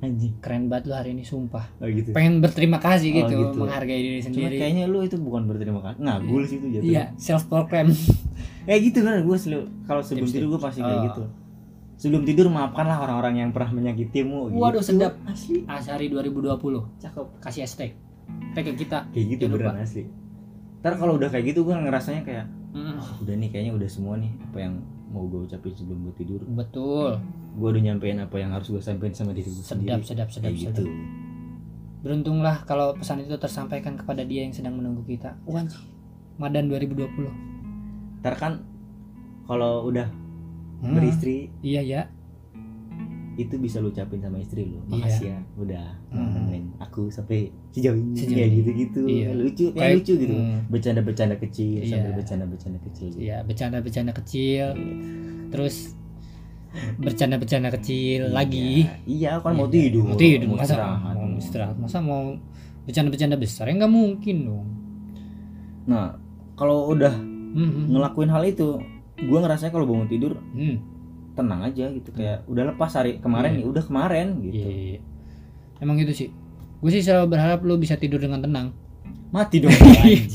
anjing. 0.00 0.34
Keren 0.38 0.66
banget 0.66 0.84
lu 0.86 0.94
hari 0.94 1.10
ini 1.12 1.22
sumpah. 1.22 1.66
Oh 1.78 1.86
gitu. 1.86 2.10
Pengen 2.10 2.38
berterima 2.38 2.76
kasih 2.76 3.10
Oh, 3.12 3.16
gitu, 3.20 3.34
gitu. 3.40 3.58
menghargai 3.60 4.00
diri 4.00 4.18
cuma 4.20 4.26
sendiri. 4.28 4.56
kayaknya 4.58 4.84
lu 4.86 4.98
itu 5.00 5.16
bukan 5.16 5.42
berterima 5.44 5.80
kasih 5.80 5.98
ngagul 6.00 6.42
sih 6.42 6.56
itu 6.56 6.66
jatuh 6.72 6.84
iya 6.84 7.04
self 7.16 7.46
proclaim 7.46 7.90
kayak 8.62 8.80
gitu 8.86 8.98
kan 9.00 9.12
gue 9.20 9.36
selalu 9.36 9.62
kalau 9.84 10.02
sebelum 10.02 10.26
tidur 10.26 10.48
gue 10.50 10.60
pasti 10.60 10.80
kayak 10.80 10.98
Oh. 10.98 11.06
gitu. 11.06 11.24
Sebelum 11.94 12.26
tidur 12.26 12.50
maafkanlah 12.50 12.98
orang-orang 12.98 13.34
yang 13.38 13.50
pernah 13.50 13.70
menyakitimu 13.72 14.50
Waduh, 14.50 14.82
gitu. 14.82 14.90
sedap. 14.90 15.14
asli. 15.22 15.62
Asari 15.64 16.10
2020 16.10 16.58
cakep. 16.98 17.26
Kasih 17.38 17.62
hashtag 17.62 17.94
tag 18.52 18.64
ke 18.64 18.74
kita. 18.76 19.06
Kayak 19.10 19.26
gitu 19.30 19.44
beneran 19.46 19.78
asli. 19.78 20.10
Ntar 20.82 20.98
kalau 20.98 21.14
udah 21.14 21.30
kayak 21.30 21.54
gitu 21.54 21.62
gue 21.62 21.70
ngerasanya 21.70 22.26
kayak 22.26 22.46
Mm, 22.72 22.96
"Oh, 22.96 23.08
udah 23.20 23.34
nih 23.36 23.48
kayaknya 23.48 23.72
udah 23.74 23.86
semua 23.86 24.16
nih 24.16 24.32
apa 24.42 24.58
yang 24.58 24.74
mau 25.08 25.28
gue 25.28 25.44
ucapin 25.44 25.72
sebelum 25.72 26.08
gue 26.08 26.14
tidur. 26.16 26.40
Betul. 26.46 27.20
Gue 27.52 27.68
udah 27.68 27.82
nyampein 27.82 28.16
apa 28.16 28.36
yang 28.36 28.48
harus 28.48 28.66
gue 28.66 28.80
sampein 28.80 29.12
sama 29.12 29.30
diri 29.30 29.44
gue 29.44 29.60
sedap 29.60 30.00
sendiri. 30.00 30.02
sedap 30.02 30.28
sedap 30.32 30.48
kayak 30.48 30.56
sedap. 30.58 30.76
gitu. 30.80 30.84
Beruntunglah 32.00 32.64
kalau 32.64 32.96
pesan 32.96 33.22
itu 33.22 33.36
tersampaikan 33.36 33.94
kepada 33.94 34.24
dia 34.24 34.42
yang 34.42 34.50
sedang 34.50 34.74
menunggu 34.74 35.04
kita. 35.04 35.36
Wah, 35.44 35.62
Madan 36.34 36.66
2020 36.66 37.28
ntar 38.18 38.34
kan 38.34 38.64
kalau 39.44 39.84
udah 39.84 40.08
Hmm, 40.80 40.96
beristri 40.96 41.46
iya 41.60 41.78
ya 41.78 42.02
itu 43.34 43.54
bisa 43.56 43.78
lu 43.78 43.88
ucapin 43.88 44.18
sama 44.18 44.36
istri 44.36 44.66
lu 44.66 44.78
Iya. 44.82 44.92
makasih 44.92 45.26
ya 45.26 45.38
udah 45.56 45.86
Hmm. 46.08 46.30
nemenin 46.32 46.64
aku 46.76 47.08
sampai 47.08 47.38
sejauh 47.70 47.94
ini 47.94 48.12
Sejauh 48.14 48.36
kayak 48.36 48.50
gitu-gitu 48.54 49.00
Iya. 49.04 49.28
lucu 49.32 49.64
kayak 49.68 49.76
Kayak- 49.78 49.96
lucu 49.98 50.12
gitu 50.18 50.34
Hmm. 50.34 50.58
bercanda-bercanda 50.68 51.36
kecil 51.38 51.78
Iya. 51.78 51.88
sambil 51.90 52.12
bercanda-bercanda 52.14 52.78
kecil 52.82 53.08
gitu. 53.10 53.20
ya 53.22 53.36
bercanda-bercanda 53.42 54.12
kecil 54.14 54.66
terus 55.48 55.76
bercanda-bercanda 56.96 57.68
kecil 57.70 58.20
Iya. 58.26 58.32
lagi 58.32 58.88
iya 59.04 59.32
kan 59.38 59.52
mau 59.52 59.66
Iya. 59.66 59.74
tidur 59.78 60.02
mau 60.06 60.16
tidur 60.16 60.46
mau 60.48 60.56
masa 60.56 60.72
istirahat 60.72 61.14
mau 61.14 61.38
istirahat 61.38 61.76
masa 61.76 61.98
mau 62.00 62.22
bercanda-bercanda 62.82 63.36
besar 63.36 63.64
ya 63.66 63.74
nggak 63.76 63.92
mungkin 63.92 64.36
dong 64.42 64.66
nah 65.84 66.16
kalau 66.54 66.90
udah 66.90 67.12
Hmm, 67.52 67.92
ngelakuin 67.92 68.28
hal 68.28 68.40
itu 68.42 68.80
gue 69.14 69.38
ngerasanya 69.38 69.68
kalau 69.70 69.84
bangun 69.84 70.08
tidur 70.08 70.40
hmm. 70.52 70.76
Tenang 71.32 71.60
aja 71.62 71.88
gitu 71.88 72.10
kayak 72.10 72.44
udah 72.44 72.70
lepas 72.70 72.92
hari 72.92 73.16
kemarin 73.18 73.50
Iya. 73.50 73.58
nih 73.58 73.66
udah 73.66 73.82
kemarin 73.82 74.26
gitu. 74.40 74.56
Iya, 74.56 74.68
iya, 74.68 74.86
iya. 74.92 75.00
emang 75.78 75.96
gitu 75.96 76.12
sih. 76.12 76.28
Gue 76.78 76.90
sih 76.90 77.00
selalu 77.00 77.26
berharap 77.30 77.60
lu 77.62 77.74
bisa 77.76 77.94
tidur 77.94 78.18
dengan 78.18 78.38
tenang. 78.38 78.74
Mati 79.30 79.58
dong 79.58 79.72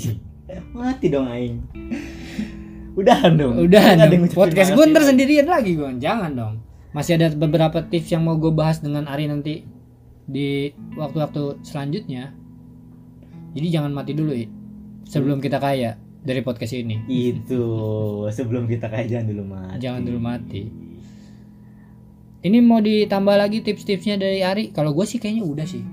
mati 0.73 1.05
dong 1.07 1.27
aing 1.27 1.59
udahan 2.93 3.33
dong. 3.35 3.61
Udah 3.61 3.93
Nggak 3.93 4.03
ada 4.03 4.15
dong. 4.15 4.31
podcast 4.31 4.69
gue 4.73 4.85
ntar 4.89 5.03
sendirian 5.03 5.45
lagi 5.45 5.77
gue 5.77 5.89
jangan 5.97 6.33
dong. 6.33 6.55
Masih 6.91 7.13
ada 7.13 7.29
beberapa 7.29 7.83
tips 7.83 8.09
yang 8.09 8.25
mau 8.25 8.35
gue 8.35 8.49
bahas 8.49 8.81
dengan 8.81 9.05
Ari 9.05 9.29
nanti 9.29 9.61
di 10.25 10.69
waktu-waktu 10.95 11.61
selanjutnya. 11.61 12.33
Jadi 13.53 13.67
jangan 13.69 13.93
mati 13.93 14.11
dulu 14.11 14.33
ya 14.33 14.49
sebelum 15.05 15.37
kita 15.37 15.61
kaya 15.61 15.93
dari 16.19 16.41
podcast 16.41 16.73
ini. 16.73 17.05
Itu. 17.07 17.63
Sebelum 18.27 18.65
kita 18.65 18.89
kayak 18.89 19.07
jangan 19.07 19.27
dulu 19.29 19.43
mati. 19.47 19.77
Jangan 19.77 20.01
dulu 20.03 20.19
mati. 20.19 20.61
Ini 22.47 22.63
mau 22.63 22.79
ditambah 22.79 23.35
lagi 23.35 23.59
tips-tipsnya 23.59 24.15
dari 24.15 24.39
Ari? 24.39 24.71
Kalau 24.71 24.95
gue 24.95 25.03
sih 25.03 25.19
kayaknya 25.19 25.43
udah 25.43 25.67
sih. 25.67 25.83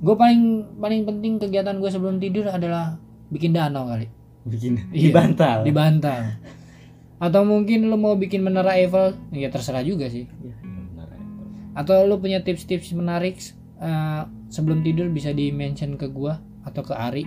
Gue 0.00 0.16
paling 0.16 0.72
paling 0.80 1.04
penting 1.04 1.36
kegiatan 1.36 1.76
gue 1.76 1.90
sebelum 1.92 2.16
tidur 2.16 2.48
adalah 2.48 2.96
bikin 3.28 3.52
danau 3.52 3.84
kali. 3.84 4.08
Bikin? 4.48 4.92
Di 4.92 5.08
Iya. 5.08 5.12
bantal 5.12 5.56
di 5.64 5.72
bantal 5.72 6.20
atau 7.14 7.40
mungkin 7.46 7.88
lo 7.88 7.96
mau 7.96 8.18
bikin 8.18 8.44
menara 8.44 8.76
Eiffel? 8.76 9.16
Ya 9.32 9.48
terserah 9.48 9.80
juga 9.80 10.10
sih. 10.12 10.28
Iya, 10.28 10.54
iya, 10.60 11.04
ya. 11.08 11.18
atau 11.72 12.04
lo 12.04 12.20
punya 12.20 12.44
tips-tips 12.44 12.92
menarik 12.92 13.40
eh, 13.80 14.22
sebelum 14.52 14.84
tidur 14.84 15.08
bisa 15.08 15.32
di 15.32 15.48
mention 15.48 15.96
ke 15.96 16.08
gua 16.12 16.40
atau 16.68 16.84
ke 16.84 16.92
Ari? 16.92 17.24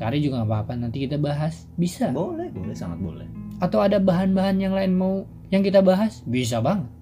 Ke 0.00 0.08
Ari 0.08 0.24
juga 0.24 0.40
nggak 0.40 0.48
apa-apa 0.48 0.72
nanti 0.80 1.04
kita 1.04 1.20
bahas. 1.20 1.68
Bisa. 1.76 2.08
Boleh 2.16 2.48
boleh 2.48 2.72
sangat 2.72 2.96
boleh. 3.02 3.28
Atau 3.60 3.84
ada 3.84 4.00
bahan-bahan 4.00 4.56
yang 4.56 4.72
lain 4.72 4.96
mau 4.96 5.28
yang 5.52 5.60
kita 5.60 5.84
bahas? 5.84 6.24
Bisa 6.24 6.64
bang 6.64 6.99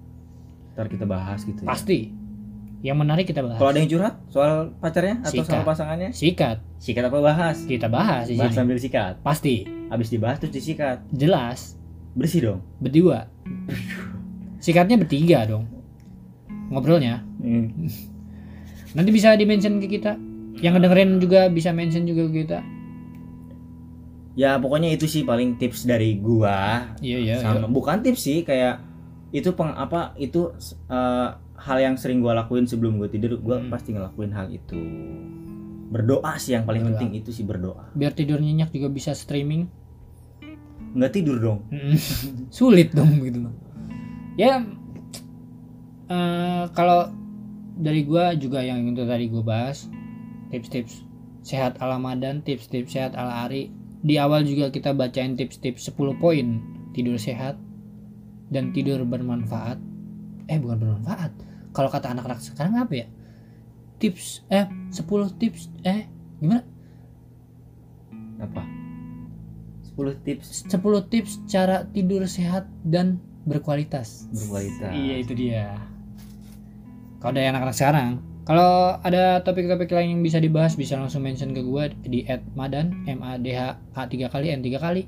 ntar 0.79 0.87
kita 0.87 1.03
bahas 1.03 1.43
gitu 1.43 1.67
ya. 1.67 1.75
pasti. 1.75 2.15
Yang 2.79 2.97
menarik 3.03 3.27
kita 3.27 3.43
bahas. 3.43 3.59
Kalau 3.59 3.75
ada 3.75 3.79
yang 3.83 3.91
curhat 3.91 4.15
soal 4.31 4.71
pacarnya 4.79 5.19
atau 5.19 5.43
Sikat. 5.43 5.51
soal 5.51 5.63
pasangannya? 5.67 6.09
Sikat. 6.15 6.57
Sikat 6.79 7.03
apa 7.11 7.19
bahas? 7.19 7.67
Kita 7.67 7.91
bahas 7.91 8.31
bahas 8.31 8.55
sambil 8.55 8.79
sikat. 8.79 9.19
Pasti. 9.19 9.67
Habis 9.91 10.07
dibahas 10.07 10.39
terus 10.39 10.55
disikat. 10.55 11.03
Jelas. 11.11 11.75
Bersih 12.15 12.39
dong. 12.39 12.59
Berdua. 12.79 13.27
Sikatnya 14.63 14.95
bertiga 14.95 15.43
dong. 15.43 15.67
Ngobrolnya. 16.71 17.19
Hmm. 17.43 17.91
nanti 18.95 19.11
bisa 19.11 19.35
di 19.35 19.43
mention 19.43 19.83
ke 19.83 19.99
kita. 19.99 20.15
Yang 20.63 20.79
ngedengerin 20.79 21.19
juga 21.19 21.51
bisa 21.51 21.75
mention 21.75 22.07
juga 22.07 22.31
ke 22.31 22.47
kita. 22.47 22.59
Ya 24.39 24.55
pokoknya 24.55 24.95
itu 24.95 25.03
sih 25.03 25.27
paling 25.27 25.59
tips 25.59 25.83
dari 25.83 26.15
gua. 26.15 26.87
Iya 27.03 27.17
iya 27.19 27.35
sama 27.43 27.67
bukan 27.67 27.99
tips 27.99 28.23
sih 28.23 28.47
kayak 28.47 28.88
itu 29.29 29.49
peng 29.51 29.71
apa 29.71 30.13
itu 30.15 30.49
eh, 30.87 31.29
hal 31.59 31.77
yang 31.77 31.95
sering 31.95 32.19
gua 32.19 32.33
lakuin 32.35 32.63
sebelum 32.63 32.97
gua 32.97 33.07
tidur 33.07 33.37
gua 33.37 33.57
Hmm. 33.57 33.69
pasti 33.69 33.91
ngelakuin 33.91 34.31
hal 34.31 34.47
itu. 34.47 34.79
Berdoa 35.89 36.37
sih 36.37 36.53
yang 36.53 36.63
paling 36.63 36.81
Berdoa. 36.81 36.97
penting 36.97 37.11
itu 37.15 37.29
sih 37.29 37.43
berdoa. 37.43 37.89
Biar 37.91 38.13
tidur 38.13 38.37
nyenyak 38.37 38.69
juga 38.69 38.87
bisa 38.87 39.11
streaming. 39.11 39.65
Nggak 40.91 41.11
tidur 41.11 41.37
dong. 41.37 41.59
Sulit 42.53 42.89
dong 42.91 43.21
gitu. 43.21 43.49
Ya 44.35 44.65
eh, 46.07 46.63
kalau 46.71 47.09
dari 47.75 48.03
gua 48.03 48.33
juga 48.33 48.59
yang 48.59 48.83
itu 48.85 49.03
tadi 49.03 49.25
gua 49.27 49.43
bahas 49.43 49.87
tips-tips 50.49 51.05
sehat 51.41 51.77
ala 51.79 51.97
Madan 51.97 52.41
tips-tips 52.41 52.91
sehat 52.91 53.13
ala 53.13 53.45
Ari. 53.45 53.69
Di 53.99 54.15
awal 54.15 54.43
juga 54.43 54.71
kita 54.71 54.95
bacain 54.95 55.35
tips-tips 55.35 55.91
10 55.91 56.15
poin 56.15 56.47
tidur 56.91 57.19
sehat 57.19 57.59
dan 58.49 58.73
tidur 58.73 59.01
bermanfaat. 59.05 59.77
Eh 60.49 60.57
bukan 60.57 60.77
bermanfaat. 60.81 61.31
Kalau 61.73 61.89
kata 61.89 62.13
anak-anak 62.13 62.41
sekarang 62.41 62.81
apa 62.81 62.93
ya? 62.93 63.07
Tips 64.01 64.43
eh 64.49 64.65
10 64.93 65.39
tips 65.39 65.69
eh 65.85 66.09
gimana? 66.41 66.65
Apa? 68.41 68.65
10 69.93 70.25
tips. 70.25 70.65
10 70.67 71.11
tips 71.13 71.31
cara 71.45 71.85
tidur 71.93 72.25
sehat 72.25 72.65
dan 72.81 73.21
berkualitas. 73.45 74.27
Berkualitas. 74.33 74.91
Iya 74.91 75.15
itu 75.21 75.33
dia. 75.37 75.77
Kalau 77.19 77.35
dari 77.35 77.51
anak-anak 77.51 77.75
sekarang, 77.75 78.09
kalau 78.47 78.95
ada 79.03 79.43
topik-topik 79.43 79.91
lain 79.91 80.17
yang 80.17 80.23
bisa 80.23 80.39
dibahas 80.39 80.73
bisa 80.73 80.95
langsung 80.97 81.21
mention 81.21 81.51
ke 81.53 81.61
gua 81.61 81.91
di 82.01 82.25
@madan 82.57 83.05
m 83.05 83.19
a 83.21 83.37
d 83.37 83.53
h 83.53 83.75
a 83.75 84.03
3 84.07 84.31
kali 84.31 84.49
n 84.55 84.63
3 84.63 84.79
kali 84.79 85.03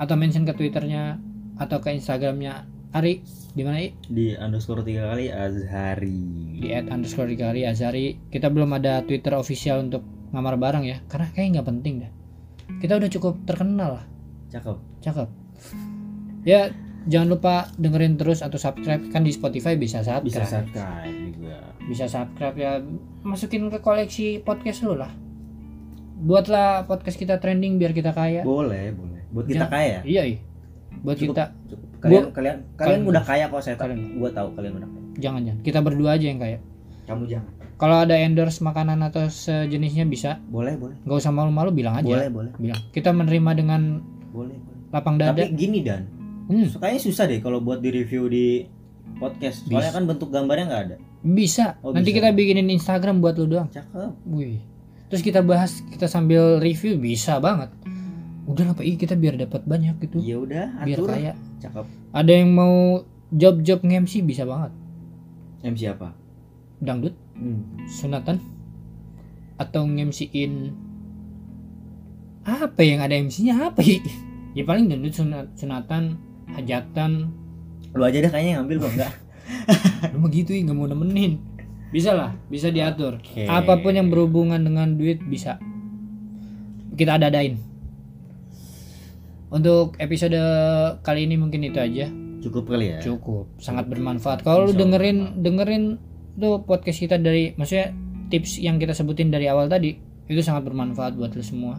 atau 0.00 0.16
mention 0.16 0.42
ke 0.42 0.52
twitternya 0.56 1.20
atau 1.56 1.80
ke 1.80 1.90
instagramnya 1.90 2.68
Ari 2.92 3.20
di 3.52 3.60
mana 3.60 3.82
I? 3.82 3.92
di 4.08 4.32
underscore 4.32 4.80
tiga 4.80 5.12
kali 5.12 5.28
Azhari. 5.28 6.22
Di 6.56 6.72
at 6.72 6.88
underscore 6.88 7.28
tiga 7.28 7.52
kali 7.52 7.64
Azari 7.64 8.16
kita 8.28 8.48
belum 8.48 8.72
ada 8.72 9.04
twitter 9.04 9.36
official 9.36 9.84
untuk 9.84 10.00
ngamar 10.32 10.56
bareng 10.56 10.84
ya 10.84 11.00
karena 11.06 11.28
kayaknya 11.30 11.60
nggak 11.60 11.68
penting 11.70 11.94
dah 12.00 12.12
kita 12.76 12.92
udah 12.98 13.08
cukup 13.08 13.34
terkenal 13.44 14.00
lah. 14.00 14.04
Cakep. 14.50 14.76
Cakep. 15.00 15.28
Ya 16.42 16.70
jangan 17.06 17.28
lupa 17.30 17.70
dengerin 17.76 18.18
terus 18.18 18.42
atau 18.42 18.58
subscribe. 18.58 19.06
Kan 19.10 19.22
di 19.22 19.30
Spotify 19.30 19.78
bisa 19.78 20.02
subscribe. 20.02 20.26
Bisa 20.26 20.44
subscribe 20.44 21.18
juga. 21.30 21.56
Bisa 21.86 22.04
subscribe 22.10 22.56
ya. 22.58 22.72
Masukin 23.22 23.70
ke 23.70 23.78
koleksi 23.78 24.42
podcast 24.42 24.82
lu 24.82 24.98
lah. 24.98 25.10
Buatlah 26.16 26.88
podcast 26.88 27.14
kita 27.14 27.38
trending 27.38 27.76
biar 27.78 27.92
kita 27.92 28.10
kaya. 28.10 28.42
Boleh 28.42 28.90
boleh. 28.90 29.20
Buat 29.30 29.46
kita 29.46 29.66
Ja- 29.66 29.72
kaya. 29.72 29.98
Iya 30.02 30.22
iya 30.26 30.38
buat 31.02 31.16
Cukup. 31.16 31.34
kita. 31.34 31.44
Cukup. 31.68 31.84
kalian 31.96 32.24
kalian 32.30 32.56
kalian 32.76 32.76
kalian- 32.76 33.04
udah 33.08 33.22
kaya 33.24 33.44
kok 33.48 33.60
saya 33.64 33.76
kalian- 33.80 34.20
gua 34.20 34.30
tahu 34.30 34.48
kalian 34.54 34.72
udah 34.78 34.88
kaya. 34.88 35.04
Jangan 35.16 35.40
jangan. 35.42 35.60
Kita 35.64 35.78
berdua 35.80 36.10
aja 36.14 36.26
yang 36.28 36.38
kaya. 36.38 36.58
Kamu 37.08 37.24
jangan. 37.24 37.50
Kalau 37.76 37.96
ada 38.00 38.14
endorse 38.16 38.60
makanan 38.60 39.04
atau 39.04 39.28
sejenisnya 39.28 40.08
bisa. 40.08 40.40
Boleh 40.48 40.76
boleh. 40.76 40.96
Nggak 41.04 41.18
usah 41.20 41.32
malu-malu 41.32 41.72
bilang 41.72 41.96
aja. 41.96 42.08
Boleh 42.08 42.28
boleh. 42.32 42.52
Bilang. 42.56 42.80
Kita 42.88 43.12
menerima 43.12 43.50
dengan 43.52 43.80
boleh 44.32 44.56
boleh. 44.56 44.88
lapang 44.92 45.16
dada. 45.20 45.36
Tapi 45.36 45.52
gini 45.52 45.84
dan. 45.84 46.08
Hmm, 46.46 46.68
kayaknya 46.78 47.00
susah 47.02 47.24
deh 47.26 47.40
kalau 47.42 47.58
buat 47.58 47.82
di 47.82 47.90
review 47.90 48.30
di 48.30 48.64
podcast. 49.18 49.66
Soalnya 49.66 49.90
Bisa. 49.90 49.96
kan 49.96 50.04
bentuk 50.06 50.28
gambarnya 50.30 50.64
nggak 50.68 50.82
ada. 50.88 50.96
Bisa. 51.20 51.66
Oh, 51.82 51.90
nanti 51.90 52.14
bisa. 52.14 52.22
kita 52.22 52.28
bikinin 52.32 52.68
Instagram 52.70 53.18
buat 53.18 53.34
lu 53.34 53.50
doang. 53.50 53.68
Cakep. 53.72 54.14
Wih. 54.30 54.62
Terus 55.06 55.22
kita 55.22 55.38
bahas, 55.42 55.82
kita 55.90 56.06
sambil 56.06 56.58
review 56.58 56.98
bisa 56.98 57.38
banget. 57.38 57.70
Udah 58.46 58.62
lah 58.70 58.74
Pak, 58.78 58.86
Ih, 58.86 58.94
kita 58.94 59.18
biar 59.18 59.34
dapat 59.34 59.66
banyak 59.66 59.98
gitu. 60.06 60.22
ya 60.22 60.38
udah 60.38 60.86
biar 60.86 60.98
atur 61.02 61.10
kaya. 61.10 61.32
cakep 61.58 61.86
Ada 62.14 62.32
yang 62.32 62.50
mau 62.54 63.02
job-job 63.34 63.82
nge-MC 63.82 64.22
bisa 64.22 64.46
banget. 64.46 64.70
MC 65.66 65.90
apa 65.90 66.14
Dangdut, 66.78 67.16
hmm. 67.34 67.90
sunatan 67.90 68.38
atau 69.58 69.82
nge-MC-in 69.88 70.70
apa 72.46 72.80
yang 72.86 73.02
ada 73.02 73.18
MC-nya 73.18 73.58
apa 73.58 73.82
ya? 73.82 73.98
Ya 74.54 74.62
paling 74.62 74.86
dangdut 74.86 75.12
sunat, 75.12 75.50
sunatan, 75.58 76.16
hajatan. 76.54 77.34
lu 77.96 78.02
aja 78.04 78.22
deh 78.22 78.30
kayaknya 78.30 78.60
ngambil 78.60 78.76
kok 78.84 78.92
enggak 78.92 79.12
Lu 80.12 80.20
mah 80.20 80.30
gitu 80.30 80.52
ya 80.54 80.62
nggak 80.68 80.76
mau 80.78 80.86
nemenin. 80.86 81.42
Bisa 81.90 82.12
lah, 82.14 82.34
bisa 82.50 82.70
diatur. 82.70 83.18
Oke. 83.18 83.46
Apa 83.46 83.78
pun 83.82 83.94
yang 83.94 84.10
berhubungan 84.10 84.58
dengan 84.62 84.94
duit 84.94 85.22
bisa. 85.26 85.58
Kita 86.94 87.18
ada-adain. 87.18 87.58
Untuk 89.46 89.94
episode 89.96 90.38
kali 91.00 91.24
ini 91.24 91.36
mungkin 91.36 91.62
itu 91.62 91.78
aja. 91.78 92.10
cukup 92.36 92.68
kali 92.68 92.94
ya 92.94 92.98
Cukup, 93.02 93.50
sangat 93.58 93.86
bermanfaat. 93.86 94.42
Kalau 94.42 94.66
lu 94.66 94.72
dengerin 94.72 95.42
dengerin 95.42 95.98
tuh 96.34 96.62
podcast 96.62 96.98
kita 96.98 97.16
dari 97.16 97.54
maksudnya 97.54 97.90
tips 98.28 98.58
yang 98.58 98.76
kita 98.76 98.90
sebutin 98.90 99.30
dari 99.30 99.46
awal 99.46 99.66
tadi 99.66 99.98
itu 100.26 100.40
sangat 100.40 100.62
bermanfaat 100.62 101.14
buat 101.14 101.30
lu 101.30 101.42
semua. 101.42 101.78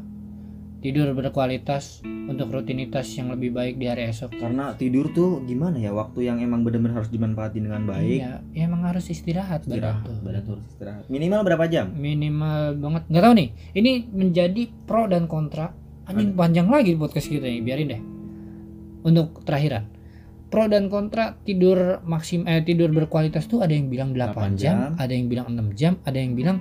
Tidur 0.78 1.10
berkualitas 1.12 2.00
untuk 2.04 2.52
rutinitas 2.52 3.08
yang 3.16 3.32
lebih 3.32 3.50
baik 3.50 3.76
di 3.76 3.88
hari 3.88 4.08
esok. 4.08 4.36
karena 4.36 4.76
tidur 4.76 5.08
tuh 5.10 5.40
gimana 5.42 5.80
ya 5.80 5.90
waktu 5.90 6.28
yang 6.28 6.38
emang 6.38 6.62
bener-bener 6.62 7.00
harus 7.00 7.08
dimanfaatin 7.08 7.64
dengan 7.64 7.88
baik 7.88 8.20
Iya, 8.20 8.44
ya 8.52 8.62
emang 8.68 8.84
harus 8.84 9.08
istirahat, 9.08 9.64
istirahat 9.64 10.04
badan 10.04 10.06
tuh. 10.06 10.16
badan 10.22 10.42
tuh 10.44 10.52
harus 10.60 10.66
istirahat 10.68 11.04
minimal 11.08 11.42
berapa 11.42 11.66
jam 11.66 11.96
minimal 11.96 12.76
banget 12.78 13.04
nggak 13.08 13.24
tahu 13.24 13.34
nih 13.34 13.50
ini 13.74 13.92
menjadi 14.12 14.64
pro 14.84 15.08
dan 15.08 15.26
kontra 15.26 15.72
anjing 16.08 16.34
panjang 16.34 16.68
lagi 16.68 16.96
podcast 16.96 17.28
kita 17.28 17.44
ini 17.44 17.60
biarin 17.62 17.88
deh 17.88 18.02
untuk 19.04 19.44
terakhiran 19.44 19.86
pro 20.48 20.66
dan 20.66 20.88
kontra 20.88 21.36
tidur 21.44 22.00
maksim 22.04 22.44
eh 22.44 22.64
tidur 22.64 22.88
berkualitas 22.90 23.46
tuh 23.46 23.60
ada 23.60 23.72
yang 23.72 23.88
bilang 23.88 24.16
8, 24.16 24.32
8 24.32 24.56
jam, 24.56 24.56
jam. 24.56 24.78
ada 24.96 25.12
yang 25.12 25.28
bilang 25.28 25.48
6 25.52 25.76
jam 25.76 25.94
ada 26.02 26.18
yang 26.18 26.34
bilang 26.34 26.58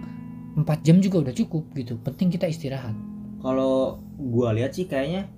4 0.55 0.67
jam 0.83 0.97
juga 0.99 1.17
udah 1.23 1.35
cukup 1.37 1.71
gitu 1.73 1.95
penting 2.01 2.29
kita 2.29 2.47
istirahat 2.47 2.95
kalau 3.39 4.03
gua 4.17 4.51
lihat 4.51 4.75
sih 4.75 4.85
kayaknya 4.85 5.31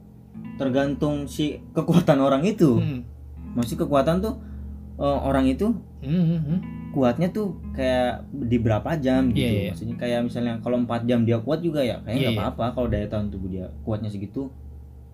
tergantung 0.57 1.27
si 1.27 1.61
kekuatan 1.73 2.19
orang 2.19 2.43
itu 2.43 2.79
Hmm. 2.79 3.05
masih 3.53 3.77
kekuatan 3.77 4.21
tuh 4.21 4.41
eh, 4.97 5.19
orang 5.21 5.45
itu 5.45 5.75
Hmm, 5.99 6.15
hmm, 6.25 6.41
hmm. 6.41 6.59
Kuatnya 6.93 7.29
tuh 7.31 7.61
kayak 7.77 8.25
di 8.33 8.57
berapa 8.59 8.91
jam 8.99 9.31
gitu. 9.33 9.45
Iya, 9.45 9.51
iya. 9.51 9.71
maksudnya 9.73 9.97
kayak 10.01 10.21
misalnya 10.25 10.55
kalau 10.65 10.77
4 10.83 11.09
jam 11.09 11.21
dia 11.23 11.39
kuat 11.41 11.61
juga 11.61 11.85
ya 11.85 12.01
kayaknya 12.03 12.21
Iya, 12.21 12.29
nggak 12.33 12.35
iya. 12.35 12.49
apa-apa. 12.49 12.65
Kalau 12.75 12.89
daya 12.89 13.07
tahan 13.07 13.27
tubuh 13.29 13.49
dia 13.53 13.67
kuatnya 13.85 14.09
segitu 14.09 14.49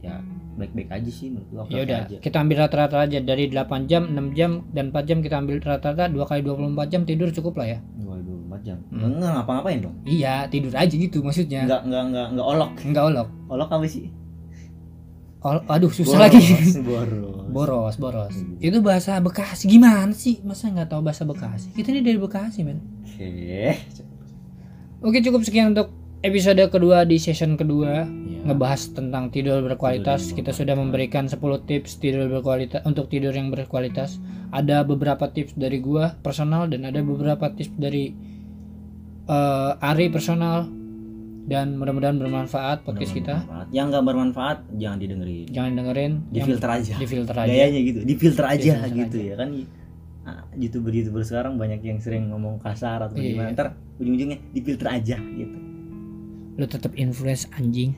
ya 0.05 0.21
baik-baik 0.61 0.93
aja 0.93 1.09
sih 1.09 1.33
menurut 1.33 1.49
gua 1.49 1.65
ya 1.73 1.81
udah 1.81 2.01
kita 2.21 2.37
ambil 2.37 2.57
rata-rata 2.69 2.97
aja. 3.03 3.19
Dari 3.21 3.45
8 3.51 3.91
jam 3.91 4.03
6 4.13 4.39
jam 4.39 4.51
dan 4.71 4.93
4 4.95 5.09
jam 5.09 5.19
kita 5.25 5.37
ambil 5.41 5.57
rata-rata 5.61 6.05
2 6.13 6.31
kali 6.31 6.41
24 6.45 6.93
jam 6.93 7.03
tidur 7.09 7.29
cukup 7.35 7.55
lah 7.59 7.67
ya. 7.75 7.79
Waduh, 8.05 8.39
4 8.53 8.67
jam? 8.67 8.79
Hmm. 8.93 9.19
enggak 9.19 9.31
ngapa-ngapain 9.41 9.79
dong? 9.83 9.97
Iya 10.07 10.47
tidur 10.53 10.73
aja 10.77 10.95
gitu 10.95 11.19
maksudnya. 11.25 11.67
Enggak 11.67 11.83
enggak 11.89 12.03
enggak 12.13 12.27
enggak 12.37 12.47
olok. 12.47 12.71
Enggak 12.85 13.05
olok. 13.11 13.29
Olok 13.51 13.71
apa 13.73 13.87
sih 13.89 14.24
aduh 15.45 15.93
susah 15.93 16.25
lagi. 16.25 16.41
boros 16.81 17.45
Boros, 17.55 17.95
boros. 18.01 18.35
Hmm. 18.35 18.59
Itu 18.59 18.83
bahasa 18.83 19.21
Bekasi 19.23 19.71
gimana 19.71 20.11
sih? 20.11 20.43
Masa 20.43 20.73
nggak 20.75 20.91
tahu 20.91 21.07
bahasa 21.07 21.23
Bekasi? 21.23 21.71
Kita 21.71 21.95
ini 21.95 22.03
dari 22.03 22.19
Bekasi, 22.19 22.67
men. 22.67 22.83
oke 23.07 23.79
Oke, 25.05 25.23
cukup 25.23 25.45
sekian 25.47 25.71
untuk 25.71 25.93
episode 26.25 26.59
kedua 26.73 27.05
di 27.05 27.21
season 27.21 27.55
kedua 27.55 28.09
Ya. 28.09 28.41
ngebahas 28.51 28.91
tentang 28.97 29.29
tidur 29.31 29.61
berkualitas. 29.63 30.33
Tidur 30.33 30.37
Kita 30.43 30.51
sudah 30.57 30.75
memberikan 30.75 31.29
10 31.31 31.39
tips 31.69 32.01
tidur 32.03 32.27
berkualitas 32.27 32.83
untuk 32.89 33.07
tidur 33.13 33.31
yang 33.31 33.53
berkualitas. 33.55 34.19
Ada 34.51 34.83
beberapa 34.83 35.31
tips 35.31 35.55
dari 35.55 35.79
gua 35.79 36.17
personal 36.25 36.67
dan 36.73 36.89
ada 36.89 37.05
beberapa 37.05 37.53
tips 37.53 37.77
dari 37.79 38.17
eh, 39.29 39.71
Ari 39.79 40.09
personal 40.11 40.67
dan 41.45 41.77
mudah-mudahan 41.77 42.17
bermanfaat 42.17 42.89
podcast 42.89 43.13
kita. 43.13 43.45
Bermanfaat. 43.45 43.67
yang 43.69 43.87
nggak 43.93 44.05
bermanfaat 44.05 44.59
jangan 44.75 44.99
didengerin. 44.99 45.47
Jangan 45.53 45.71
dengerin 45.77 46.13
di 46.33 46.39
yang 46.41 46.47
filter 46.49 46.71
aja. 46.73 46.95
di 46.97 47.07
filter 47.07 47.37
aja. 47.37 47.49
gayanya 47.53 47.81
gitu 47.85 47.99
di 48.01 48.15
filter 48.17 48.45
aja 48.49 48.73
filter 48.81 48.91
gitu 48.97 49.17
ya 49.21 49.35
kan. 49.37 49.49
Ah, 50.25 50.41
youtuber 50.57 50.89
youtuber 50.89 51.21
sekarang 51.21 51.61
banyak 51.61 51.85
yang 51.85 52.01
sering 52.01 52.33
ngomong 52.33 52.57
kasar 52.57 53.05
atau 53.05 53.13
Iya. 53.13 53.37
gimana. 53.37 53.49
Ntar 53.53 53.69
ujung-ujungnya 54.01 54.39
di 54.51 54.61
filter 54.65 54.89
aja 54.89 55.17
gitu. 55.21 55.57
Lu 56.57 56.65
tetap 56.65 56.97
influence 56.97 57.45
anjing. 57.53 57.93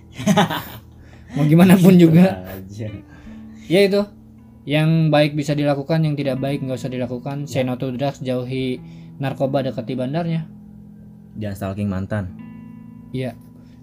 Mau 1.38 1.46
gimana 1.46 1.78
pun 1.78 1.94
juga. 1.94 2.42
aja. 2.50 2.90
Ya 3.66 3.80
itu. 3.82 4.02
Yang 4.66 5.14
baik 5.14 5.32
bisa 5.38 5.54
dilakukan 5.54 6.02
yang 6.02 6.18
tidak 6.18 6.42
baik 6.42 6.66
nggak 6.66 6.74
usah 6.74 6.90
dilakukan. 6.90 7.46
Say 7.46 7.62
no 7.62 7.78
to 7.78 7.94
drugs 7.94 8.18
jauhi 8.18 8.82
narkoba 9.22 9.62
dekati 9.62 9.94
bandarnya. 9.94 10.50
Jangan 11.38 11.54
stalking 11.54 11.86
mantan 11.86 12.45
iya. 13.12 13.34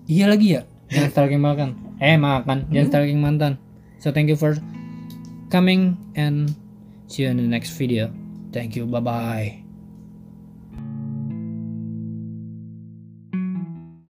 Iya 0.07 0.25
lagi 0.27 0.47
ya? 0.59 0.61
Jangan 0.91 1.09
stalking 1.15 1.43
makan. 1.43 1.69
Eh 1.99 2.19
makan. 2.19 2.67
Jangan 2.71 2.87
stalking 2.91 3.19
mantan. 3.23 3.53
So 4.03 4.11
thank 4.11 4.27
you 4.27 4.35
for 4.35 4.59
coming 5.47 5.95
and 6.19 6.51
see 7.07 7.23
you 7.23 7.31
in 7.31 7.39
the 7.39 7.47
next 7.47 7.75
video. 7.79 8.11
Thank 8.51 8.75
you. 8.75 8.83
Bye 8.85 8.99
bye 8.99 9.62